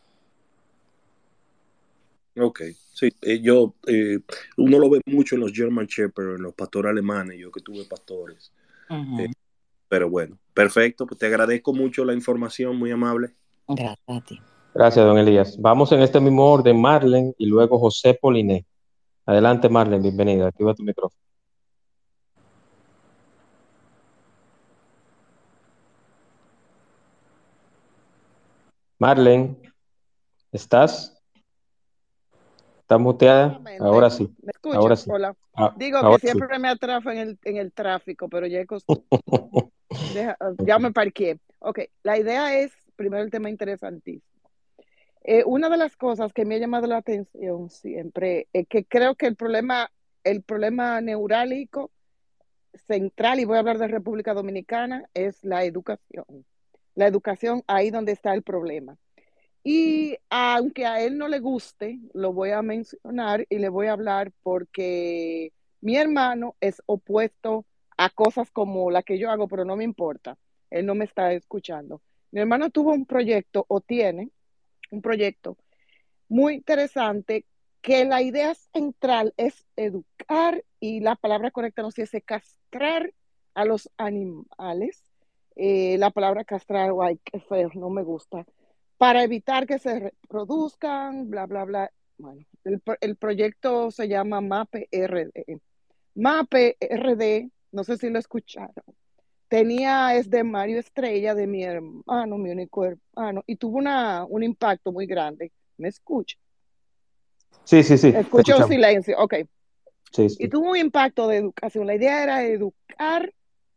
Ok, 2.38 2.60
sí, 2.94 3.08
eh, 3.22 3.40
yo, 3.40 3.74
eh, 3.86 4.18
uno 4.56 4.78
lo 4.78 4.88
ve 4.88 5.00
mucho 5.06 5.34
en 5.34 5.42
los 5.42 5.52
German 5.52 5.86
Shepherd, 5.86 6.36
en 6.36 6.42
los 6.42 6.54
pastores 6.54 6.90
alemanes, 6.90 7.38
yo 7.38 7.50
que 7.50 7.60
tuve 7.60 7.84
pastores. 7.84 8.52
Eh, 8.88 9.30
pero 9.88 10.08
bueno, 10.08 10.38
perfecto, 10.54 11.06
pues 11.06 11.18
te 11.18 11.26
agradezco 11.26 11.72
mucho 11.72 12.04
la 12.04 12.14
información, 12.14 12.76
muy 12.76 12.90
amable. 12.90 13.34
Gracias 13.68 13.98
a 14.06 14.20
ti. 14.20 14.40
Gracias, 14.74 15.04
don 15.04 15.18
Elías. 15.18 15.60
Vamos 15.60 15.90
en 15.92 16.00
este 16.00 16.20
mismo 16.20 16.46
orden, 16.46 16.80
Marlen 16.80 17.34
y 17.36 17.46
luego 17.46 17.78
José 17.78 18.14
Poliné. 18.14 18.64
Adelante, 19.26 19.68
Marlen, 19.68 20.02
bienvenida, 20.02 20.48
activa 20.48 20.74
tu 20.74 20.84
micrófono. 20.84 21.29
Marlene, 29.00 29.56
¿estás? 30.52 31.18
¿Estás 32.80 33.00
muteada? 33.00 33.58
Ahora 33.80 34.10
sí. 34.10 34.30
¿Me 34.42 34.50
escuchas? 34.50 34.76
Ahora 34.76 34.96
sí. 34.96 35.10
Hola. 35.10 35.34
Ah, 35.54 35.72
Digo 35.78 35.98
que 36.02 36.18
siempre 36.18 36.58
me 36.58 36.68
atrafo 36.68 37.10
en 37.10 37.16
el, 37.16 37.38
en 37.44 37.56
el 37.56 37.72
tráfico, 37.72 38.28
pero 38.28 38.46
ya, 38.46 38.62
ya 40.58 40.78
me 40.78 40.92
parqué. 40.92 41.40
Ok, 41.60 41.78
la 42.02 42.18
idea 42.18 42.60
es, 42.60 42.72
primero 42.94 43.22
el 43.22 43.30
tema 43.30 43.48
interesantísimo. 43.48 44.22
Eh, 45.24 45.44
una 45.46 45.70
de 45.70 45.78
las 45.78 45.96
cosas 45.96 46.34
que 46.34 46.44
me 46.44 46.56
ha 46.56 46.58
llamado 46.58 46.86
la 46.86 46.98
atención 46.98 47.70
siempre 47.70 48.48
es 48.52 48.68
que 48.68 48.84
creo 48.84 49.14
que 49.14 49.28
el 49.28 49.36
problema, 49.36 49.90
el 50.24 50.42
problema 50.42 51.00
neurálgico 51.00 51.90
central, 52.86 53.40
y 53.40 53.46
voy 53.46 53.56
a 53.56 53.60
hablar 53.60 53.78
de 53.78 53.88
República 53.88 54.34
Dominicana, 54.34 55.08
es 55.14 55.42
la 55.42 55.64
educación 55.64 56.44
la 56.94 57.06
educación 57.06 57.62
ahí 57.66 57.90
donde 57.90 58.12
está 58.12 58.34
el 58.34 58.42
problema. 58.42 58.96
Y 59.62 60.16
aunque 60.30 60.86
a 60.86 61.02
él 61.02 61.18
no 61.18 61.28
le 61.28 61.38
guste, 61.38 62.00
lo 62.14 62.32
voy 62.32 62.50
a 62.50 62.62
mencionar 62.62 63.46
y 63.50 63.58
le 63.58 63.68
voy 63.68 63.88
a 63.88 63.92
hablar 63.92 64.32
porque 64.42 65.52
mi 65.80 65.96
hermano 65.96 66.56
es 66.60 66.82
opuesto 66.86 67.66
a 67.98 68.08
cosas 68.10 68.50
como 68.50 68.90
la 68.90 69.02
que 69.02 69.18
yo 69.18 69.30
hago, 69.30 69.48
pero 69.48 69.64
no 69.64 69.76
me 69.76 69.84
importa. 69.84 70.38
Él 70.70 70.86
no 70.86 70.94
me 70.94 71.04
está 71.04 71.32
escuchando. 71.32 72.00
Mi 72.30 72.40
hermano 72.40 72.70
tuvo 72.70 72.92
un 72.92 73.04
proyecto 73.04 73.66
o 73.68 73.80
tiene 73.80 74.30
un 74.90 75.02
proyecto 75.02 75.58
muy 76.28 76.54
interesante 76.54 77.44
que 77.82 78.04
la 78.04 78.22
idea 78.22 78.54
central 78.54 79.34
es 79.36 79.66
educar 79.76 80.64
y 80.80 81.00
la 81.00 81.16
palabra 81.16 81.50
correcta 81.50 81.82
no 81.82 81.90
sé, 81.90 82.02
es 82.02 82.12
castrar 82.24 83.12
a 83.54 83.64
los 83.64 83.90
animales 83.96 85.09
eh, 85.56 85.96
la 85.98 86.10
palabra 86.10 86.44
castrar, 86.44 86.92
guay, 86.92 87.18
qué 87.24 87.40
feo, 87.40 87.70
no 87.74 87.90
me 87.90 88.02
gusta, 88.02 88.44
para 88.96 89.22
evitar 89.22 89.66
que 89.66 89.78
se 89.78 89.98
reproduzcan, 89.98 91.30
bla, 91.30 91.46
bla, 91.46 91.64
bla. 91.64 91.92
bueno, 92.18 92.44
el, 93.00 93.16
proyecto 93.16 93.90
se 93.90 94.08
llama 94.08 94.40
MAPE 94.40 94.88
RD. 94.92 95.60
MAPE 96.14 96.76
RD, 96.80 97.50
no 97.72 97.84
sé 97.84 97.96
si 97.96 98.10
lo 98.10 98.18
escucharon, 98.18 98.84
tenía, 99.48 100.14
es 100.14 100.30
de 100.30 100.44
Mario 100.44 100.78
Estrella, 100.78 101.34
de 101.34 101.46
mi 101.46 101.64
hermano, 101.64 102.38
mi 102.38 102.50
único 102.50 102.84
hermano, 102.84 103.42
y 103.46 103.56
tuvo 103.56 103.78
una, 103.78 104.24
un 104.24 104.42
impacto 104.42 104.92
muy 104.92 105.06
grande. 105.06 105.52
¿Me 105.76 105.88
escucha? 105.88 106.36
Sí, 107.64 107.82
sí, 107.82 107.96
sí. 107.96 108.08
Escucho 108.08 108.58
un 108.58 108.68
silencio, 108.68 109.18
ok. 109.18 109.34
Sí, 110.12 110.26
Y 110.38 110.48
tuvo 110.48 110.70
un 110.70 110.76
impacto 110.76 111.28
de 111.28 111.36
educación. 111.36 111.86
La 111.86 111.94
idea 111.94 112.22
era 112.22 112.44
educar 112.44 113.32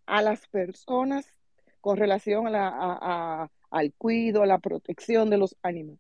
a 0.06 0.22
las 0.22 0.48
personas 0.48 1.26
con 1.84 1.98
relación 1.98 2.48
a 2.48 2.50
la, 2.50 3.52
al 3.70 3.94
cuidado, 3.98 4.44
a 4.44 4.46
la 4.46 4.58
protección 4.60 5.30
de 5.30 5.38
los 5.38 5.58
animales. 5.62 6.00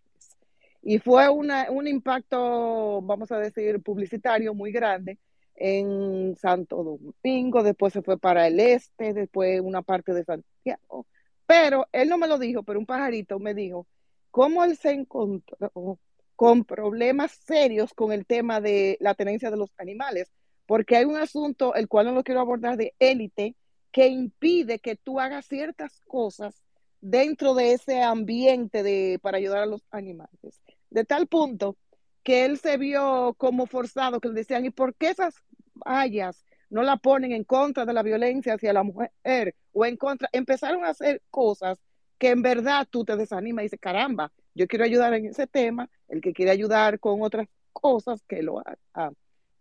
Y 0.81 0.99
fue 0.99 1.27
una, 1.27 1.69
un 1.69 1.89
impacto, 1.89 3.01
vamos 3.01 3.33
a 3.33 3.37
decir, 3.37 3.81
publicitario 3.81 4.53
muy 4.53 4.71
grande 4.71 5.19
en 5.57 6.37
Santo 6.37 6.99
Domingo, 7.23 7.63
después 7.63 7.91
se 7.91 8.01
fue 8.01 8.17
para 8.17 8.47
el 8.47 8.61
este, 8.61 9.13
después 9.13 9.59
una 9.59 9.81
parte 9.81 10.13
de 10.13 10.23
Santiago. 10.23 11.05
Pero 11.45 11.85
él 11.91 12.07
no 12.07 12.17
me 12.17 12.29
lo 12.29 12.39
dijo, 12.39 12.63
pero 12.63 12.79
un 12.79 12.85
pajarito 12.85 13.37
me 13.39 13.53
dijo 13.53 13.85
cómo 14.31 14.63
él 14.63 14.77
se 14.77 14.91
encontró 14.91 15.99
con 16.37 16.63
problemas 16.63 17.33
serios 17.45 17.93
con 17.93 18.13
el 18.13 18.25
tema 18.25 18.61
de 18.61 18.95
la 19.01 19.15
tenencia 19.15 19.51
de 19.51 19.57
los 19.57 19.73
animales, 19.77 20.31
porque 20.65 20.95
hay 20.95 21.03
un 21.03 21.17
asunto, 21.17 21.75
el 21.75 21.89
cual 21.89 22.05
no 22.05 22.13
lo 22.13 22.23
quiero 22.23 22.39
abordar, 22.39 22.77
de 22.77 22.93
élite, 22.99 23.57
que 23.93 24.07
impide 24.07 24.79
que 24.79 24.97
tú 24.97 25.21
hagas 25.21 25.45
ciertas 25.45 26.01
cosas 26.07 26.61
dentro 26.99 27.53
de 27.53 27.73
ese 27.73 28.01
ambiente 28.01 28.81
de, 28.81 29.19
para 29.21 29.37
ayudar 29.37 29.59
a 29.59 29.65
los 29.67 29.83
animales. 29.91 30.61
De 30.89 31.05
tal 31.05 31.27
punto 31.27 31.77
que 32.23 32.43
él 32.43 32.57
se 32.57 32.77
vio 32.77 33.35
como 33.37 33.67
forzado, 33.67 34.19
que 34.19 34.29
le 34.29 34.33
decían, 34.33 34.65
¿y 34.65 34.71
por 34.71 34.95
qué 34.95 35.09
esas 35.09 35.35
vallas 35.75 36.43
no 36.69 36.81
la 36.81 36.97
ponen 36.97 37.33
en 37.33 37.43
contra 37.43 37.85
de 37.85 37.93
la 37.93 38.01
violencia 38.01 38.55
hacia 38.55 38.73
la 38.73 38.83
mujer 38.83 39.55
o 39.73 39.85
en 39.85 39.95
contra? 39.95 40.27
Empezaron 40.31 40.83
a 40.83 40.89
hacer 40.89 41.21
cosas 41.29 41.79
que 42.17 42.29
en 42.29 42.41
verdad 42.41 42.87
tú 42.89 43.05
te 43.05 43.15
desanimas 43.15 43.61
y 43.61 43.65
dices, 43.65 43.79
caramba, 43.79 44.31
yo 44.55 44.67
quiero 44.67 44.85
ayudar 44.85 45.13
en 45.13 45.27
ese 45.27 45.45
tema, 45.45 45.87
el 46.07 46.19
que 46.21 46.33
quiere 46.33 46.51
ayudar 46.51 46.99
con 46.99 47.21
otras 47.21 47.47
cosas, 47.73 48.23
que 48.27 48.41
lo 48.41 48.59
haga. 48.59 49.13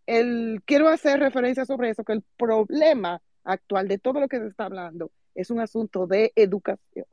El, 0.06 0.62
quiero 0.64 0.88
hacer 0.88 1.20
referencia 1.20 1.66
sobre 1.66 1.90
eso, 1.90 2.04
que 2.04 2.14
el 2.14 2.22
problema 2.38 3.20
actual 3.44 3.88
de 3.88 3.98
todo 3.98 4.20
lo 4.20 4.28
que 4.28 4.38
se 4.38 4.46
está 4.46 4.64
hablando 4.64 5.10
es 5.34 5.50
un 5.50 5.60
asunto 5.60 6.06
de 6.06 6.32
educación, 6.36 7.06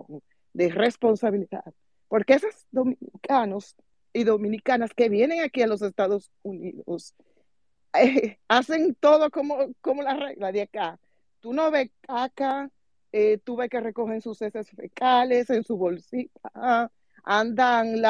de 0.54 0.70
responsabilidad, 0.70 1.74
porque 2.08 2.34
esos 2.34 2.68
dominicanos 2.72 3.76
y 4.14 4.24
dominicanas 4.24 4.94
que 4.94 5.10
vienen 5.10 5.42
aquí 5.42 5.62
a 5.62 5.68
los 5.68 5.82
Estados 5.82 6.32
Unidos 6.42 7.16
eh, 7.94 8.38
hacen 8.48 8.96
todo 8.96 9.30
como, 9.30 9.74
como 9.82 10.02
la 10.02 10.16
regla 10.16 10.52
de 10.52 10.64
acá. 10.64 11.00
Tú 11.40 11.54
no 11.54 11.72
ves 11.72 11.92
caca, 12.02 12.70
eh, 13.12 13.38
tú 13.38 13.56
ves 13.56 13.70
que 13.70 13.80
recogen 13.80 14.22
sus 14.22 14.42
heces 14.42 14.70
fecales 14.72 15.50
en 15.50 15.64
su 15.64 15.78
bolsita, 15.78 16.92
andan, 17.24 18.02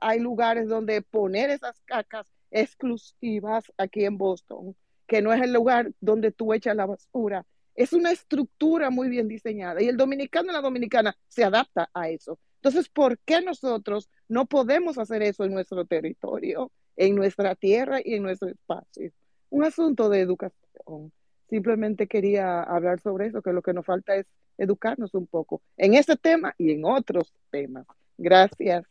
hay 0.00 0.18
lugares 0.20 0.68
donde 0.68 1.02
poner 1.02 1.50
esas 1.50 1.80
cacas 1.82 2.26
exclusivas 2.50 3.64
aquí 3.76 4.04
en 4.04 4.16
Boston, 4.16 4.76
que 5.06 5.22
no 5.22 5.32
es 5.32 5.42
el 5.42 5.52
lugar 5.52 5.92
donde 6.00 6.32
tú 6.32 6.54
echas 6.54 6.76
la 6.76 6.86
basura. 6.86 7.44
Es 7.74 7.92
una 7.92 8.12
estructura 8.12 8.90
muy 8.90 9.08
bien 9.08 9.28
diseñada 9.28 9.82
y 9.82 9.88
el 9.88 9.96
dominicano 9.96 10.50
y 10.50 10.54
la 10.54 10.60
dominicana 10.60 11.16
se 11.28 11.44
adapta 11.44 11.90
a 11.92 12.08
eso. 12.08 12.38
Entonces, 12.56 12.88
¿por 12.88 13.18
qué 13.18 13.42
nosotros 13.42 14.08
no 14.28 14.46
podemos 14.46 14.96
hacer 14.96 15.22
eso 15.22 15.44
en 15.44 15.52
nuestro 15.52 15.84
territorio, 15.84 16.70
en 16.96 17.14
nuestra 17.14 17.54
tierra 17.54 18.00
y 18.02 18.14
en 18.14 18.22
nuestro 18.22 18.48
espacio? 18.48 19.10
Un 19.50 19.64
asunto 19.64 20.08
de 20.08 20.20
educación. 20.20 21.12
Simplemente 21.50 22.06
quería 22.06 22.62
hablar 22.62 23.00
sobre 23.00 23.26
eso, 23.26 23.42
que 23.42 23.52
lo 23.52 23.60
que 23.60 23.74
nos 23.74 23.84
falta 23.84 24.16
es 24.16 24.26
educarnos 24.56 25.14
un 25.14 25.26
poco 25.26 25.60
en 25.76 25.94
este 25.94 26.16
tema 26.16 26.54
y 26.56 26.72
en 26.72 26.84
otros 26.84 27.34
temas. 27.50 27.86
Gracias. 28.16 28.84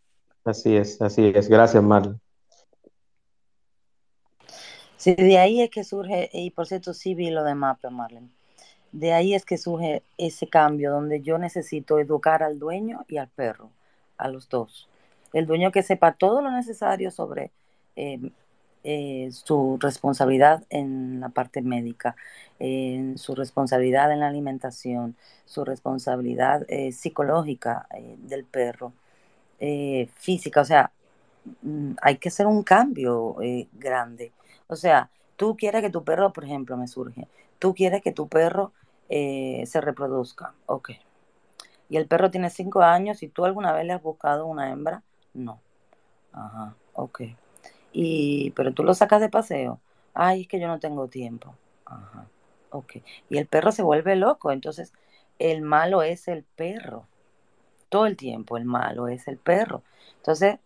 Así 0.43 0.75
es, 0.75 1.01
así 1.01 1.31
es. 1.33 1.49
Gracias, 1.49 1.81
Marlene. 1.81 2.22
Sí, 5.03 5.15
de 5.15 5.37
ahí 5.37 5.61
es 5.61 5.69
que 5.69 5.83
surge, 5.83 6.29
y 6.33 6.51
por 6.51 6.67
cierto, 6.67 6.93
sí 6.93 7.13
vi 7.15 7.29
lo 7.29 7.43
de 7.43 7.55
MAPE, 7.55 7.89
Marlene 7.89 8.29
de 8.93 9.13
ahí 9.13 9.35
es 9.35 9.45
que 9.45 9.57
surge 9.57 10.03
ese 10.17 10.47
cambio 10.47 10.91
donde 10.91 11.21
yo 11.21 11.37
necesito 11.37 11.99
educar 11.99 12.43
al 12.43 12.59
dueño 12.59 13.05
y 13.09 13.17
al 13.17 13.27
perro, 13.29 13.71
a 14.17 14.29
los 14.29 14.49
dos. 14.49 14.87
El 15.33 15.47
dueño 15.47 15.71
que 15.71 15.83
sepa 15.83 16.13
todo 16.13 16.41
lo 16.41 16.51
necesario 16.51 17.11
sobre 17.11 17.51
eh, 17.97 18.19
eh, 18.85 19.29
su 19.33 19.77
responsabilidad 19.81 20.63
en 20.69 21.19
la 21.21 21.29
parte 21.29 21.61
médica, 21.61 22.15
su 23.17 23.35
responsabilidad 23.35 24.11
en 24.13 24.21
la 24.21 24.27
alimentación, 24.29 25.15
su 25.45 25.65
responsabilidad 25.65 26.65
eh, 26.69 26.93
psicológica 26.93 27.87
del 28.19 28.45
perro, 28.45 28.93
física, 30.17 30.61
o 30.61 30.65
sea, 30.65 30.91
mm, 31.63 31.93
hay 32.01 32.17
que 32.17 32.29
hacer 32.29 32.47
un 32.47 32.63
cambio 32.63 33.37
grande. 33.73 34.31
O 34.73 34.75
sea, 34.75 35.09
tú 35.35 35.55
quieres 35.55 35.81
que 35.81 35.89
tu 35.89 36.03
perro, 36.03 36.33
por 36.33 36.43
ejemplo, 36.43 36.77
me 36.77 36.87
surge, 36.87 37.27
tú 37.59 37.73
quieres 37.73 38.01
que 38.01 38.11
tu 38.11 38.27
perro 38.27 38.73
eh, 39.09 39.63
se 39.67 39.81
reproduzca. 39.81 40.53
Ok. 40.65 40.91
Y 41.89 41.97
el 41.97 42.07
perro 42.07 42.31
tiene 42.31 42.49
cinco 42.49 42.81
años 42.81 43.21
y 43.23 43.27
tú 43.27 43.45
alguna 43.45 43.71
vez 43.71 43.85
le 43.85 43.93
has 43.93 44.01
buscado 44.01 44.45
una 44.45 44.71
hembra. 44.71 45.03
No. 45.33 45.59
Ajá, 46.31 46.75
ok. 46.93 47.21
Y, 47.91 48.51
pero 48.51 48.73
tú 48.73 48.83
lo 48.83 48.93
sacas 48.95 49.21
de 49.21 49.29
paseo. 49.29 49.79
Ay, 50.13 50.41
es 50.41 50.47
que 50.47 50.59
yo 50.59 50.67
no 50.67 50.79
tengo 50.79 51.07
tiempo. 51.07 51.53
Ajá, 51.85 52.25
ok. 52.71 52.95
Y 53.29 53.37
el 53.37 53.45
perro 53.45 53.71
se 53.71 53.83
vuelve 53.83 54.15
loco. 54.15 54.51
Entonces, 54.51 54.91
el 55.39 55.61
malo 55.61 56.01
es 56.01 56.27
el 56.27 56.43
perro. 56.43 57.05
Todo 57.89 58.07
el 58.07 58.17
tiempo 58.17 58.57
el 58.57 58.65
malo 58.65 59.07
es 59.07 59.27
el 59.27 59.37
perro. 59.37 59.83
Entonces, 60.17 60.57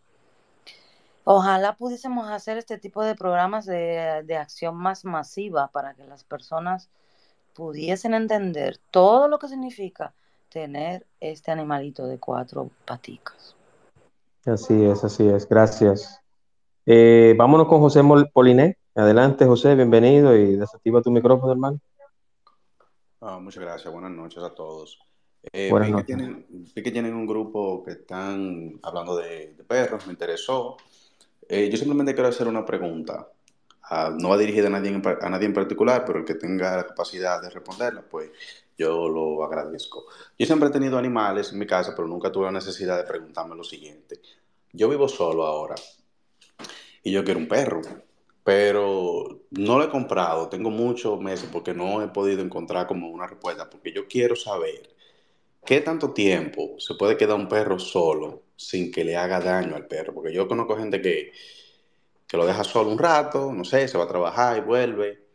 ojalá 1.29 1.75
pudiésemos 1.75 2.29
hacer 2.29 2.57
este 2.57 2.77
tipo 2.77 3.03
de 3.03 3.13
programas 3.13 3.65
de, 3.65 4.23
de 4.25 4.37
acción 4.37 4.77
más 4.77 5.03
masiva 5.03 5.67
para 5.67 5.93
que 5.93 6.05
las 6.05 6.23
personas 6.23 6.89
pudiesen 7.53 8.13
entender 8.13 8.79
todo 8.91 9.27
lo 9.27 9.37
que 9.37 9.49
significa 9.49 10.13
tener 10.47 11.05
este 11.19 11.51
animalito 11.51 12.07
de 12.07 12.17
cuatro 12.17 12.69
paticas. 12.85 13.55
Así 14.45 14.85
es, 14.85 15.03
así 15.03 15.27
es. 15.27 15.49
Gracias. 15.49 16.21
Eh, 16.85 17.35
vámonos 17.37 17.67
con 17.67 17.81
José 17.81 18.01
Poliné. 18.33 18.77
Adelante, 18.95 19.45
José, 19.45 19.75
bienvenido 19.75 20.33
y 20.33 20.55
desactiva 20.55 21.01
tu 21.01 21.11
micrófono, 21.11 21.51
hermano. 21.51 21.79
Ah, 23.19 23.37
muchas 23.41 23.63
gracias, 23.63 23.91
buenas 23.91 24.11
noches 24.11 24.41
a 24.41 24.55
todos. 24.55 24.97
Eh, 25.51 25.69
Buenas 25.69 25.89
noches. 25.89 26.05
Que 26.73 26.91
tienen, 26.91 27.13
un 27.13 27.27
grupo 27.27 27.83
que 27.83 27.91
están 27.91 28.79
hablando 28.83 29.17
de, 29.17 29.55
perros, 29.67 30.07
me 30.07 30.13
interesó. 30.13 30.77
Eh, 31.49 31.69
yo 31.69 31.77
simplemente 31.77 32.13
quiero 32.13 32.29
hacer 32.29 32.47
una 32.47 32.65
pregunta 32.65 33.27
no 34.19 34.29
va 34.29 34.37
dirigida 34.37 34.67
a 34.67 34.69
nadie, 34.69 34.89
en, 34.91 35.01
a 35.05 35.29
nadie 35.29 35.45
en 35.45 35.53
particular, 35.53 36.03
pero 36.05 36.19
el 36.19 36.25
que 36.25 36.35
tenga 36.35 36.75
la 36.75 36.85
capacidad 36.85 37.41
de 37.41 37.49
responderla, 37.49 38.01
pues 38.01 38.31
yo 38.77 39.07
lo 39.07 39.43
agradezco. 39.43 40.05
Yo 40.37 40.45
siempre 40.45 40.69
he 40.69 40.71
tenido 40.71 40.97
animales 40.97 41.51
en 41.51 41.59
mi 41.59 41.65
casa, 41.65 41.93
pero 41.95 42.07
nunca 42.07 42.31
tuve 42.31 42.45
la 42.45 42.51
necesidad 42.51 42.97
de 42.97 43.03
preguntarme 43.03 43.55
lo 43.55 43.63
siguiente. 43.63 44.19
Yo 44.73 44.89
vivo 44.89 45.07
solo 45.07 45.45
ahora 45.45 45.75
y 47.01 47.11
yo 47.11 47.23
quiero 47.23 47.39
un 47.39 47.47
perro, 47.47 47.81
pero 48.43 49.45
no 49.51 49.77
lo 49.77 49.85
he 49.85 49.89
comprado, 49.89 50.49
tengo 50.49 50.69
muchos 50.69 51.19
meses 51.19 51.49
porque 51.51 51.73
no 51.73 52.01
he 52.01 52.09
podido 52.09 52.41
encontrar 52.41 52.87
como 52.87 53.09
una 53.09 53.27
respuesta, 53.27 53.69
porque 53.69 53.93
yo 53.93 54.07
quiero 54.07 54.35
saber 54.35 54.89
qué 55.65 55.79
tanto 55.81 56.11
tiempo 56.11 56.75
se 56.77 56.95
puede 56.95 57.17
quedar 57.17 57.37
un 57.37 57.47
perro 57.47 57.79
solo 57.79 58.43
sin 58.57 58.91
que 58.91 59.05
le 59.05 59.15
haga 59.15 59.39
daño 59.39 59.75
al 59.75 59.87
perro, 59.87 60.13
porque 60.13 60.33
yo 60.33 60.47
conozco 60.47 60.75
gente 60.75 61.01
que 61.01 61.31
que 62.27 62.37
lo 62.37 62.45
deja 62.45 62.63
solo 62.63 62.89
un 62.91 62.99
rato, 62.99 63.53
no 63.53 63.63
sé, 63.63 63.87
se 63.87 63.97
va 63.97 64.03
a 64.03 64.07
trabajar 64.07 64.57
y 64.57 64.61
vuelve. 64.61 65.25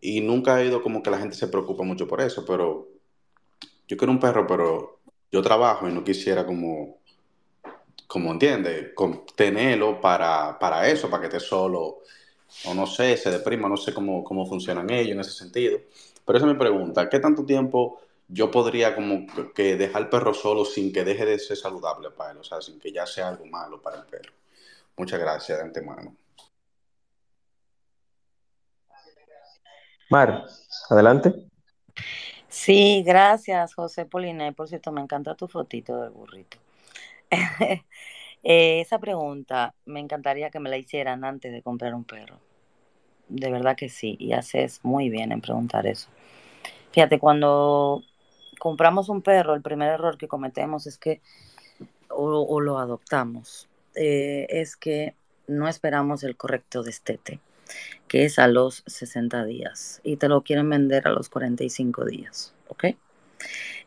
Y 0.00 0.20
nunca 0.20 0.60
he 0.60 0.66
ido 0.66 0.82
como 0.82 1.02
que 1.02 1.10
la 1.10 1.18
gente 1.18 1.34
se 1.34 1.48
preocupa 1.48 1.82
mucho 1.82 2.06
por 2.06 2.20
eso, 2.20 2.44
pero 2.44 2.88
yo 3.88 3.96
quiero 3.96 4.12
un 4.12 4.20
perro, 4.20 4.46
pero 4.46 5.00
yo 5.32 5.40
trabajo 5.40 5.88
y 5.88 5.92
no 5.92 6.04
quisiera 6.04 6.44
como, 6.44 6.98
como 8.06 8.32
entiende, 8.32 8.92
tenerlo 9.34 10.00
para, 10.00 10.58
para 10.58 10.88
eso, 10.88 11.08
para 11.08 11.22
que 11.22 11.28
esté 11.28 11.40
solo, 11.40 12.02
o 12.66 12.74
no 12.74 12.86
sé, 12.86 13.16
se 13.16 13.30
deprima, 13.30 13.68
no 13.68 13.78
sé 13.78 13.94
cómo, 13.94 14.22
cómo 14.22 14.46
funcionan 14.46 14.90
ellos 14.90 15.12
en 15.12 15.20
ese 15.20 15.32
sentido. 15.32 15.78
Pero 16.26 16.36
esa 16.36 16.46
es 16.46 16.52
mi 16.52 16.58
pregunta, 16.58 17.08
¿qué 17.08 17.18
tanto 17.18 17.44
tiempo 17.46 18.00
yo 18.28 18.50
podría 18.50 18.94
como 18.94 19.26
que 19.54 19.76
dejar 19.76 20.02
el 20.02 20.08
perro 20.08 20.34
solo 20.34 20.64
sin 20.64 20.92
que 20.92 21.04
deje 21.04 21.24
de 21.24 21.38
ser 21.38 21.56
saludable 21.56 22.10
para 22.10 22.32
él? 22.32 22.38
O 22.38 22.44
sea, 22.44 22.60
sin 22.60 22.78
que 22.78 22.92
ya 22.92 23.06
sea 23.06 23.28
algo 23.28 23.46
malo 23.46 23.80
para 23.80 23.98
el 23.98 24.06
perro. 24.06 24.32
Muchas 24.96 25.20
gracias 25.20 25.58
de 25.58 25.64
antemano. 25.64 26.16
Mar, 30.10 30.44
adelante. 30.90 31.32
Sí, 32.48 33.02
gracias, 33.04 33.74
José 33.74 34.06
Poliné. 34.06 34.52
Por 34.52 34.68
cierto, 34.68 34.92
me 34.92 35.00
encanta 35.00 35.34
tu 35.34 35.48
fotito 35.48 36.00
del 36.00 36.10
burrito. 36.10 36.58
Eh, 38.46 38.82
esa 38.82 38.98
pregunta 38.98 39.74
me 39.86 40.00
encantaría 40.00 40.50
que 40.50 40.60
me 40.60 40.68
la 40.68 40.76
hicieran 40.76 41.24
antes 41.24 41.50
de 41.50 41.62
comprar 41.62 41.94
un 41.94 42.04
perro. 42.04 42.38
De 43.26 43.50
verdad 43.50 43.74
que 43.74 43.88
sí, 43.88 44.16
y 44.20 44.34
haces 44.34 44.80
muy 44.82 45.08
bien 45.08 45.32
en 45.32 45.40
preguntar 45.40 45.86
eso. 45.86 46.10
Fíjate, 46.92 47.18
cuando 47.18 48.04
compramos 48.58 49.08
un 49.08 49.22
perro, 49.22 49.54
el 49.54 49.62
primer 49.62 49.92
error 49.92 50.18
que 50.18 50.28
cometemos 50.28 50.86
es 50.86 50.98
que, 50.98 51.20
o, 52.08 52.60
lo 52.60 52.78
adoptamos, 52.78 53.68
eh, 53.94 54.46
es 54.50 54.76
que 54.76 55.14
no 55.46 55.68
esperamos 55.68 56.22
el 56.22 56.36
correcto 56.36 56.82
destete, 56.82 57.40
que 58.08 58.24
es 58.24 58.38
a 58.38 58.48
los 58.48 58.82
60 58.86 59.44
días, 59.44 60.00
y 60.04 60.16
te 60.16 60.28
lo 60.28 60.42
quieren 60.42 60.68
vender 60.70 61.06
a 61.08 61.12
los 61.12 61.28
45 61.28 62.04
días, 62.04 62.54
¿ok? 62.68 62.84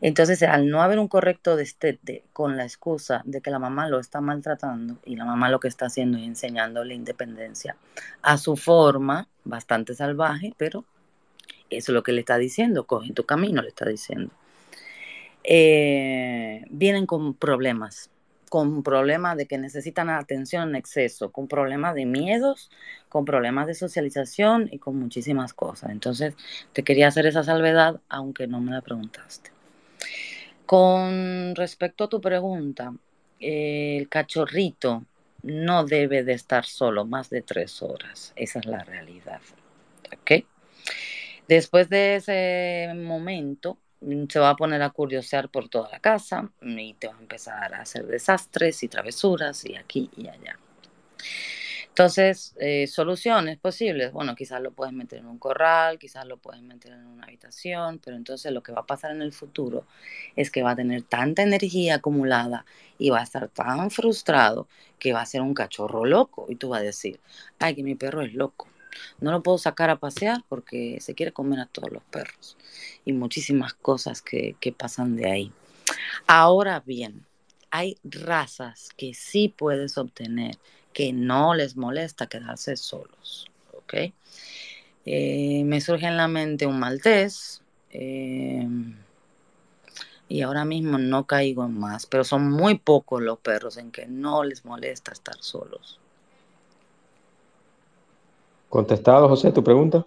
Entonces, 0.00 0.42
al 0.42 0.68
no 0.68 0.82
haber 0.82 0.98
un 0.98 1.08
correcto 1.08 1.56
destete 1.56 2.22
con 2.32 2.56
la 2.56 2.64
excusa 2.64 3.22
de 3.24 3.40
que 3.40 3.50
la 3.50 3.58
mamá 3.58 3.88
lo 3.88 3.98
está 3.98 4.20
maltratando 4.20 4.98
y 5.04 5.16
la 5.16 5.24
mamá 5.24 5.50
lo 5.50 5.60
que 5.60 5.68
está 5.68 5.86
haciendo 5.86 6.18
es 6.18 6.24
enseñándole 6.24 6.94
independencia 6.94 7.76
a 8.22 8.38
su 8.38 8.56
forma, 8.56 9.28
bastante 9.44 9.94
salvaje, 9.94 10.54
pero 10.56 10.84
eso 11.70 11.92
es 11.92 11.94
lo 11.94 12.02
que 12.02 12.12
le 12.12 12.20
está 12.20 12.38
diciendo, 12.38 12.86
coge 12.86 13.12
tu 13.12 13.24
camino, 13.24 13.62
le 13.62 13.68
está 13.68 13.86
diciendo. 13.86 14.30
Eh, 15.50 16.66
vienen 16.68 17.06
con 17.06 17.32
problemas, 17.32 18.10
con 18.50 18.82
problemas 18.82 19.34
de 19.38 19.46
que 19.46 19.56
necesitan 19.56 20.10
atención 20.10 20.68
en 20.68 20.76
exceso, 20.76 21.32
con 21.32 21.48
problemas 21.48 21.94
de 21.94 22.04
miedos, 22.04 22.70
con 23.08 23.24
problemas 23.24 23.66
de 23.66 23.72
socialización 23.72 24.68
y 24.70 24.78
con 24.78 24.98
muchísimas 24.98 25.54
cosas. 25.54 25.88
Entonces, 25.88 26.34
te 26.74 26.82
quería 26.82 27.08
hacer 27.08 27.24
esa 27.24 27.44
salvedad, 27.44 27.98
aunque 28.10 28.46
no 28.46 28.60
me 28.60 28.72
la 28.72 28.82
preguntaste. 28.82 29.50
Con 30.66 31.54
respecto 31.54 32.04
a 32.04 32.08
tu 32.10 32.20
pregunta, 32.20 32.92
el 33.40 34.06
cachorrito 34.10 35.06
no 35.42 35.86
debe 35.86 36.24
de 36.24 36.34
estar 36.34 36.66
solo 36.66 37.06
más 37.06 37.30
de 37.30 37.40
tres 37.40 37.80
horas. 37.80 38.34
Esa 38.36 38.58
es 38.58 38.66
la 38.66 38.84
realidad. 38.84 39.40
Después 41.48 41.88
de 41.88 42.16
ese 42.16 42.92
momento, 42.94 43.78
se 44.28 44.38
va 44.38 44.50
a 44.50 44.56
poner 44.56 44.82
a 44.82 44.90
curiosear 44.90 45.48
por 45.48 45.68
toda 45.68 45.90
la 45.90 46.00
casa 46.00 46.50
y 46.60 46.94
te 46.94 47.08
va 47.08 47.16
a 47.16 47.20
empezar 47.20 47.74
a 47.74 47.82
hacer 47.82 48.06
desastres 48.06 48.82
y 48.82 48.88
travesuras 48.88 49.64
y 49.64 49.76
aquí 49.76 50.10
y 50.16 50.28
allá. 50.28 50.58
Entonces, 51.88 52.54
eh, 52.60 52.86
soluciones 52.86 53.58
posibles, 53.58 54.12
bueno, 54.12 54.36
quizás 54.36 54.62
lo 54.62 54.70
puedes 54.70 54.94
meter 54.94 55.18
en 55.18 55.26
un 55.26 55.38
corral, 55.38 55.98
quizás 55.98 56.26
lo 56.26 56.36
puedes 56.36 56.62
meter 56.62 56.92
en 56.92 57.04
una 57.04 57.24
habitación, 57.24 57.98
pero 57.98 58.16
entonces 58.16 58.52
lo 58.52 58.62
que 58.62 58.70
va 58.70 58.82
a 58.82 58.86
pasar 58.86 59.10
en 59.10 59.20
el 59.20 59.32
futuro 59.32 59.84
es 60.36 60.52
que 60.52 60.62
va 60.62 60.70
a 60.70 60.76
tener 60.76 61.02
tanta 61.02 61.42
energía 61.42 61.96
acumulada 61.96 62.64
y 62.98 63.10
va 63.10 63.18
a 63.18 63.24
estar 63.24 63.48
tan 63.48 63.90
frustrado 63.90 64.68
que 65.00 65.12
va 65.12 65.22
a 65.22 65.26
ser 65.26 65.40
un 65.40 65.54
cachorro 65.54 66.04
loco 66.04 66.46
y 66.48 66.54
tú 66.54 66.68
vas 66.68 66.82
a 66.82 66.84
decir, 66.84 67.18
ay, 67.58 67.74
que 67.74 67.82
mi 67.82 67.96
perro 67.96 68.22
es 68.22 68.32
loco. 68.32 68.68
No 69.20 69.32
lo 69.32 69.42
puedo 69.42 69.58
sacar 69.58 69.90
a 69.90 69.96
pasear 69.96 70.42
porque 70.48 70.98
se 71.00 71.14
quiere 71.14 71.32
comer 71.32 71.60
a 71.60 71.66
todos 71.66 71.90
los 71.90 72.02
perros 72.04 72.56
y 73.04 73.12
muchísimas 73.12 73.74
cosas 73.74 74.22
que, 74.22 74.56
que 74.60 74.72
pasan 74.72 75.16
de 75.16 75.30
ahí. 75.30 75.52
Ahora 76.26 76.82
bien, 76.84 77.24
hay 77.70 77.96
razas 78.04 78.90
que 78.96 79.14
sí 79.14 79.48
puedes 79.48 79.98
obtener 79.98 80.58
que 80.92 81.12
no 81.12 81.54
les 81.54 81.76
molesta 81.76 82.26
quedarse 82.26 82.76
solos. 82.76 83.46
Eh, 85.04 85.62
me 85.64 85.80
surge 85.80 86.06
en 86.06 86.16
la 86.16 86.28
mente 86.28 86.66
un 86.66 86.78
maltés 86.78 87.62
em, 87.90 88.96
y 90.28 90.42
ahora 90.42 90.64
mismo 90.66 90.98
no 90.98 91.26
caigo 91.26 91.64
en 91.64 91.78
más, 91.78 92.04
pero 92.04 92.24
son 92.24 92.50
muy 92.50 92.78
pocos 92.78 93.22
los 93.22 93.38
perros 93.38 93.78
en 93.78 93.90
que 93.90 94.06
no 94.06 94.44
les 94.44 94.64
molesta 94.64 95.12
estar 95.12 95.36
solos. 95.40 95.98
Contestado, 98.68 99.28
José, 99.28 99.52
tu 99.52 99.64
pregunta. 99.64 100.06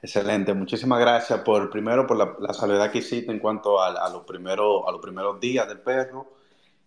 Excelente, 0.00 0.54
muchísimas 0.54 1.00
gracias 1.00 1.40
por 1.40 1.68
primero 1.70 2.06
por 2.06 2.16
la, 2.16 2.36
la 2.38 2.54
salvedad 2.54 2.90
que 2.90 2.98
hiciste 2.98 3.32
en 3.32 3.40
cuanto 3.40 3.80
a, 3.80 3.88
a, 3.88 4.08
los 4.10 4.24
primeros, 4.24 4.84
a 4.86 4.92
los 4.92 5.00
primeros 5.00 5.40
días 5.40 5.66
del 5.68 5.80
perro 5.80 6.38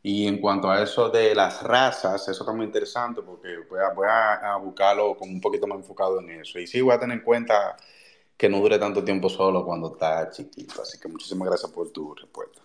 y 0.03 0.27
en 0.27 0.39
cuanto 0.39 0.69
a 0.69 0.81
eso 0.81 1.09
de 1.09 1.35
las 1.35 1.61
razas, 1.61 2.27
eso 2.27 2.43
está 2.43 2.53
muy 2.53 2.65
interesante 2.65 3.21
porque 3.21 3.49
voy 3.69 3.79
a, 3.79 3.93
voy 3.93 4.07
a, 4.09 4.55
buscarlo 4.57 5.15
como 5.15 5.31
un 5.31 5.41
poquito 5.41 5.67
más 5.67 5.77
enfocado 5.77 6.19
en 6.19 6.31
eso. 6.31 6.57
Y 6.57 6.65
sí 6.65 6.81
voy 6.81 6.95
a 6.95 6.99
tener 6.99 7.19
en 7.19 7.23
cuenta 7.23 7.77
que 8.35 8.49
no 8.49 8.59
dure 8.59 8.79
tanto 8.79 9.03
tiempo 9.03 9.29
solo 9.29 9.63
cuando 9.63 9.93
está 9.93 10.31
chiquito. 10.31 10.81
Así 10.81 10.99
que 10.99 11.07
muchísimas 11.07 11.47
gracias 11.47 11.71
por 11.71 11.91
tu 11.91 12.15
respuesta. 12.15 12.61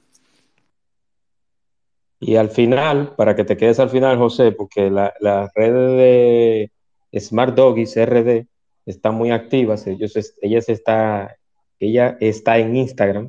Y 2.18 2.36
al 2.36 2.48
final, 2.48 3.14
para 3.16 3.36
que 3.36 3.44
te 3.44 3.58
quedes 3.58 3.78
al 3.78 3.90
final, 3.90 4.16
José, 4.16 4.52
porque 4.52 4.90
las 4.90 5.12
la 5.20 5.50
redes 5.54 5.98
de 5.98 6.72
Smart 7.12 7.54
Doggies 7.54 7.96
RD 7.96 8.46
están 8.86 9.14
muy 9.14 9.30
activas. 9.30 9.86
Ellos, 9.86 10.14
ella, 10.40 10.58
está, 10.66 11.36
ella 11.78 12.16
está 12.20 12.58
en 12.58 12.76
Instagram 12.76 13.28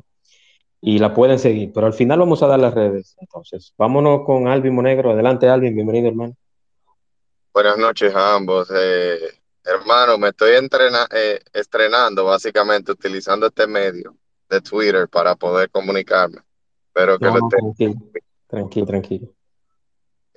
y 0.80 0.98
la 0.98 1.14
pueden 1.14 1.38
seguir. 1.38 1.72
Pero 1.72 1.86
al 1.86 1.94
final 1.94 2.18
vamos 2.20 2.42
a 2.42 2.46
dar 2.46 2.58
las 2.58 2.74
redes. 2.74 3.16
Entonces, 3.20 3.74
vámonos 3.76 4.24
con 4.24 4.48
Alvin 4.48 4.74
Monegro. 4.74 5.10
Adelante, 5.10 5.48
Alvin. 5.48 5.74
Bienvenido, 5.74 6.08
hermano. 6.08 6.34
Buenas 7.52 7.76
noches 7.76 8.14
a 8.14 8.36
ambos. 8.36 8.70
Eh, 8.74 9.18
hermano, 9.64 10.16
me 10.18 10.28
estoy 10.28 10.52
eh, 10.52 11.40
estrenando 11.52 12.24
básicamente 12.24 12.92
utilizando 12.92 13.46
este 13.46 13.66
medio 13.66 14.16
de 14.48 14.60
Twitter 14.60 15.08
para 15.08 15.34
poder 15.34 15.70
comunicarme. 15.70 16.38
Pero 16.92 17.18
que 17.18 17.26
lo 17.26 17.48
tranquilo, 17.48 17.94
tranquilo, 18.46 18.86
tranquilo. 18.86 19.28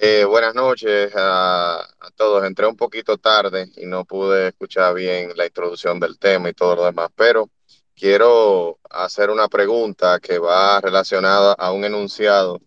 Eh, 0.04 0.26
buenas 0.26 0.56
noches 0.56 1.14
a, 1.16 1.88
todos. 2.16 2.44
Entré 2.44 2.66
un 2.66 2.76
poquito 2.76 3.20
tarde 3.20 3.70
y 3.78 3.86
no 3.86 4.04
pude 4.04 4.48
escuchar 4.48 4.96
bien 4.96 5.32
la 5.36 5.46
introducción 5.46 6.00
del 6.00 6.18
tema 6.18 6.50
y 6.50 6.54
todo 6.54 6.76
lo 6.76 6.86
demás, 6.86 7.12
pero 7.16 7.52
quiero 7.96 8.80
hacer 8.90 9.30
una 9.30 9.48
pregunta 9.48 10.20
que 10.20 10.40
va 10.40 10.82
relacionada 10.82 11.54
a 11.54 11.72
un 11.72 11.86
enunciado 11.86 12.60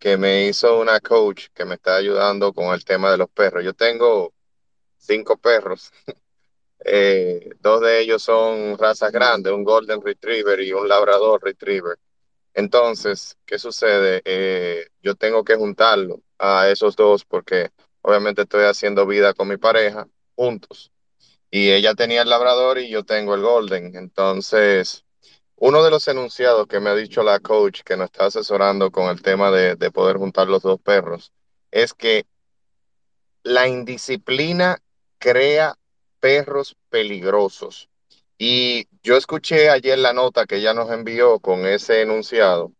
que 0.00 0.16
me 0.16 0.46
hizo 0.48 0.80
una 0.80 0.98
coach 1.00 1.46
que 1.54 1.64
me 1.64 1.76
está 1.76 1.94
ayudando 1.94 2.52
con 2.52 2.74
el 2.74 2.84
tema 2.84 3.12
de 3.12 3.18
los 3.18 3.30
perros. 3.30 3.64
Yo 3.64 3.72
tengo 3.74 4.32
cinco 4.98 5.36
perros. 5.38 5.92
Eh, 6.82 7.50
dos 7.60 7.82
de 7.82 8.00
ellos 8.00 8.22
son 8.22 8.78
razas 8.78 9.12
grandes, 9.12 9.52
un 9.52 9.64
Golden 9.64 10.00
Retriever 10.00 10.60
y 10.60 10.72
un 10.72 10.88
Labrador 10.88 11.42
Retriever. 11.44 11.98
Entonces, 12.54 13.36
¿qué 13.46 13.58
sucede? 13.58 14.22
Eh, 14.24 14.86
yo 15.02 15.14
tengo 15.14 15.44
que 15.44 15.56
juntarlo 15.56 16.22
a 16.38 16.68
esos 16.68 16.96
dos 16.96 17.24
porque 17.24 17.70
obviamente 18.02 18.42
estoy 18.42 18.64
haciendo 18.64 19.06
vida 19.06 19.34
con 19.34 19.48
mi 19.48 19.56
pareja 19.56 20.08
juntos 20.34 20.92
y 21.50 21.70
ella 21.70 21.94
tenía 21.94 22.22
el 22.22 22.30
labrador 22.30 22.78
y 22.78 22.88
yo 22.90 23.04
tengo 23.04 23.34
el 23.34 23.42
golden. 23.42 23.96
Entonces, 23.96 25.04
uno 25.56 25.84
de 25.84 25.90
los 25.90 26.08
enunciados 26.08 26.66
que 26.66 26.80
me 26.80 26.90
ha 26.90 26.94
dicho 26.94 27.22
la 27.22 27.40
coach 27.40 27.82
que 27.84 27.96
nos 27.96 28.06
está 28.06 28.26
asesorando 28.26 28.90
con 28.90 29.10
el 29.10 29.22
tema 29.22 29.50
de, 29.50 29.76
de 29.76 29.90
poder 29.90 30.16
juntar 30.16 30.48
los 30.48 30.62
dos 30.62 30.80
perros 30.80 31.32
es 31.70 31.94
que 31.94 32.26
la 33.42 33.68
indisciplina 33.68 34.78
crea 35.18 35.76
perros 36.20 36.76
peligrosos. 36.88 37.89
Y 38.42 38.88
yo 39.02 39.18
escuché 39.18 39.68
ayer 39.68 39.98
la 39.98 40.14
nota 40.14 40.46
que 40.46 40.56
ella 40.56 40.72
nos 40.72 40.90
envió 40.90 41.40
con 41.40 41.66
ese 41.66 42.00
enunciado 42.00 42.72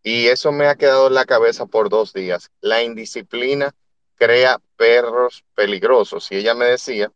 y 0.00 0.28
eso 0.28 0.52
me 0.52 0.68
ha 0.68 0.76
quedado 0.76 1.08
en 1.08 1.14
la 1.14 1.24
cabeza 1.24 1.66
por 1.66 1.88
dos 1.88 2.12
días. 2.12 2.52
La 2.60 2.84
indisciplina 2.84 3.74
crea 4.14 4.60
perros 4.76 5.44
peligrosos. 5.56 6.30
Y 6.30 6.36
ella 6.36 6.54
me 6.54 6.66
decía 6.66 7.10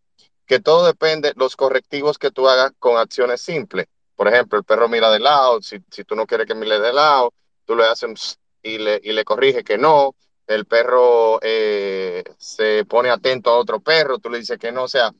que 0.46 0.58
todo 0.58 0.84
depende 0.84 1.32
los 1.36 1.54
correctivos 1.54 2.18
que 2.18 2.32
tú 2.32 2.48
hagas 2.48 2.72
con 2.80 2.96
acciones 2.96 3.40
simples. 3.40 3.86
Por 4.16 4.26
ejemplo, 4.26 4.58
el 4.58 4.64
perro 4.64 4.88
mira 4.88 5.08
de 5.08 5.20
lado, 5.20 5.62
si, 5.62 5.78
si 5.88 6.02
tú 6.02 6.16
no 6.16 6.26
quieres 6.26 6.48
que 6.48 6.56
mire 6.56 6.80
de 6.80 6.92
lado, 6.92 7.32
tú 7.64 7.76
le 7.76 7.84
haces 7.84 8.36
y 8.64 8.78
le, 8.78 9.00
y 9.00 9.12
le 9.12 9.24
corrige 9.24 9.62
que 9.62 9.78
no. 9.78 10.16
El 10.48 10.66
perro 10.66 11.38
eh, 11.40 12.24
se 12.36 12.84
pone 12.84 13.10
atento 13.10 13.50
a 13.50 13.58
otro 13.58 13.78
perro, 13.78 14.18
tú 14.18 14.28
le 14.28 14.38
dices 14.38 14.58
que 14.58 14.72
no. 14.72 14.82
O 14.82 14.88
sea, 14.88 15.12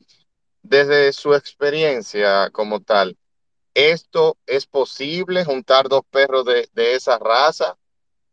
desde 0.63 1.13
su 1.13 1.35
experiencia 1.35 2.49
como 2.51 2.81
tal, 2.81 3.17
¿esto 3.73 4.37
es 4.47 4.65
posible 4.65 5.45
juntar 5.45 5.89
dos 5.89 6.01
perros 6.09 6.45
de, 6.45 6.69
de 6.73 6.95
esa 6.95 7.19
raza 7.19 7.77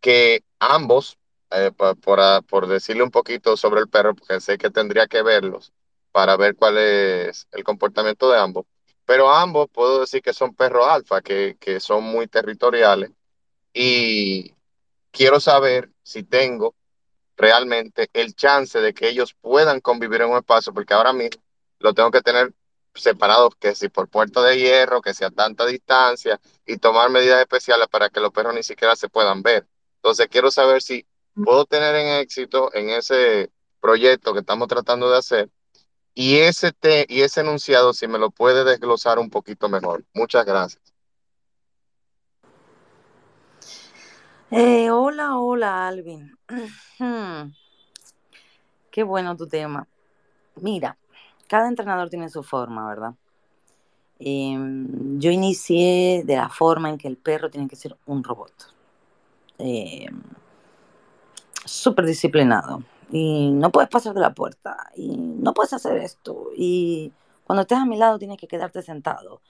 que 0.01 0.45
ambos, 0.59 1.19
eh, 1.51 1.73
por, 1.77 1.99
por, 2.01 2.45
por 2.47 2.67
decirle 2.69 3.03
un 3.03 3.11
poquito 3.11 3.57
sobre 3.57 3.81
el 3.81 3.89
perro, 3.89 4.15
porque 4.15 4.41
sé 4.41 4.59
que 4.59 4.71
tendría 4.71 5.07
que 5.07 5.23
verlos, 5.23 5.73
para 6.13 6.37
ver 6.37 6.57
cuál 6.57 6.79
es 6.79 7.49
el 7.53 7.65
comportamiento 7.65 8.31
de 8.31 8.39
ambos. 8.39 8.67
Pero 9.05 9.31
ambos 9.31 9.69
puedo 9.73 10.01
decir 10.01 10.23
que 10.23 10.33
son 10.33 10.55
perros 10.55 10.87
alfa, 10.89 11.21
que, 11.21 11.57
que 11.61 11.81
son 11.81 12.05
muy 12.05 12.29
territoriales. 12.29 13.11
Y 13.73 14.55
quiero 15.11 15.41
saber 15.41 15.91
si 16.03 16.23
tengo 16.23 16.75
realmente 17.37 18.09
el 18.13 18.35
chance 18.35 18.81
de 18.81 18.95
que 18.95 19.09
ellos 19.09 19.35
puedan 19.41 19.81
convivir 19.81 20.23
en 20.23 20.31
un 20.31 20.39
espacio, 20.39 20.73
porque 20.73 20.95
ahora 20.95 21.13
mismo 21.13 21.43
lo 21.81 21.93
tengo 21.95 22.11
que 22.11 22.21
tener 22.21 22.55
separados, 22.95 23.55
que 23.57 23.75
si 23.75 23.89
por 23.89 24.09
puerta 24.09 24.43
de 24.43 24.59
hierro, 24.59 25.01
que 25.01 25.15
sea 25.15 25.31
tanta 25.31 25.67
distancia, 25.67 26.41
y 26.67 26.77
tomar 26.79 27.11
medidas 27.11 27.41
especiales 27.41 27.89
para 27.89 28.11
que 28.11 28.21
los 28.21 28.33
perros 28.33 28.55
ni 28.55 28.63
siquiera 28.63 28.95
se 28.97 29.09
puedan 29.09 29.43
ver. 29.43 29.67
Entonces 29.97 30.29
quiero 30.29 30.51
saber 30.51 30.83
si 30.83 31.07
puedo 31.35 31.65
tener 31.65 31.95
en 31.95 32.21
éxito 32.21 32.73
en 32.75 32.91
ese 32.91 33.51
proyecto 33.81 34.33
que 34.33 34.41
estamos 34.41 34.69
tratando 34.69 35.11
de 35.11 35.19
hacer. 35.19 35.51
Y 36.15 36.39
ese, 36.39 36.73
y 37.09 37.23
ese 37.23 37.41
enunciado, 37.41 37.93
si 37.93 38.09
me 38.09 38.19
lo 38.19 38.31
puede 38.31 38.65
desglosar 38.65 39.19
un 39.19 39.31
poquito 39.31 39.69
mejor. 39.69 40.05
Muchas 40.13 40.45
gracias. 40.45 40.83
Eh, 44.51 44.91
hola, 44.91 45.39
hola, 45.39 45.87
Alvin. 45.87 46.37
Qué 48.91 49.03
bueno 49.05 49.37
tu 49.37 49.47
tema. 49.47 49.87
Mira, 50.57 50.99
cada 51.51 51.67
entrenador 51.67 52.09
tiene 52.09 52.29
su 52.29 52.45
forma, 52.45 52.87
¿verdad? 52.89 53.15
Em, 54.21 55.19
yo 55.19 55.33
inicié 55.33 56.23
de 56.25 56.37
la 56.37 56.49
forma 56.49 56.91
en 56.91 56.97
que 56.97 57.09
el 57.09 57.17
perro 57.17 57.51
tiene 57.51 57.67
que 57.67 57.75
ser 57.75 57.97
un 58.07 58.23
robot. 58.23 58.53
Em, 59.59 60.23
súper 61.65 62.07
disciplinado. 62.07 62.85
Y 63.11 63.51
no 63.51 63.71
puedes 63.73 63.91
pasar 63.91 64.15
de 64.15 64.21
la 64.21 64.33
puerta. 64.33 64.77
Y 64.95 65.17
no 65.17 65.53
puedes 65.53 65.73
hacer 65.73 65.97
esto. 65.97 66.51
Y 66.57 67.13
cuando 67.45 67.63
estés 67.63 67.79
a 67.79 67.85
mi 67.85 67.97
lado 67.97 68.19
tienes 68.19 68.39
que 68.39 68.47
quedarte 68.47 68.83
sentado. 68.83 69.41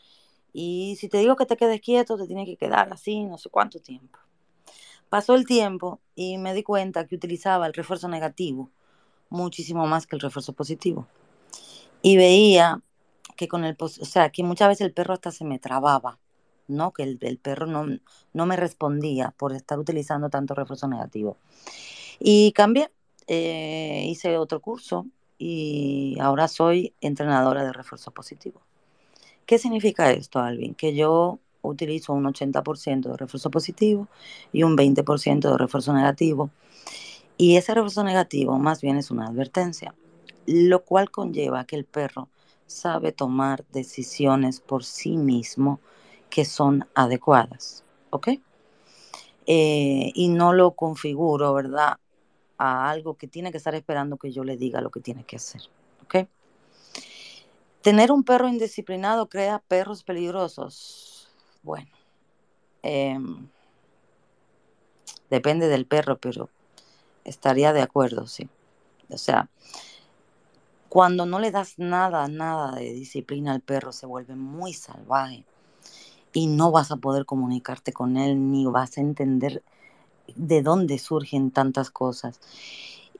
Y 0.55 0.97
si 0.99 1.09
te 1.11 1.19
digo 1.19 1.37
que 1.37 1.47
te 1.47 1.59
quedes 1.59 1.83
quieto, 1.83 2.17
te 2.17 2.27
tienes 2.27 2.47
que 2.47 2.57
quedar 2.57 2.91
así 2.93 3.25
no 3.25 3.37
sé 3.37 3.51
cuánto 3.51 3.79
tiempo. 3.81 4.19
Pasó 5.11 5.35
el 5.35 5.45
tiempo 5.47 6.01
y 6.15 6.39
me 6.39 6.55
di 6.55 6.63
cuenta 6.63 7.07
que 7.07 7.17
utilizaba 7.17 7.67
el 7.67 7.75
refuerzo 7.75 8.09
negativo 8.09 8.71
muchísimo 9.31 9.87
más 9.87 10.07
que 10.07 10.17
el 10.17 10.21
refuerzo 10.21 10.53
positivo. 10.53 11.07
Y 12.03 12.17
veía 12.17 12.81
que 13.37 13.49
con 13.49 13.65
el, 13.65 13.77
o 13.79 13.89
sea, 13.89 14.31
que 14.31 14.43
muchas 14.43 14.69
veces 14.69 14.87
el 14.87 14.93
perro 14.93 15.15
hasta 15.15 15.33
se 15.33 15.45
me 15.45 15.59
trababa, 15.59 16.19
¿no? 16.69 16.93
Que 16.93 17.03
el, 17.03 17.39
perro 17.39 17.67
no, 17.67 17.87
no, 18.33 18.47
me 18.47 18.57
respondía 18.57 19.35
por 19.37 19.53
estar 19.55 19.79
utilizando 19.79 20.31
tanto 20.31 20.55
refuerzo 20.55 20.89
negativo. 20.89 21.37
Y 22.19 22.53
cambié, 22.53 22.91
eh, 23.27 24.05
hice 24.09 24.37
otro 24.39 24.61
curso 24.61 25.07
y 25.39 26.19
ahora 26.21 26.49
soy 26.49 26.95
entrenadora 27.01 27.65
de 27.65 27.73
refuerzo 27.73 28.11
positivo. 28.11 28.61
¿Qué 29.47 29.59
significa 29.59 30.11
esto, 30.13 30.39
Alvin? 30.39 30.75
Que 30.75 30.95
yo 30.95 31.39
utilizo 31.63 32.13
un 32.13 32.25
80% 32.25 33.11
de 33.11 33.17
refuerzo 33.17 33.51
positivo 33.51 34.09
y 34.53 34.63
un 34.63 34.77
20% 34.77 35.51
de 35.51 35.59
refuerzo 35.59 35.93
negativo. 35.93 36.51
Y 37.37 37.57
ese 37.57 37.75
refuerzo 37.75 38.05
negativo 38.05 38.59
más 38.59 38.83
bien 38.83 38.97
es 38.97 39.11
una 39.11 39.27
advertencia, 39.27 39.95
lo 40.51 40.85
cual 40.85 41.11
conlleva 41.11 41.65
que 41.65 41.77
el 41.77 41.85
perro 41.85 42.29
sabe 42.67 43.13
tomar 43.13 43.65
decisiones 43.73 44.61
por 44.61 44.85
sí 44.85 45.17
mismo 45.17 45.81
que 46.29 46.45
son 46.45 46.87
adecuadas, 46.95 47.85
¿ok? 48.11 48.29
Eh, 49.47 50.13
y 50.15 50.29
no 50.29 50.53
lo 50.53 50.73
configuro, 50.73 51.53
¿verdad? 51.55 51.99
A 52.59 52.91
algo 52.91 53.15
que 53.15 53.27
tiene 53.27 53.51
que 53.51 53.59
estar 53.59 53.75
esperando 53.75 54.17
que 54.17 54.31
yo 54.33 54.45
le 54.45 54.57
diga 54.57 54.81
lo 54.81 54.91
que 54.91 55.01
tiene 55.01 55.25
que 55.25 55.37
hacer, 55.37 55.63
¿ok? 56.05 56.29
Tener 57.83 58.13
un 58.13 58.25
perro 58.25 58.49
indisciplinado 58.49 59.29
crea 59.29 59.63
perros 59.67 60.05
peligrosos. 60.05 61.29
Bueno, 61.63 61.89
em, 62.83 63.49
depende 65.31 65.69
del 65.69 65.87
perro, 65.87 66.19
pero 66.19 66.51
estaría 67.25 67.73
de 67.73 67.83
acuerdo, 67.83 68.27
sí. 68.27 68.49
O 69.09 69.19
sea, 69.19 69.49
cuando 70.91 71.25
no 71.25 71.39
le 71.39 71.53
das 71.53 71.79
nada, 71.79 72.27
nada 72.27 72.73
de 72.73 72.93
disciplina 72.93 73.53
al 73.53 73.61
perro, 73.61 73.93
se 73.93 74.07
vuelve 74.07 74.35
muy 74.35 74.73
salvaje 74.73 75.45
y 76.33 76.49
no 76.49 76.73
vas 76.73 76.91
a 76.91 76.97
poder 76.97 77.27
comunicarte 77.27 77.93
con 77.93 78.17
él 78.17 78.51
ni 78.51 78.67
vas 78.67 78.99
a 78.99 79.01
entender 79.01 79.63
de 80.35 80.63
dónde 80.63 80.99
surgen 80.99 81.53
tantas 81.53 81.93
cosas. 81.93 82.41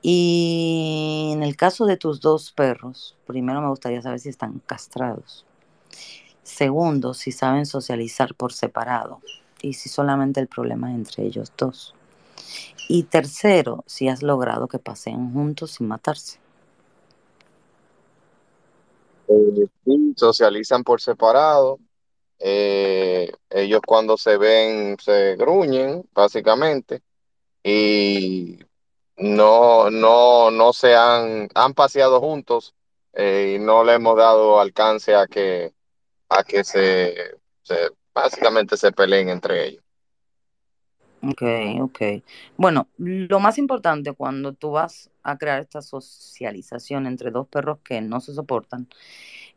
Y 0.01 1.29
en 1.31 1.43
el 1.43 1.55
caso 1.55 1.85
de 1.85 1.95
tus 1.95 2.19
dos 2.19 2.51
perros, 2.51 3.15
primero 3.25 3.61
me 3.61 3.69
gustaría 3.69 4.01
saber 4.01 4.19
si 4.19 4.27
están 4.27 4.59
castrados. 4.65 5.45
Segundo, 6.43 7.13
si 7.13 7.31
saben 7.31 7.65
socializar 7.65 8.35
por 8.35 8.51
separado 8.51 9.21
y 9.61 9.75
si 9.75 9.87
solamente 9.87 10.41
el 10.41 10.47
problema 10.47 10.91
es 10.91 10.97
entre 10.97 11.23
ellos 11.23 11.53
dos. 11.57 11.95
Y 12.89 13.03
tercero, 13.03 13.85
si 13.87 14.09
has 14.09 14.23
logrado 14.23 14.67
que 14.67 14.77
paseen 14.77 15.31
juntos 15.31 15.71
sin 15.71 15.87
matarse. 15.87 16.41
Eh, 19.31 19.67
socializan 20.15 20.83
por 20.83 21.01
separado. 21.01 21.79
Eh, 22.39 23.31
ellos 23.49 23.81
cuando 23.85 24.17
se 24.17 24.37
ven 24.37 24.97
se 24.99 25.35
gruñen, 25.35 26.03
básicamente, 26.13 27.01
y 27.63 28.57
no, 29.17 29.91
no, 29.91 30.49
no 30.51 30.73
se 30.73 30.95
han, 30.95 31.49
han 31.53 31.73
paseado 31.73 32.19
juntos 32.19 32.73
eh, 33.13 33.55
y 33.55 33.59
no 33.59 33.83
le 33.83 33.93
hemos 33.95 34.17
dado 34.17 34.59
alcance 34.59 35.15
a 35.15 35.27
que, 35.27 35.73
a 36.29 36.43
que 36.43 36.63
se, 36.63 37.15
se, 37.61 37.75
básicamente 38.13 38.77
se 38.77 38.91
peleen 38.91 39.29
entre 39.29 39.67
ellos. 39.67 39.83
Ok, 41.23 41.43
ok. 41.81 42.01
Bueno, 42.57 42.87
lo 42.97 43.39
más 43.39 43.59
importante 43.59 44.13
cuando 44.13 44.53
tú 44.53 44.71
vas 44.71 45.11
a 45.21 45.37
crear 45.37 45.61
esta 45.61 45.81
socialización 45.81 47.05
entre 47.05 47.29
dos 47.29 47.47
perros 47.47 47.77
que 47.83 48.01
no 48.01 48.19
se 48.21 48.33
soportan 48.33 48.87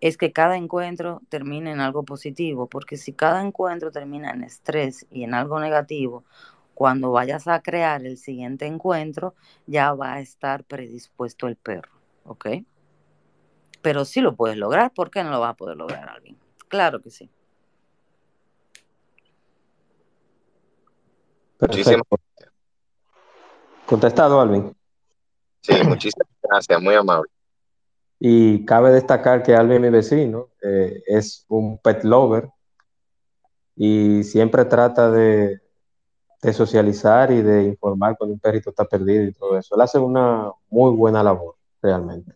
es 0.01 0.19
que 0.19 0.33
cada 0.33 0.57
encuentro 0.59 1.23
termine 1.31 1.73
en 1.73 1.81
algo 1.81 2.03
positivo, 2.03 2.67
porque 2.67 2.99
si 2.99 3.15
cada 3.15 3.41
encuentro 3.41 3.91
termina 3.91 4.31
en 4.33 4.45
estrés 4.45 5.07
y 5.11 5.25
en 5.25 5.33
algo 5.33 5.59
negativo, 5.59 6.25
cuando 6.75 7.13
vayas 7.13 7.49
a 7.49 7.63
crear 7.63 8.05
el 8.05 8.19
siguiente 8.19 8.67
encuentro, 8.67 9.35
ya 9.67 9.95
va 9.95 10.15
a 10.15 10.21
estar 10.21 10.65
predispuesto 10.65 11.47
el 11.47 11.57
perro, 11.57 11.93
¿ok? 12.25 12.49
Pero 13.81 14.05
sí 14.05 14.21
lo 14.21 14.35
puedes 14.35 14.59
lograr, 14.59 14.93
¿por 14.93 15.11
qué 15.11 15.23
no 15.25 15.31
lo 15.31 15.41
vas 15.41 15.53
a 15.53 15.57
poder 15.57 15.79
lograr, 15.79 16.09
Alvin? 16.09 16.37
Claro 16.69 17.01
que 17.01 17.11
sí. 17.11 17.31
Muchísimas 21.69 22.03
gracias. 22.11 22.55
Contestado, 23.87 24.41
Alvin. 24.41 24.75
Sí, 25.61 25.73
muchísimas 25.87 26.29
gracias, 26.43 26.81
muy 26.81 26.95
amable. 26.95 27.31
Y 28.19 28.65
cabe 28.65 28.91
destacar 28.91 29.43
que 29.43 29.55
Alvin, 29.55 29.83
mi 29.83 29.91
vecino, 29.91 30.49
eh, 30.63 31.03
es 31.07 31.45
un 31.49 31.79
pet 31.79 32.05
lover 32.05 32.49
y 33.77 34.23
siempre 34.25 34.65
trata 34.65 35.11
de, 35.11 35.61
de, 36.41 36.53
socializar 36.53 37.31
y 37.33 37.43
de 37.43 37.65
informar 37.65 38.17
cuando 38.17 38.35
un 38.35 38.41
perrito 38.41 38.71
está 38.71 38.85
perdido 38.85 39.25
y 39.25 39.33
todo 39.33 39.59
eso. 39.59 39.75
Él 39.75 39.81
hace 39.81 39.99
una 39.99 40.51
muy 40.71 40.95
buena 40.95 41.23
labor, 41.23 41.57
realmente. 41.83 42.33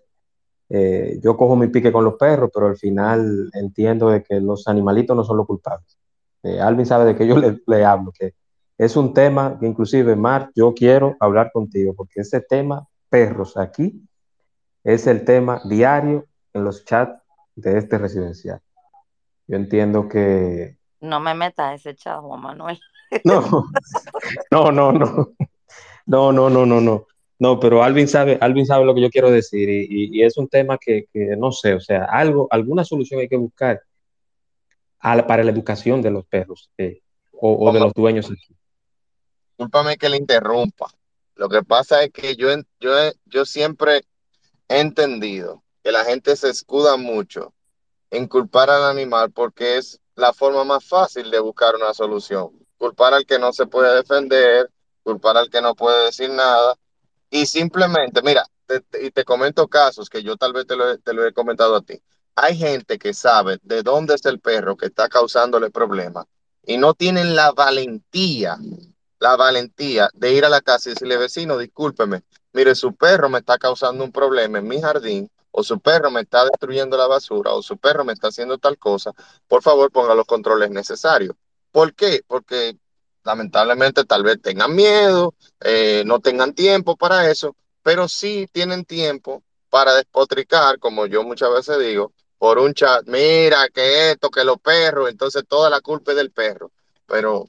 Eh, 0.68 1.18
yo 1.22 1.36
cojo 1.36 1.56
mi 1.56 1.68
pique 1.68 1.92
con 1.92 2.04
los 2.04 2.14
perros, 2.14 2.50
pero 2.52 2.66
al 2.66 2.76
final 2.76 3.50
entiendo 3.54 4.10
de 4.10 4.22
que 4.22 4.40
los 4.40 4.68
animalitos 4.68 5.16
no 5.16 5.24
son 5.24 5.38
los 5.38 5.46
culpables. 5.46 5.96
Eh, 6.42 6.60
Alvin 6.60 6.86
sabe 6.86 7.04
de 7.06 7.16
que 7.16 7.26
yo 7.26 7.36
le, 7.36 7.60
le 7.66 7.84
hablo, 7.84 8.12
que 8.12 8.34
es 8.78 8.94
un 8.96 9.12
tema 9.12 9.58
que 9.58 9.66
inclusive, 9.66 10.14
Mar, 10.14 10.50
yo 10.54 10.72
quiero 10.72 11.16
hablar 11.18 11.50
contigo, 11.52 11.94
porque 11.94 12.20
ese 12.20 12.40
tema, 12.40 12.86
perros 13.10 13.56
aquí, 13.56 14.00
es 14.84 15.08
el 15.08 15.24
tema 15.24 15.60
diario 15.64 16.26
en 16.52 16.62
los 16.62 16.84
chats 16.84 17.20
de 17.56 17.76
este 17.76 17.98
residencial. 17.98 18.60
Yo 19.48 19.56
entiendo 19.56 20.08
que... 20.08 20.78
No 21.00 21.18
me 21.18 21.34
metas 21.34 21.80
ese 21.80 21.96
chat, 21.96 22.20
Juan 22.20 22.40
Manuel. 22.40 22.78
No, 23.24 23.64
no, 24.52 24.70
no, 24.70 24.92
no. 24.92 25.32
No, 26.06 26.32
no, 26.32 26.48
no, 26.48 26.64
no, 26.64 26.80
no. 26.80 27.06
No, 27.40 27.60
pero 27.60 27.82
Alvin 27.82 28.06
sabe, 28.06 28.38
Alvin 28.40 28.66
sabe 28.66 28.84
lo 28.84 28.94
que 28.94 29.00
yo 29.00 29.10
quiero 29.10 29.30
decir 29.30 29.68
y, 29.68 30.22
es 30.22 30.36
un 30.38 30.48
tema 30.48 30.78
que, 30.78 31.06
no 31.36 31.52
sé, 31.52 31.74
o 31.74 31.80
sea, 31.80 32.04
algo, 32.04 32.48
alguna 32.50 32.84
solución 32.84 33.20
hay 33.20 33.28
que 33.28 33.36
buscar 33.36 33.80
para 35.00 35.44
la 35.44 35.50
educación 35.50 36.02
de 36.02 36.10
los 36.10 36.26
perros 36.26 36.70
eh, 36.78 37.00
o, 37.32 37.72
de 37.72 37.78
los 37.78 37.92
dueños 37.92 38.30
aquí 38.30 38.57
discúlpame 39.58 39.96
que 39.96 40.08
le 40.08 40.16
interrumpa. 40.16 40.86
Lo 41.34 41.48
que 41.48 41.64
pasa 41.64 42.04
es 42.04 42.12
que 42.12 42.36
yo, 42.36 42.48
yo, 42.78 42.92
yo 43.26 43.44
siempre 43.44 44.04
he 44.68 44.80
entendido 44.80 45.64
que 45.82 45.90
la 45.90 46.04
gente 46.04 46.36
se 46.36 46.48
escuda 46.48 46.96
mucho 46.96 47.52
en 48.10 48.28
culpar 48.28 48.70
al 48.70 48.84
animal 48.84 49.32
porque 49.32 49.76
es 49.78 50.00
la 50.14 50.32
forma 50.32 50.62
más 50.64 50.84
fácil 50.84 51.30
de 51.30 51.40
buscar 51.40 51.74
una 51.74 51.92
solución. 51.92 52.50
Culpar 52.76 53.14
al 53.14 53.26
que 53.26 53.38
no 53.40 53.52
se 53.52 53.66
puede 53.66 53.94
defender, 53.96 54.70
culpar 55.02 55.36
al 55.36 55.50
que 55.50 55.60
no 55.60 55.74
puede 55.74 56.04
decir 56.06 56.30
nada. 56.30 56.76
Y 57.28 57.46
simplemente, 57.46 58.22
mira, 58.22 58.44
y 59.00 59.10
te 59.10 59.24
comento 59.24 59.66
casos 59.66 60.08
que 60.08 60.22
yo 60.22 60.36
tal 60.36 60.52
vez 60.52 60.66
te 60.66 60.76
lo, 60.76 60.98
te 60.98 61.12
lo 61.12 61.26
he 61.26 61.32
comentado 61.32 61.74
a 61.74 61.82
ti. 61.82 62.00
Hay 62.36 62.56
gente 62.56 62.96
que 62.98 63.12
sabe 63.12 63.58
de 63.62 63.82
dónde 63.82 64.14
es 64.14 64.24
el 64.24 64.38
perro 64.38 64.76
que 64.76 64.86
está 64.86 65.08
causándole 65.08 65.70
problemas 65.70 66.26
y 66.64 66.76
no 66.76 66.94
tienen 66.94 67.34
la 67.34 67.50
valentía 67.50 68.56
la 69.20 69.36
valentía 69.36 70.10
de 70.14 70.32
ir 70.32 70.44
a 70.44 70.48
la 70.48 70.60
casa 70.60 70.88
y 70.88 70.92
decirle, 70.94 71.16
vecino, 71.16 71.58
discúlpeme, 71.58 72.22
mire, 72.52 72.74
su 72.74 72.94
perro 72.94 73.28
me 73.28 73.38
está 73.38 73.58
causando 73.58 74.04
un 74.04 74.12
problema 74.12 74.58
en 74.58 74.68
mi 74.68 74.80
jardín, 74.80 75.30
o 75.50 75.62
su 75.62 75.80
perro 75.80 76.10
me 76.10 76.20
está 76.20 76.44
destruyendo 76.44 76.96
la 76.96 77.06
basura, 77.06 77.52
o 77.52 77.62
su 77.62 77.76
perro 77.78 78.04
me 78.04 78.12
está 78.12 78.28
haciendo 78.28 78.58
tal 78.58 78.78
cosa, 78.78 79.12
por 79.46 79.62
favor 79.62 79.90
ponga 79.90 80.14
los 80.14 80.26
controles 80.26 80.70
necesarios. 80.70 81.34
¿Por 81.70 81.94
qué? 81.94 82.22
Porque 82.26 82.76
lamentablemente 83.24 84.04
tal 84.04 84.22
vez 84.22 84.40
tengan 84.40 84.74
miedo, 84.74 85.34
eh, 85.60 86.02
no 86.06 86.20
tengan 86.20 86.54
tiempo 86.54 86.96
para 86.96 87.30
eso, 87.30 87.56
pero 87.82 88.08
sí 88.08 88.48
tienen 88.52 88.84
tiempo 88.84 89.42
para 89.68 89.94
despotricar, 89.94 90.78
como 90.78 91.06
yo 91.06 91.22
muchas 91.24 91.52
veces 91.52 91.78
digo, 91.78 92.12
por 92.38 92.58
un 92.58 92.72
chat, 92.72 93.06
mira 93.06 93.68
que 93.68 94.12
esto, 94.12 94.30
que 94.30 94.44
los 94.44 94.58
perros, 94.58 95.10
entonces 95.10 95.44
toda 95.46 95.68
la 95.68 95.80
culpa 95.80 96.12
es 96.12 96.16
del 96.16 96.30
perro. 96.30 96.70
Pero, 97.06 97.48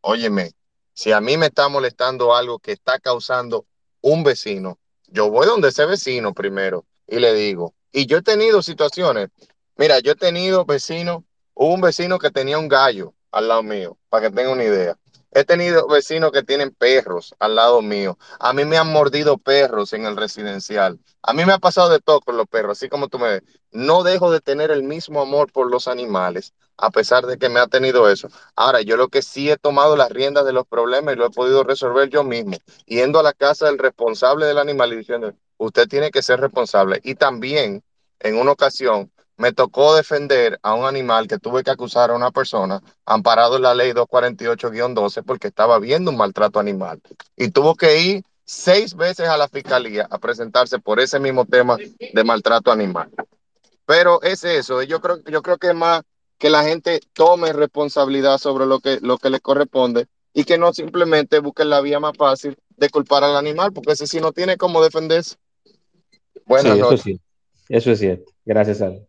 óyeme, 0.00 0.52
si 0.94 1.12
a 1.12 1.20
mí 1.20 1.36
me 1.36 1.46
está 1.46 1.68
molestando 1.68 2.34
algo 2.34 2.58
que 2.58 2.72
está 2.72 2.98
causando 2.98 3.66
un 4.00 4.22
vecino, 4.24 4.78
yo 5.08 5.28
voy 5.30 5.46
donde 5.46 5.68
ese 5.68 5.84
vecino 5.86 6.32
primero 6.32 6.86
y 7.06 7.18
le 7.18 7.34
digo, 7.34 7.74
y 7.92 8.06
yo 8.06 8.18
he 8.18 8.22
tenido 8.22 8.62
situaciones, 8.62 9.28
mira, 9.76 9.98
yo 9.98 10.12
he 10.12 10.16
tenido 10.16 10.64
vecinos, 10.64 11.22
hubo 11.52 11.74
un 11.74 11.80
vecino 11.80 12.18
que 12.18 12.30
tenía 12.30 12.58
un 12.58 12.68
gallo 12.68 13.14
al 13.30 13.48
lado 13.48 13.62
mío, 13.62 13.98
para 14.08 14.28
que 14.28 14.34
tenga 14.34 14.50
una 14.50 14.64
idea. 14.64 14.96
He 15.32 15.44
tenido 15.44 15.88
vecinos 15.88 16.30
que 16.30 16.44
tienen 16.44 16.70
perros 16.70 17.34
al 17.40 17.56
lado 17.56 17.82
mío. 17.82 18.16
A 18.38 18.52
mí 18.52 18.64
me 18.64 18.78
han 18.78 18.92
mordido 18.92 19.36
perros 19.36 19.92
en 19.92 20.06
el 20.06 20.16
residencial. 20.16 21.00
A 21.22 21.32
mí 21.32 21.44
me 21.44 21.52
ha 21.52 21.58
pasado 21.58 21.88
de 21.88 21.98
todo 21.98 22.20
con 22.20 22.36
los 22.36 22.46
perros, 22.46 22.78
así 22.78 22.88
como 22.88 23.08
tú 23.08 23.18
me 23.18 23.28
ves. 23.28 23.42
No 23.72 24.04
dejo 24.04 24.30
de 24.30 24.40
tener 24.40 24.70
el 24.70 24.84
mismo 24.84 25.20
amor 25.20 25.50
por 25.50 25.68
los 25.68 25.88
animales, 25.88 26.54
a 26.76 26.90
pesar 26.90 27.26
de 27.26 27.38
que 27.38 27.48
me 27.48 27.60
ha 27.60 27.66
tenido 27.66 28.08
eso. 28.08 28.28
Ahora, 28.56 28.82
yo 28.82 28.96
lo 28.96 29.08
que 29.08 29.22
sí 29.22 29.50
he 29.50 29.56
tomado 29.56 29.96
las 29.96 30.10
riendas 30.10 30.44
de 30.44 30.52
los 30.52 30.66
problemas 30.66 31.14
y 31.14 31.18
lo 31.18 31.26
he 31.26 31.30
podido 31.30 31.64
resolver 31.64 32.08
yo 32.08 32.24
mismo, 32.24 32.56
yendo 32.86 33.18
a 33.18 33.22
la 33.22 33.32
casa 33.32 33.66
del 33.66 33.78
responsable 33.78 34.46
del 34.46 34.58
animal 34.58 34.92
y 34.92 34.96
diciendo, 34.96 35.32
usted 35.56 35.88
tiene 35.88 36.10
que 36.10 36.22
ser 36.22 36.40
responsable. 36.40 37.00
Y 37.04 37.14
también, 37.14 37.82
en 38.20 38.36
una 38.36 38.52
ocasión, 38.52 39.10
me 39.36 39.52
tocó 39.52 39.96
defender 39.96 40.58
a 40.62 40.74
un 40.74 40.84
animal 40.84 41.26
que 41.26 41.38
tuve 41.38 41.64
que 41.64 41.70
acusar 41.70 42.10
a 42.10 42.14
una 42.14 42.30
persona 42.30 42.80
amparado 43.04 43.56
en 43.56 43.62
la 43.62 43.74
ley 43.74 43.92
248-12 43.92 45.24
porque 45.24 45.48
estaba 45.48 45.78
viendo 45.78 46.10
un 46.10 46.16
maltrato 46.16 46.60
animal 46.60 47.00
y 47.36 47.50
tuvo 47.50 47.74
que 47.74 47.98
ir 47.98 48.24
seis 48.44 48.94
veces 48.94 49.28
a 49.28 49.36
la 49.36 49.48
fiscalía 49.48 50.06
a 50.10 50.18
presentarse 50.18 50.78
por 50.78 51.00
ese 51.00 51.18
mismo 51.18 51.44
tema 51.46 51.76
de 51.76 52.24
maltrato 52.24 52.70
animal. 52.70 53.10
Pero 53.86 54.22
es 54.22 54.44
eso, 54.44 54.82
yo 54.82 55.00
creo, 55.00 55.18
yo 55.24 55.42
creo 55.42 55.58
que 55.58 55.68
es 55.68 55.74
más 55.74 56.02
que 56.38 56.50
la 56.50 56.64
gente 56.64 57.00
tome 57.12 57.52
responsabilidad 57.52 58.38
sobre 58.38 58.66
lo 58.66 58.80
que, 58.80 58.98
lo 59.00 59.18
que 59.18 59.30
le 59.30 59.40
corresponde 59.40 60.06
y 60.32 60.44
que 60.44 60.58
no 60.58 60.72
simplemente 60.72 61.38
busquen 61.38 61.70
la 61.70 61.80
vía 61.80 62.00
más 62.00 62.16
fácil 62.16 62.56
de 62.76 62.90
culpar 62.90 63.22
al 63.24 63.36
animal, 63.36 63.72
porque 63.72 63.92
ese 63.92 64.06
sí 64.06 64.20
no 64.20 64.32
tiene 64.32 64.56
cómo 64.56 64.82
defenderse. 64.82 65.36
Buenas 66.46 66.76
noches. 66.78 67.00
Eso, 67.00 67.02
sí. 67.04 67.20
eso 67.68 67.90
es 67.92 67.98
cierto. 68.00 68.32
Gracias, 68.44 68.82
Ale. 68.82 69.06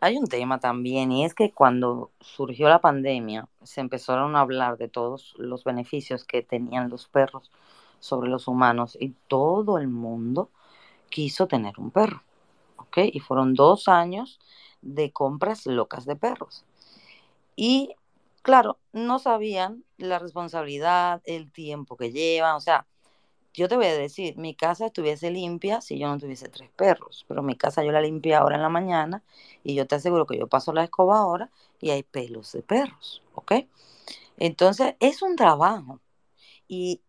Hay 0.00 0.16
un 0.16 0.26
tema 0.26 0.60
también 0.60 1.10
y 1.10 1.24
es 1.24 1.34
que 1.34 1.50
cuando 1.50 2.12
surgió 2.20 2.68
la 2.68 2.80
pandemia 2.80 3.48
se 3.64 3.80
empezaron 3.80 4.36
a 4.36 4.40
hablar 4.40 4.78
de 4.78 4.88
todos 4.88 5.34
los 5.38 5.64
beneficios 5.64 6.24
que 6.24 6.42
tenían 6.42 6.88
los 6.88 7.08
perros 7.08 7.50
sobre 7.98 8.30
los 8.30 8.46
humanos 8.46 8.96
y 9.00 9.14
todo 9.26 9.78
el 9.78 9.88
mundo 9.88 10.50
quiso 11.10 11.48
tener 11.48 11.74
un 11.78 11.90
perro, 11.90 12.22
Y 12.96 13.20
fueron 13.20 13.54
dos 13.54 13.88
años 13.88 14.40
de 14.82 15.12
compras 15.12 15.66
locas 15.66 16.04
de 16.04 16.16
perros. 16.16 16.64
Y 17.54 17.94
claro, 18.42 18.78
no 18.92 19.18
sabían 19.18 19.84
la 19.98 20.18
responsabilidad, 20.18 21.22
el 21.24 21.52
tiempo 21.52 21.96
que 21.96 22.12
llevan, 22.12 22.56
o 22.56 22.60
sea, 22.60 22.86
yo 23.54 23.68
te 23.68 23.76
voy 23.76 23.86
a 23.86 23.96
decir, 23.96 24.36
mi 24.36 24.54
casa 24.54 24.86
estuviese 24.86 25.30
limpia 25.30 25.80
si 25.80 25.98
yo 25.98 26.08
no 26.08 26.18
tuviese 26.18 26.48
tres 26.48 26.70
perros, 26.76 27.24
pero 27.26 27.42
mi 27.42 27.56
casa 27.56 27.82
yo 27.82 27.90
la 27.90 28.00
limpié 28.00 28.34
ahora 28.34 28.54
en 28.54 28.62
la 28.62 28.68
mañana 28.68 29.22
y 29.64 29.74
yo 29.74 29.86
te 29.86 29.96
aseguro 29.96 30.26
que 30.26 30.38
yo 30.38 30.46
paso 30.46 30.72
la 30.72 30.84
escoba 30.84 31.18
ahora 31.18 31.50
y 31.80 31.90
hay 31.90 32.04
pelos 32.04 32.52
de 32.52 32.62
perros, 32.62 33.22
¿ok? 33.34 33.52
Entonces 34.36 34.94
es 35.00 35.22
un 35.22 35.34
trabajo 35.34 36.00
y 36.68 37.00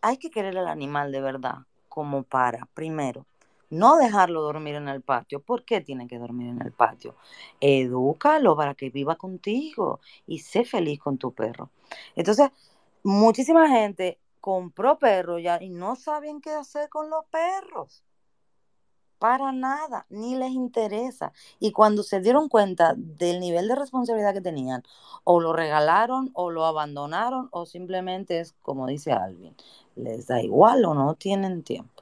hay 0.00 0.18
que 0.18 0.30
querer 0.30 0.56
al 0.58 0.68
animal 0.68 1.10
de 1.10 1.20
verdad 1.20 1.58
como 1.88 2.22
para, 2.22 2.68
primero, 2.74 3.26
no 3.70 3.96
dejarlo 3.96 4.42
dormir 4.42 4.76
en 4.76 4.88
el 4.88 5.02
patio. 5.02 5.40
¿Por 5.40 5.64
qué 5.64 5.80
tiene 5.80 6.06
que 6.06 6.18
dormir 6.18 6.48
en 6.48 6.62
el 6.62 6.72
patio? 6.72 7.16
Edúcalo 7.60 8.56
para 8.56 8.74
que 8.74 8.90
viva 8.90 9.16
contigo 9.16 10.00
y 10.26 10.38
sé 10.40 10.64
feliz 10.64 11.00
con 11.00 11.18
tu 11.18 11.32
perro. 11.32 11.70
Entonces, 12.14 12.50
muchísima 13.02 13.68
gente 13.68 14.18
compró 14.40 14.98
perros 14.98 15.42
ya 15.42 15.60
y 15.60 15.70
no 15.70 15.96
saben 15.96 16.40
qué 16.40 16.50
hacer 16.50 16.88
con 16.88 17.10
los 17.10 17.24
perros. 17.26 18.04
Para 19.18 19.50
nada, 19.50 20.04
ni 20.10 20.36
les 20.36 20.50
interesa. 20.50 21.32
Y 21.58 21.72
cuando 21.72 22.02
se 22.02 22.20
dieron 22.20 22.48
cuenta 22.48 22.94
del 22.96 23.40
nivel 23.40 23.66
de 23.66 23.74
responsabilidad 23.74 24.34
que 24.34 24.42
tenían, 24.42 24.82
o 25.24 25.40
lo 25.40 25.54
regalaron, 25.54 26.30
o 26.34 26.50
lo 26.50 26.66
abandonaron, 26.66 27.48
o 27.50 27.64
simplemente 27.64 28.40
es 28.40 28.54
como 28.60 28.86
dice 28.86 29.12
Alvin, 29.12 29.56
les 29.94 30.26
da 30.26 30.42
igual 30.42 30.84
o 30.84 30.92
no 30.94 31.14
tienen 31.14 31.62
tiempo. 31.62 31.95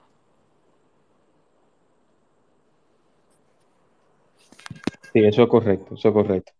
Sí, 5.15 5.25
eso 5.25 5.45
es 5.45 5.49
correcto, 5.49 5.95
eso 5.95 6.09
es 6.09 6.15
correcto. 6.15 6.53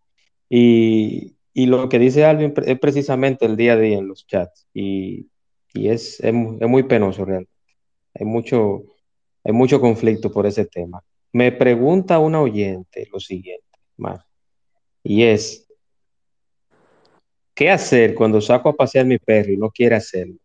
Y, 0.49 1.35
y 1.53 1.67
lo 1.67 1.87
que 1.89 1.99
dice 1.99 2.25
Alvin 2.25 2.53
es 2.65 2.79
precisamente 2.79 3.45
el 3.45 3.55
día 3.55 3.73
a 3.73 3.77
día 3.77 3.99
en 3.99 4.07
los 4.07 4.25
chats. 4.25 4.65
Y 4.73 5.29
y 5.75 5.89
es, 5.89 6.19
es, 6.21 6.33
muy 6.33 6.83
penoso 6.83 7.25
realmente. 7.25 7.51
Hay 8.13 8.25
mucho, 8.25 8.83
hay 9.43 9.51
mucho 9.51 9.79
conflicto 9.79 10.31
por 10.31 10.45
ese 10.45 10.65
tema. 10.65 11.03
Me 11.33 11.51
pregunta 11.51 12.17
una 12.17 12.41
oyente 12.41 13.07
lo 13.11 13.19
siguiente, 13.19 13.77
Mar, 13.97 14.25
y 15.03 15.23
es, 15.23 15.67
¿qué 17.53 17.69
hacer 17.69 18.15
cuando 18.15 18.39
saco 18.39 18.69
a 18.69 18.75
pasear 18.75 19.05
mi 19.05 19.17
perro 19.17 19.51
y 19.51 19.57
no 19.57 19.69
quiere 19.69 19.95
hacerlo? 19.95 20.37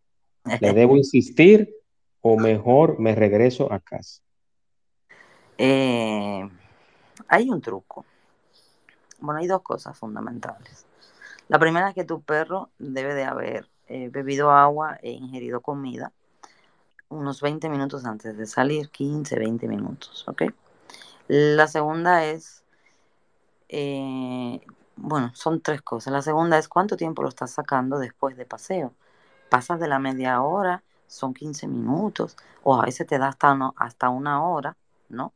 ¿Le 0.59 0.73
debo 0.73 0.97
insistir 0.97 1.73
o 2.19 2.37
mejor 2.37 2.99
me 2.99 3.15
regreso 3.15 3.71
a 3.71 3.79
casa? 3.79 4.21
Eh, 5.57 6.49
hay 7.31 7.49
un 7.49 7.61
truco. 7.61 8.05
Bueno, 9.19 9.39
hay 9.39 9.47
dos 9.47 9.61
cosas 9.61 9.97
fundamentales. 9.97 10.85
La 11.47 11.59
primera 11.59 11.89
es 11.89 11.95
que 11.95 12.03
tu 12.03 12.21
perro 12.21 12.69
debe 12.77 13.13
de 13.13 13.23
haber 13.23 13.69
eh, 13.87 14.09
bebido 14.09 14.51
agua 14.51 14.99
e 15.01 15.11
ingerido 15.11 15.61
comida 15.61 16.11
unos 17.07 17.41
20 17.41 17.69
minutos 17.69 18.05
antes 18.05 18.37
de 18.37 18.45
salir, 18.45 18.89
15, 18.89 19.39
20 19.39 19.67
minutos, 19.67 20.25
¿ok? 20.27 20.43
La 21.27 21.67
segunda 21.67 22.25
es, 22.25 22.63
eh, 23.69 24.59
bueno, 24.97 25.31
son 25.33 25.61
tres 25.61 25.81
cosas. 25.81 26.11
La 26.11 26.21
segunda 26.21 26.57
es 26.57 26.67
cuánto 26.67 26.97
tiempo 26.97 27.21
lo 27.21 27.29
estás 27.29 27.51
sacando 27.51 27.97
después 27.97 28.35
de 28.35 28.45
paseo. 28.45 28.93
Pasas 29.49 29.79
de 29.79 29.87
la 29.87 29.99
media 29.99 30.41
hora, 30.41 30.83
son 31.07 31.33
15 31.33 31.67
minutos, 31.67 32.35
o 32.63 32.75
a 32.81 32.85
veces 32.85 33.07
te 33.07 33.17
da 33.17 33.29
hasta, 33.29 33.57
hasta 33.77 34.09
una 34.09 34.43
hora, 34.43 34.75
¿no? 35.09 35.33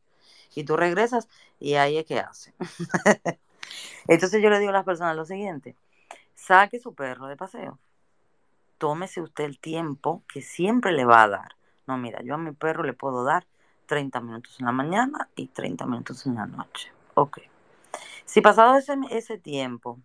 Y 0.54 0.64
tú 0.64 0.76
regresas 0.76 1.28
y 1.58 1.74
ahí 1.74 1.98
es 1.98 2.06
que 2.06 2.20
hace. 2.20 2.54
Entonces 4.08 4.42
yo 4.42 4.50
le 4.50 4.58
digo 4.58 4.70
a 4.70 4.74
las 4.74 4.84
personas 4.84 5.16
lo 5.16 5.24
siguiente, 5.24 5.76
saque 6.34 6.78
su 6.78 6.94
perro 6.94 7.26
de 7.26 7.36
paseo, 7.36 7.78
tómese 8.78 9.20
usted 9.20 9.44
el 9.44 9.58
tiempo 9.58 10.22
que 10.32 10.42
siempre 10.42 10.92
le 10.92 11.04
va 11.04 11.22
a 11.22 11.28
dar. 11.28 11.56
No, 11.86 11.96
mira, 11.98 12.22
yo 12.22 12.34
a 12.34 12.38
mi 12.38 12.52
perro 12.52 12.82
le 12.82 12.92
puedo 12.92 13.24
dar 13.24 13.46
30 13.86 14.20
minutos 14.20 14.56
en 14.58 14.66
la 14.66 14.72
mañana 14.72 15.28
y 15.36 15.46
30 15.48 15.86
minutos 15.86 16.26
en 16.26 16.34
la 16.34 16.46
noche. 16.46 16.92
Ok. 17.14 17.38
Si 18.24 18.40
pasado 18.40 18.76
ese, 18.76 18.94
ese 19.10 19.38
tiempo 19.38 20.00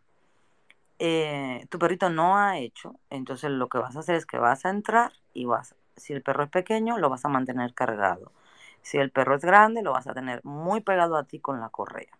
eh, 1.03 1.65
tu 1.69 1.79
perrito 1.79 2.11
no 2.11 2.37
ha 2.37 2.59
hecho, 2.59 2.95
entonces 3.09 3.49
lo 3.49 3.69
que 3.69 3.79
vas 3.79 3.95
a 3.95 4.01
hacer 4.01 4.15
es 4.17 4.27
que 4.27 4.37
vas 4.37 4.65
a 4.65 4.69
entrar 4.69 5.11
y 5.33 5.45
vas, 5.45 5.73
si 5.95 6.13
el 6.13 6.21
perro 6.21 6.43
es 6.43 6.51
pequeño, 6.51 6.99
lo 6.99 7.09
vas 7.09 7.25
a 7.25 7.27
mantener 7.27 7.73
cargado. 7.73 8.31
Si 8.81 8.97
el 8.97 9.11
perro 9.11 9.35
es 9.35 9.41
grande, 9.41 9.83
lo 9.83 9.91
vas 9.91 10.07
a 10.07 10.13
tener 10.13 10.43
muy 10.43 10.81
pegado 10.81 11.15
a 11.15 11.23
ti 11.23 11.39
con 11.39 11.59
la 11.59 11.69
correa. 11.69 12.11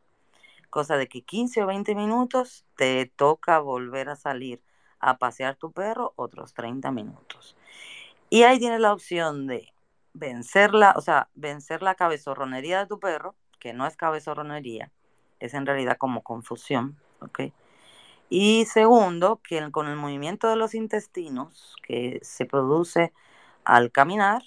Cosa 0.70 0.98
de 0.98 1.08
que 1.08 1.22
15 1.22 1.64
o 1.64 1.68
20 1.68 1.96
minutos 1.96 2.66
te 2.76 3.12
toca 3.16 3.60
volver 3.60 4.10
a 4.10 4.16
salir 4.16 4.62
a 5.00 5.18
pasear 5.18 5.56
tu 5.56 5.72
perro 5.72 6.14
otros 6.16 6.54
30 6.54 6.92
minutos. 6.92 7.58
Y 8.30 8.44
ahí 8.44 8.60
tienes 8.60 8.80
la 8.80 8.94
opción 8.94 9.48
de 9.48 9.74
vencerla, 10.14 10.94
o 10.96 11.02
sea, 11.02 11.30
vencer 11.36 11.82
la 11.82 11.96
cabezorronería 11.96 12.80
de 12.80 12.88
tu 12.88 13.00
perro, 13.00 13.36
que 13.60 13.74
no 13.74 13.86
es 13.86 13.98
cabezorronería, 13.98 14.92
es 15.40 15.54
en 15.54 15.66
realidad 15.66 15.98
como 15.98 16.22
confusión. 16.22 16.98
Y 18.30 18.66
segundo, 18.66 19.42
que 19.44 19.70
con 19.72 19.88
el 19.88 19.98
movimiento 19.98 20.48
de 20.48 20.56
los 20.56 20.74
intestinos 20.74 21.76
que 21.84 22.20
se 22.22 22.46
produce 22.46 23.12
al 23.66 23.92
caminar, 23.92 24.44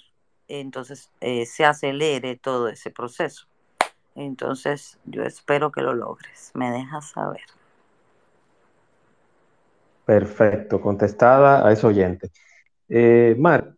entonces 0.47 1.11
eh, 1.21 1.45
se 1.45 1.65
acelere 1.65 2.37
todo 2.37 2.67
ese 2.67 2.91
proceso. 2.91 3.47
Entonces, 4.15 4.97
yo 5.05 5.23
espero 5.23 5.71
que 5.71 5.81
lo 5.81 5.93
logres. 5.93 6.51
Me 6.53 6.71
dejas 6.71 7.11
saber. 7.11 7.41
Perfecto, 10.05 10.79
contestada 10.79 11.67
a 11.67 11.71
ese 11.71 11.87
oyente. 11.87 12.31
Eh, 12.87 13.35
Mar, 13.37 13.75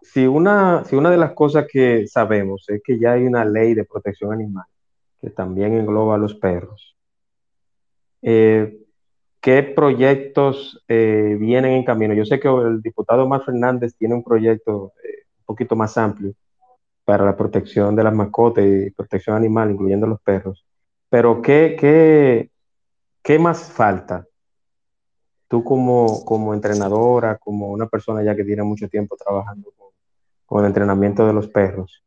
si 0.00 0.26
una, 0.26 0.84
si 0.84 0.94
una 0.96 1.10
de 1.10 1.16
las 1.16 1.32
cosas 1.32 1.66
que 1.70 2.06
sabemos 2.06 2.64
es 2.68 2.80
que 2.84 2.98
ya 2.98 3.12
hay 3.12 3.24
una 3.24 3.44
ley 3.44 3.74
de 3.74 3.84
protección 3.84 4.32
animal 4.32 4.64
que 5.20 5.30
también 5.30 5.74
engloba 5.74 6.14
a 6.14 6.18
los 6.18 6.34
perros, 6.34 6.96
eh, 8.22 8.81
¿qué 9.42 9.64
proyectos 9.64 10.82
eh, 10.88 11.36
vienen 11.38 11.72
en 11.72 11.84
camino? 11.84 12.14
Yo 12.14 12.24
sé 12.24 12.38
que 12.40 12.48
el 12.48 12.80
diputado 12.80 13.24
Omar 13.24 13.44
Fernández 13.44 13.94
tiene 13.98 14.14
un 14.14 14.22
proyecto 14.22 14.92
eh, 15.04 15.26
un 15.40 15.44
poquito 15.44 15.74
más 15.76 15.98
amplio 15.98 16.32
para 17.04 17.24
la 17.24 17.36
protección 17.36 17.96
de 17.96 18.04
las 18.04 18.14
mascotas 18.14 18.64
y 18.64 18.90
protección 18.90 19.36
animal, 19.36 19.72
incluyendo 19.72 20.06
los 20.06 20.20
perros. 20.20 20.64
Pero 21.10 21.42
¿qué, 21.42 21.76
qué, 21.78 22.50
qué 23.20 23.38
más 23.40 23.64
falta? 23.64 24.24
Tú 25.48 25.64
como, 25.64 26.24
como 26.24 26.54
entrenadora, 26.54 27.36
como 27.36 27.68
una 27.68 27.86
persona 27.86 28.22
ya 28.22 28.36
que 28.36 28.44
tiene 28.44 28.62
mucho 28.62 28.88
tiempo 28.88 29.16
trabajando 29.16 29.72
con, 29.76 29.88
con 30.46 30.60
el 30.60 30.68
entrenamiento 30.68 31.26
de 31.26 31.32
los 31.32 31.48
perros 31.48 32.04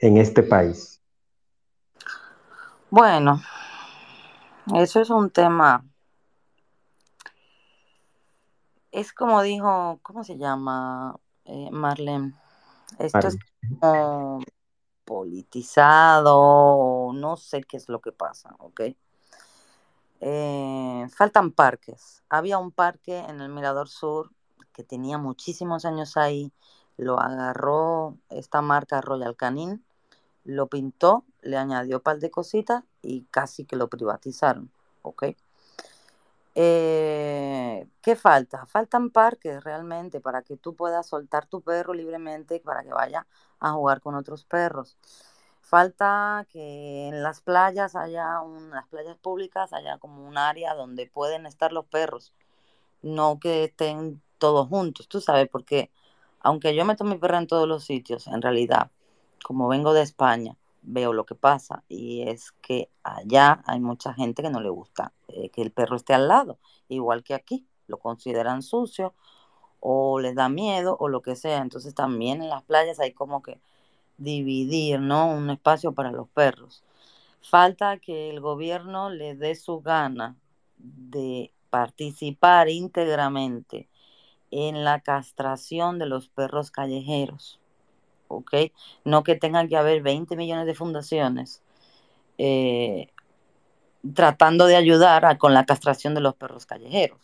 en 0.00 0.16
este 0.16 0.42
país. 0.42 1.00
Bueno, 2.90 3.40
eso 4.74 5.00
es 5.00 5.08
un 5.08 5.30
tema. 5.30 5.87
Es 8.90 9.12
como 9.12 9.42
dijo, 9.42 10.00
¿cómo 10.02 10.24
se 10.24 10.38
llama, 10.38 11.18
eh, 11.44 11.70
Marlene? 11.70 12.34
Esto 12.98 13.28
es 13.28 13.36
como 13.80 14.40
politizado, 15.04 16.32
no 17.14 17.36
sé 17.36 17.62
qué 17.62 17.76
es 17.76 17.88
lo 17.88 18.00
que 18.00 18.12
pasa, 18.12 18.54
¿ok? 18.58 18.80
Eh, 20.20 21.06
faltan 21.14 21.52
parques. 21.52 22.22
Había 22.28 22.58
un 22.58 22.72
parque 22.72 23.18
en 23.18 23.40
el 23.40 23.48
Mirador 23.48 23.88
Sur 23.88 24.30
que 24.72 24.84
tenía 24.84 25.18
muchísimos 25.18 25.84
años 25.84 26.16
ahí, 26.16 26.52
lo 26.96 27.18
agarró 27.18 28.16
esta 28.28 28.60
marca 28.62 29.00
Royal 29.00 29.36
Canin, 29.36 29.84
lo 30.44 30.66
pintó, 30.68 31.24
le 31.40 31.56
añadió 31.56 31.96
un 31.96 32.02
par 32.02 32.18
de 32.18 32.30
cositas 32.30 32.84
y 33.02 33.24
casi 33.30 33.64
que 33.64 33.76
lo 33.76 33.88
privatizaron, 33.88 34.70
¿ok? 35.02 35.24
Eh, 36.60 37.86
¿Qué 38.02 38.16
falta? 38.16 38.66
Faltan 38.66 39.10
parques 39.10 39.62
realmente 39.62 40.20
para 40.20 40.42
que 40.42 40.56
tú 40.56 40.74
puedas 40.74 41.06
soltar 41.06 41.46
tu 41.46 41.60
perro 41.60 41.94
libremente 41.94 42.58
para 42.58 42.82
que 42.82 42.90
vaya 42.92 43.28
a 43.60 43.70
jugar 43.70 44.00
con 44.00 44.16
otros 44.16 44.44
perros. 44.44 44.98
Falta 45.60 46.46
que 46.50 47.06
en 47.06 47.22
las 47.22 47.42
playas 47.42 47.94
haya, 47.94 48.40
un, 48.40 48.70
las 48.70 48.88
playas 48.88 49.16
públicas 49.18 49.72
haya 49.72 49.98
como 49.98 50.26
un 50.26 50.36
área 50.36 50.74
donde 50.74 51.06
pueden 51.06 51.46
estar 51.46 51.72
los 51.72 51.86
perros, 51.86 52.32
no 53.02 53.38
que 53.38 53.64
estén 53.64 54.20
todos 54.38 54.66
juntos, 54.68 55.06
tú 55.08 55.20
sabes, 55.20 55.48
porque 55.48 55.92
aunque 56.40 56.74
yo 56.74 56.84
meto 56.84 57.04
mi 57.04 57.18
perro 57.18 57.38
en 57.38 57.46
todos 57.46 57.68
los 57.68 57.84
sitios, 57.84 58.26
en 58.26 58.42
realidad, 58.42 58.90
como 59.44 59.68
vengo 59.68 59.92
de 59.94 60.02
España, 60.02 60.56
veo 60.82 61.12
lo 61.12 61.26
que 61.26 61.34
pasa 61.34 61.84
y 61.88 62.22
es 62.22 62.52
que 62.52 62.90
allá 63.02 63.62
hay 63.66 63.80
mucha 63.80 64.14
gente 64.14 64.42
que 64.42 64.50
no 64.50 64.60
le 64.60 64.70
gusta 64.70 65.12
eh, 65.28 65.50
que 65.50 65.62
el 65.62 65.70
perro 65.70 65.96
esté 65.96 66.14
al 66.14 66.28
lado, 66.28 66.58
igual 66.88 67.22
que 67.22 67.34
aquí, 67.34 67.66
lo 67.86 67.98
consideran 67.98 68.62
sucio 68.62 69.14
o 69.80 70.20
les 70.20 70.34
da 70.34 70.48
miedo 70.48 70.96
o 71.00 71.08
lo 71.08 71.22
que 71.22 71.36
sea. 71.36 71.58
Entonces 71.58 71.94
también 71.94 72.42
en 72.42 72.50
las 72.50 72.62
playas 72.62 73.00
hay 73.00 73.12
como 73.12 73.42
que 73.42 73.60
dividir, 74.18 75.00
¿no? 75.00 75.30
Un 75.30 75.50
espacio 75.50 75.92
para 75.92 76.12
los 76.12 76.28
perros. 76.28 76.84
Falta 77.40 77.98
que 77.98 78.30
el 78.30 78.40
gobierno 78.40 79.10
le 79.10 79.34
dé 79.34 79.54
su 79.54 79.80
gana 79.80 80.36
de 80.76 81.52
participar 81.70 82.68
íntegramente 82.68 83.88
en 84.50 84.84
la 84.84 85.00
castración 85.00 85.98
de 85.98 86.06
los 86.06 86.28
perros 86.28 86.70
callejeros, 86.70 87.60
¿ok? 88.28 88.54
No 89.04 89.22
que 89.22 89.36
tengan 89.36 89.68
que 89.68 89.76
haber 89.76 90.02
20 90.02 90.36
millones 90.36 90.66
de 90.66 90.74
fundaciones 90.74 91.62
eh, 92.38 93.08
tratando 94.14 94.66
de 94.66 94.76
ayudar 94.76 95.38
con 95.38 95.54
la 95.54 95.66
castración 95.66 96.14
de 96.14 96.20
los 96.20 96.34
perros 96.36 96.66
callejeros, 96.66 97.18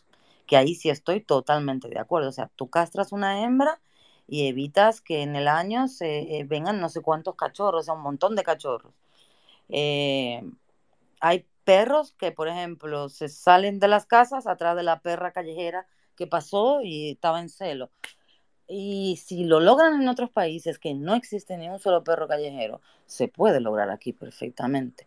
que 0.46 0.56
ahí 0.56 0.74
sí 0.74 0.90
estoy 0.90 1.20
totalmente 1.20 1.88
de 1.88 1.98
acuerdo. 1.98 2.28
O 2.28 2.32
sea, 2.32 2.50
tú 2.56 2.68
castras 2.68 3.12
una 3.12 3.42
hembra 3.42 3.80
y 4.26 4.48
evitas 4.48 5.00
que 5.00 5.22
en 5.22 5.36
el 5.36 5.48
año 5.48 5.88
se 5.88 6.38
eh, 6.38 6.44
vengan 6.44 6.80
no 6.80 6.88
sé 6.88 7.00
cuántos 7.02 7.36
cachorros, 7.36 7.82
o 7.82 7.84
sea, 7.84 7.94
un 7.94 8.02
montón 8.02 8.36
de 8.36 8.42
cachorros. 8.42 8.92
Eh, 9.68 10.42
hay 11.20 11.46
perros 11.64 12.12
que, 12.18 12.32
por 12.32 12.48
ejemplo, 12.48 13.08
se 13.08 13.28
salen 13.28 13.80
de 13.80 13.88
las 13.88 14.06
casas 14.06 14.46
atrás 14.46 14.76
de 14.76 14.82
la 14.82 15.00
perra 15.00 15.32
callejera 15.32 15.86
que 16.16 16.26
pasó 16.26 16.80
y 16.82 17.12
estaba 17.12 17.40
en 17.40 17.48
celo. 17.48 17.90
Y 18.66 19.20
si 19.22 19.44
lo 19.44 19.60
logran 19.60 20.00
en 20.00 20.08
otros 20.08 20.30
países 20.30 20.78
que 20.78 20.94
no 20.94 21.14
existe 21.14 21.56
ni 21.58 21.68
un 21.68 21.78
solo 21.78 22.02
perro 22.02 22.26
callejero, 22.26 22.80
se 23.06 23.28
puede 23.28 23.60
lograr 23.60 23.90
aquí 23.90 24.12
perfectamente. 24.12 25.06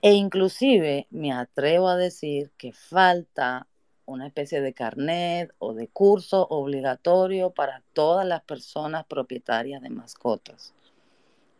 E 0.00 0.14
inclusive 0.14 1.06
me 1.10 1.32
atrevo 1.32 1.88
a 1.88 1.96
decir 1.96 2.50
que 2.56 2.72
falta 2.72 3.66
una 4.04 4.26
especie 4.26 4.60
de 4.60 4.72
carnet 4.72 5.52
o 5.58 5.74
de 5.74 5.88
curso 5.88 6.46
obligatorio 6.50 7.50
para 7.50 7.82
todas 7.92 8.26
las 8.26 8.42
personas 8.42 9.04
propietarias 9.06 9.80
de 9.80 9.90
mascotas, 9.90 10.74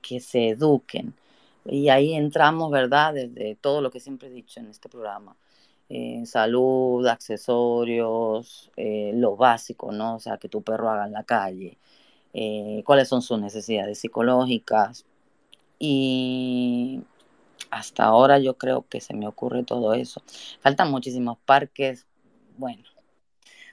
que 0.00 0.18
se 0.18 0.48
eduquen. 0.48 1.14
Y 1.64 1.88
ahí 1.90 2.14
entramos, 2.14 2.70
¿verdad?, 2.70 3.14
desde 3.14 3.54
todo 3.54 3.80
lo 3.80 3.90
que 3.90 4.00
siempre 4.00 4.28
he 4.28 4.32
dicho 4.32 4.58
en 4.58 4.66
este 4.66 4.88
programa. 4.88 5.36
Eh, 5.94 6.24
salud, 6.24 7.06
accesorios, 7.06 8.70
eh, 8.78 9.12
lo 9.14 9.36
básico, 9.36 9.92
¿no? 9.92 10.16
O 10.16 10.18
sea, 10.20 10.38
que 10.38 10.48
tu 10.48 10.62
perro 10.62 10.88
haga 10.88 11.04
en 11.04 11.12
la 11.12 11.22
calle, 11.24 11.76
eh, 12.32 12.82
cuáles 12.86 13.08
son 13.08 13.20
sus 13.20 13.38
necesidades 13.38 13.98
psicológicas. 13.98 15.04
Y 15.78 17.02
hasta 17.70 18.04
ahora 18.04 18.38
yo 18.38 18.54
creo 18.56 18.86
que 18.88 19.02
se 19.02 19.12
me 19.12 19.28
ocurre 19.28 19.64
todo 19.64 19.92
eso. 19.92 20.22
Faltan 20.60 20.90
muchísimos 20.90 21.36
parques, 21.44 22.06
bueno, 22.56 22.84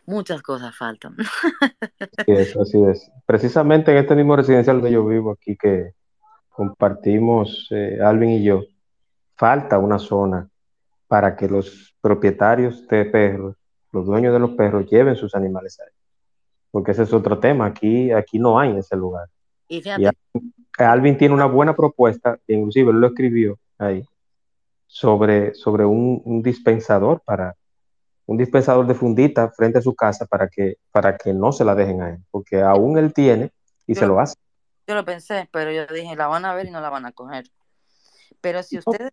muchas 0.05 0.41
cosas 0.41 0.75
faltan. 0.75 1.15
Sí, 2.25 2.33
eso 2.33 2.61
así 2.61 2.77
es. 2.83 3.09
Precisamente 3.25 3.91
en 3.91 3.97
este 3.97 4.15
mismo 4.15 4.35
residencial 4.35 4.77
donde 4.77 4.91
yo 4.91 5.05
vivo 5.05 5.31
aquí 5.31 5.55
que 5.55 5.93
compartimos 6.49 7.69
Alvin 8.03 8.31
y 8.31 8.43
yo, 8.43 8.63
falta 9.35 9.77
una 9.77 9.99
zona 9.99 10.49
para 11.07 11.37
que 11.37 11.47
los 11.47 11.88
propietarios 12.01 12.87
de 12.87 13.05
perros, 13.05 13.55
los 13.91 14.05
dueños 14.05 14.33
de 14.33 14.39
los 14.39 14.51
perros, 14.51 14.89
lleven 14.89 15.15
sus 15.15 15.35
animales 15.35 15.79
ahí. 15.79 15.91
Porque 16.71 16.91
ese 16.91 17.03
es 17.03 17.13
otro 17.13 17.39
tema. 17.39 17.65
Aquí, 17.65 18.11
aquí 18.11 18.37
no 18.37 18.59
hay 18.59 18.71
en 18.71 18.77
ese 18.77 18.95
lugar. 18.95 19.27
Y, 19.67 19.81
Alvin 20.77 21.17
tiene 21.17 21.33
una 21.33 21.45
buena 21.45 21.75
propuesta, 21.75 22.39
inclusive 22.47 22.91
él 22.91 23.01
lo 23.01 23.07
escribió 23.07 23.59
ahí, 23.77 24.07
sobre, 24.87 25.53
sobre 25.53 25.83
un 25.85 26.41
dispensador 26.41 27.21
para, 27.25 27.55
un 28.29 28.37
dispensador 28.37 28.85
de 28.85 28.93
fundita 28.93 29.49
frente 29.49 29.79
a 29.79 29.81
su 29.81 29.95
casa 29.95 30.27
para 30.27 30.47
que, 30.47 30.75
para 30.91 31.17
que 31.17 31.33
no 31.33 31.51
se 31.51 31.65
la 31.65 31.73
dejen 31.73 32.03
a 32.03 32.11
él, 32.11 32.19
porque 32.29 32.61
aún 32.61 32.95
él 32.99 33.11
tiene 33.11 33.49
y 33.87 33.95
se 33.95 34.05
lo 34.05 34.19
hace. 34.19 34.35
Yo 34.85 34.93
lo 34.93 35.03
pensé, 35.03 35.49
pero 35.51 35.71
yo 35.71 35.87
dije, 35.87 36.15
la 36.15 36.27
van 36.27 36.45
a 36.45 36.53
ver 36.53 36.67
y 36.67 36.69
no 36.69 36.79
la 36.79 36.91
van 36.91 37.07
a 37.07 37.11
coger. 37.11 37.45
Pero 38.39 38.61
si 38.61 38.77
ustedes 38.77 39.09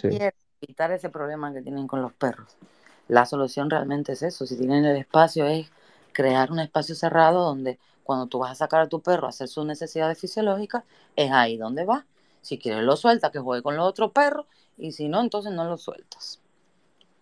quieren 0.00 0.32
evitar 0.64 0.90
ese 0.92 1.08
problema 1.10 1.52
que 1.52 1.62
tienen 1.62 1.86
con 1.86 2.02
los 2.02 2.12
perros, 2.12 2.56
la 3.08 3.26
solución 3.26 3.70
realmente 3.70 4.12
es 4.12 4.22
eso. 4.22 4.46
Si 4.46 4.56
tienen 4.56 4.84
el 4.84 4.96
espacio, 4.96 5.46
es 5.46 5.70
crear 6.12 6.50
un 6.50 6.60
espacio 6.60 6.94
cerrado 6.94 7.44
donde 7.44 7.78
cuando 8.02 8.26
tú 8.26 8.38
vas 8.38 8.52
a 8.52 8.54
sacar 8.54 8.82
a 8.82 8.88
tu 8.88 9.00
perro 9.00 9.26
a 9.26 9.30
hacer 9.30 9.48
sus 9.48 9.66
necesidades 9.66 10.18
fisiológicas, 10.18 10.84
es 11.16 11.30
ahí 11.32 11.56
donde 11.56 11.84
va. 11.84 12.06
Si 12.40 12.58
quieres 12.58 12.84
lo 12.84 12.96
suelta, 12.96 13.30
que 13.30 13.38
juegue 13.38 13.62
con 13.62 13.76
los 13.76 13.86
otros 13.86 14.12
perros, 14.12 14.46
y 14.76 14.92
si 14.92 15.08
no, 15.08 15.20
entonces 15.20 15.52
no 15.52 15.64
lo 15.64 15.78
sueltas. 15.78 16.40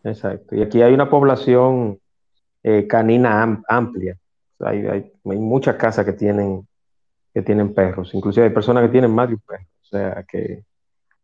Exacto. 0.04 0.56
Y 0.56 0.62
aquí 0.62 0.82
hay 0.82 0.92
una 0.92 1.08
población 1.08 2.00
eh, 2.62 2.86
canina 2.88 3.62
amplia. 3.68 4.18
hay, 4.60 5.12
muchas 5.24 5.76
casas 5.76 6.04
que 6.04 6.12
tienen, 6.12 6.66
que 7.32 7.42
tienen 7.42 7.74
perros. 7.74 8.12
Inclusive 8.14 8.46
hay 8.46 8.52
personas 8.52 8.84
que 8.84 8.90
tienen 8.90 9.14
más 9.14 9.28
de 9.28 9.34
un 9.34 9.40
perro. 9.40 9.66
O 9.82 9.84
sea, 9.84 10.24
que... 10.28 10.64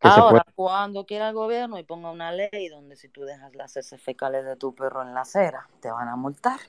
Ahora, 0.00 0.44
cuando 0.54 1.04
quiera 1.04 1.28
el 1.28 1.34
gobierno 1.34 1.78
y 1.78 1.82
ponga 1.82 2.10
una 2.10 2.30
ley 2.30 2.68
donde 2.70 2.96
si 2.96 3.08
tú 3.08 3.22
dejas 3.22 3.54
las 3.54 3.76
heces 3.76 4.00
fecales 4.00 4.44
de 4.44 4.56
tu 4.56 4.74
perro 4.74 5.02
en 5.02 5.12
la 5.12 5.22
acera, 5.22 5.68
te 5.80 5.90
van 5.90 6.08
a 6.08 6.16
multar. 6.16 6.60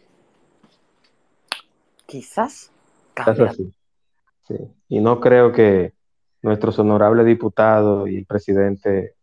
Quizás. 2.07 2.71
Así. 3.15 3.73
Sí. 4.47 4.55
Y 4.87 4.99
no 4.99 5.19
creo 5.19 5.51
que 5.51 5.93
nuestros 6.41 6.79
honorables 6.79 7.25
diputados 7.25 8.09
y 8.09 8.17
el 8.17 8.25
presidente 8.25 9.15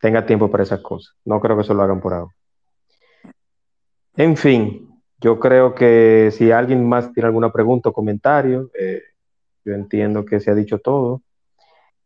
tenga 0.00 0.26
tiempo 0.26 0.50
para 0.50 0.64
esas 0.64 0.80
cosas. 0.80 1.14
No 1.24 1.40
creo 1.40 1.56
que 1.56 1.64
se 1.64 1.74
lo 1.74 1.82
hagan 1.82 2.00
por 2.00 2.14
ahora. 2.14 2.34
En 4.16 4.36
fin, 4.36 5.00
yo 5.20 5.38
creo 5.38 5.74
que 5.74 6.30
si 6.32 6.50
alguien 6.50 6.88
más 6.88 7.12
tiene 7.12 7.28
alguna 7.28 7.52
pregunta 7.52 7.90
o 7.90 7.92
comentario, 7.92 8.70
eh, 8.78 9.02
yo 9.64 9.74
entiendo 9.74 10.24
que 10.24 10.40
se 10.40 10.50
ha 10.50 10.54
dicho 10.54 10.80
todo. 10.80 11.22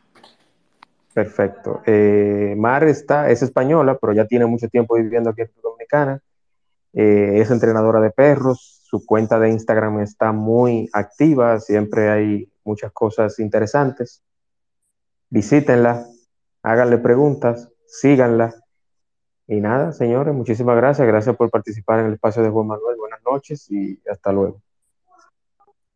Perfecto. 1.14 1.80
Eh, 1.86 2.56
Mar 2.58 2.82
está, 2.82 3.30
es 3.30 3.42
española, 3.42 3.96
pero 4.00 4.14
ya 4.14 4.26
tiene 4.26 4.46
mucho 4.46 4.68
tiempo 4.68 4.96
viviendo 4.96 5.30
aquí 5.30 5.42
en 5.42 5.50
Dominicana. 5.62 6.20
Eh, 6.92 7.34
es 7.36 7.52
entrenadora 7.52 8.00
de 8.00 8.10
perros. 8.10 8.80
Su 8.82 9.06
cuenta 9.06 9.38
de 9.38 9.50
Instagram 9.50 10.00
está 10.00 10.32
muy 10.32 10.90
activa. 10.92 11.60
Siempre 11.60 12.10
hay 12.10 12.50
muchas 12.64 12.90
cosas 12.90 13.38
interesantes. 13.38 14.24
Visítenla, 15.30 16.04
háganle 16.64 16.98
preguntas, 16.98 17.68
síganla. 17.86 18.56
Y 19.49 19.61
nada, 19.61 19.92
señores, 19.92 20.34
muchísimas 20.34 20.76
gracias. 20.76 21.09
Gracias 21.09 21.34
por 21.34 21.51
participar 21.51 22.01
en 22.01 22.07
el 22.07 22.12
espacio 22.12 22.42
de 22.42 22.51
Juan 22.51 22.66
Manuel. 22.66 22.96
Buenas 22.99 23.20
noches 23.24 23.70
y 23.70 23.99
hasta 24.09 24.30
luego. 24.30 24.61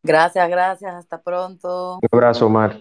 Gracias, 0.01 0.49
gracias. 0.49 0.95
Hasta 0.95 1.21
pronto. 1.21 1.99
Un 2.01 2.09
abrazo, 2.11 2.49
Mar. 2.49 2.79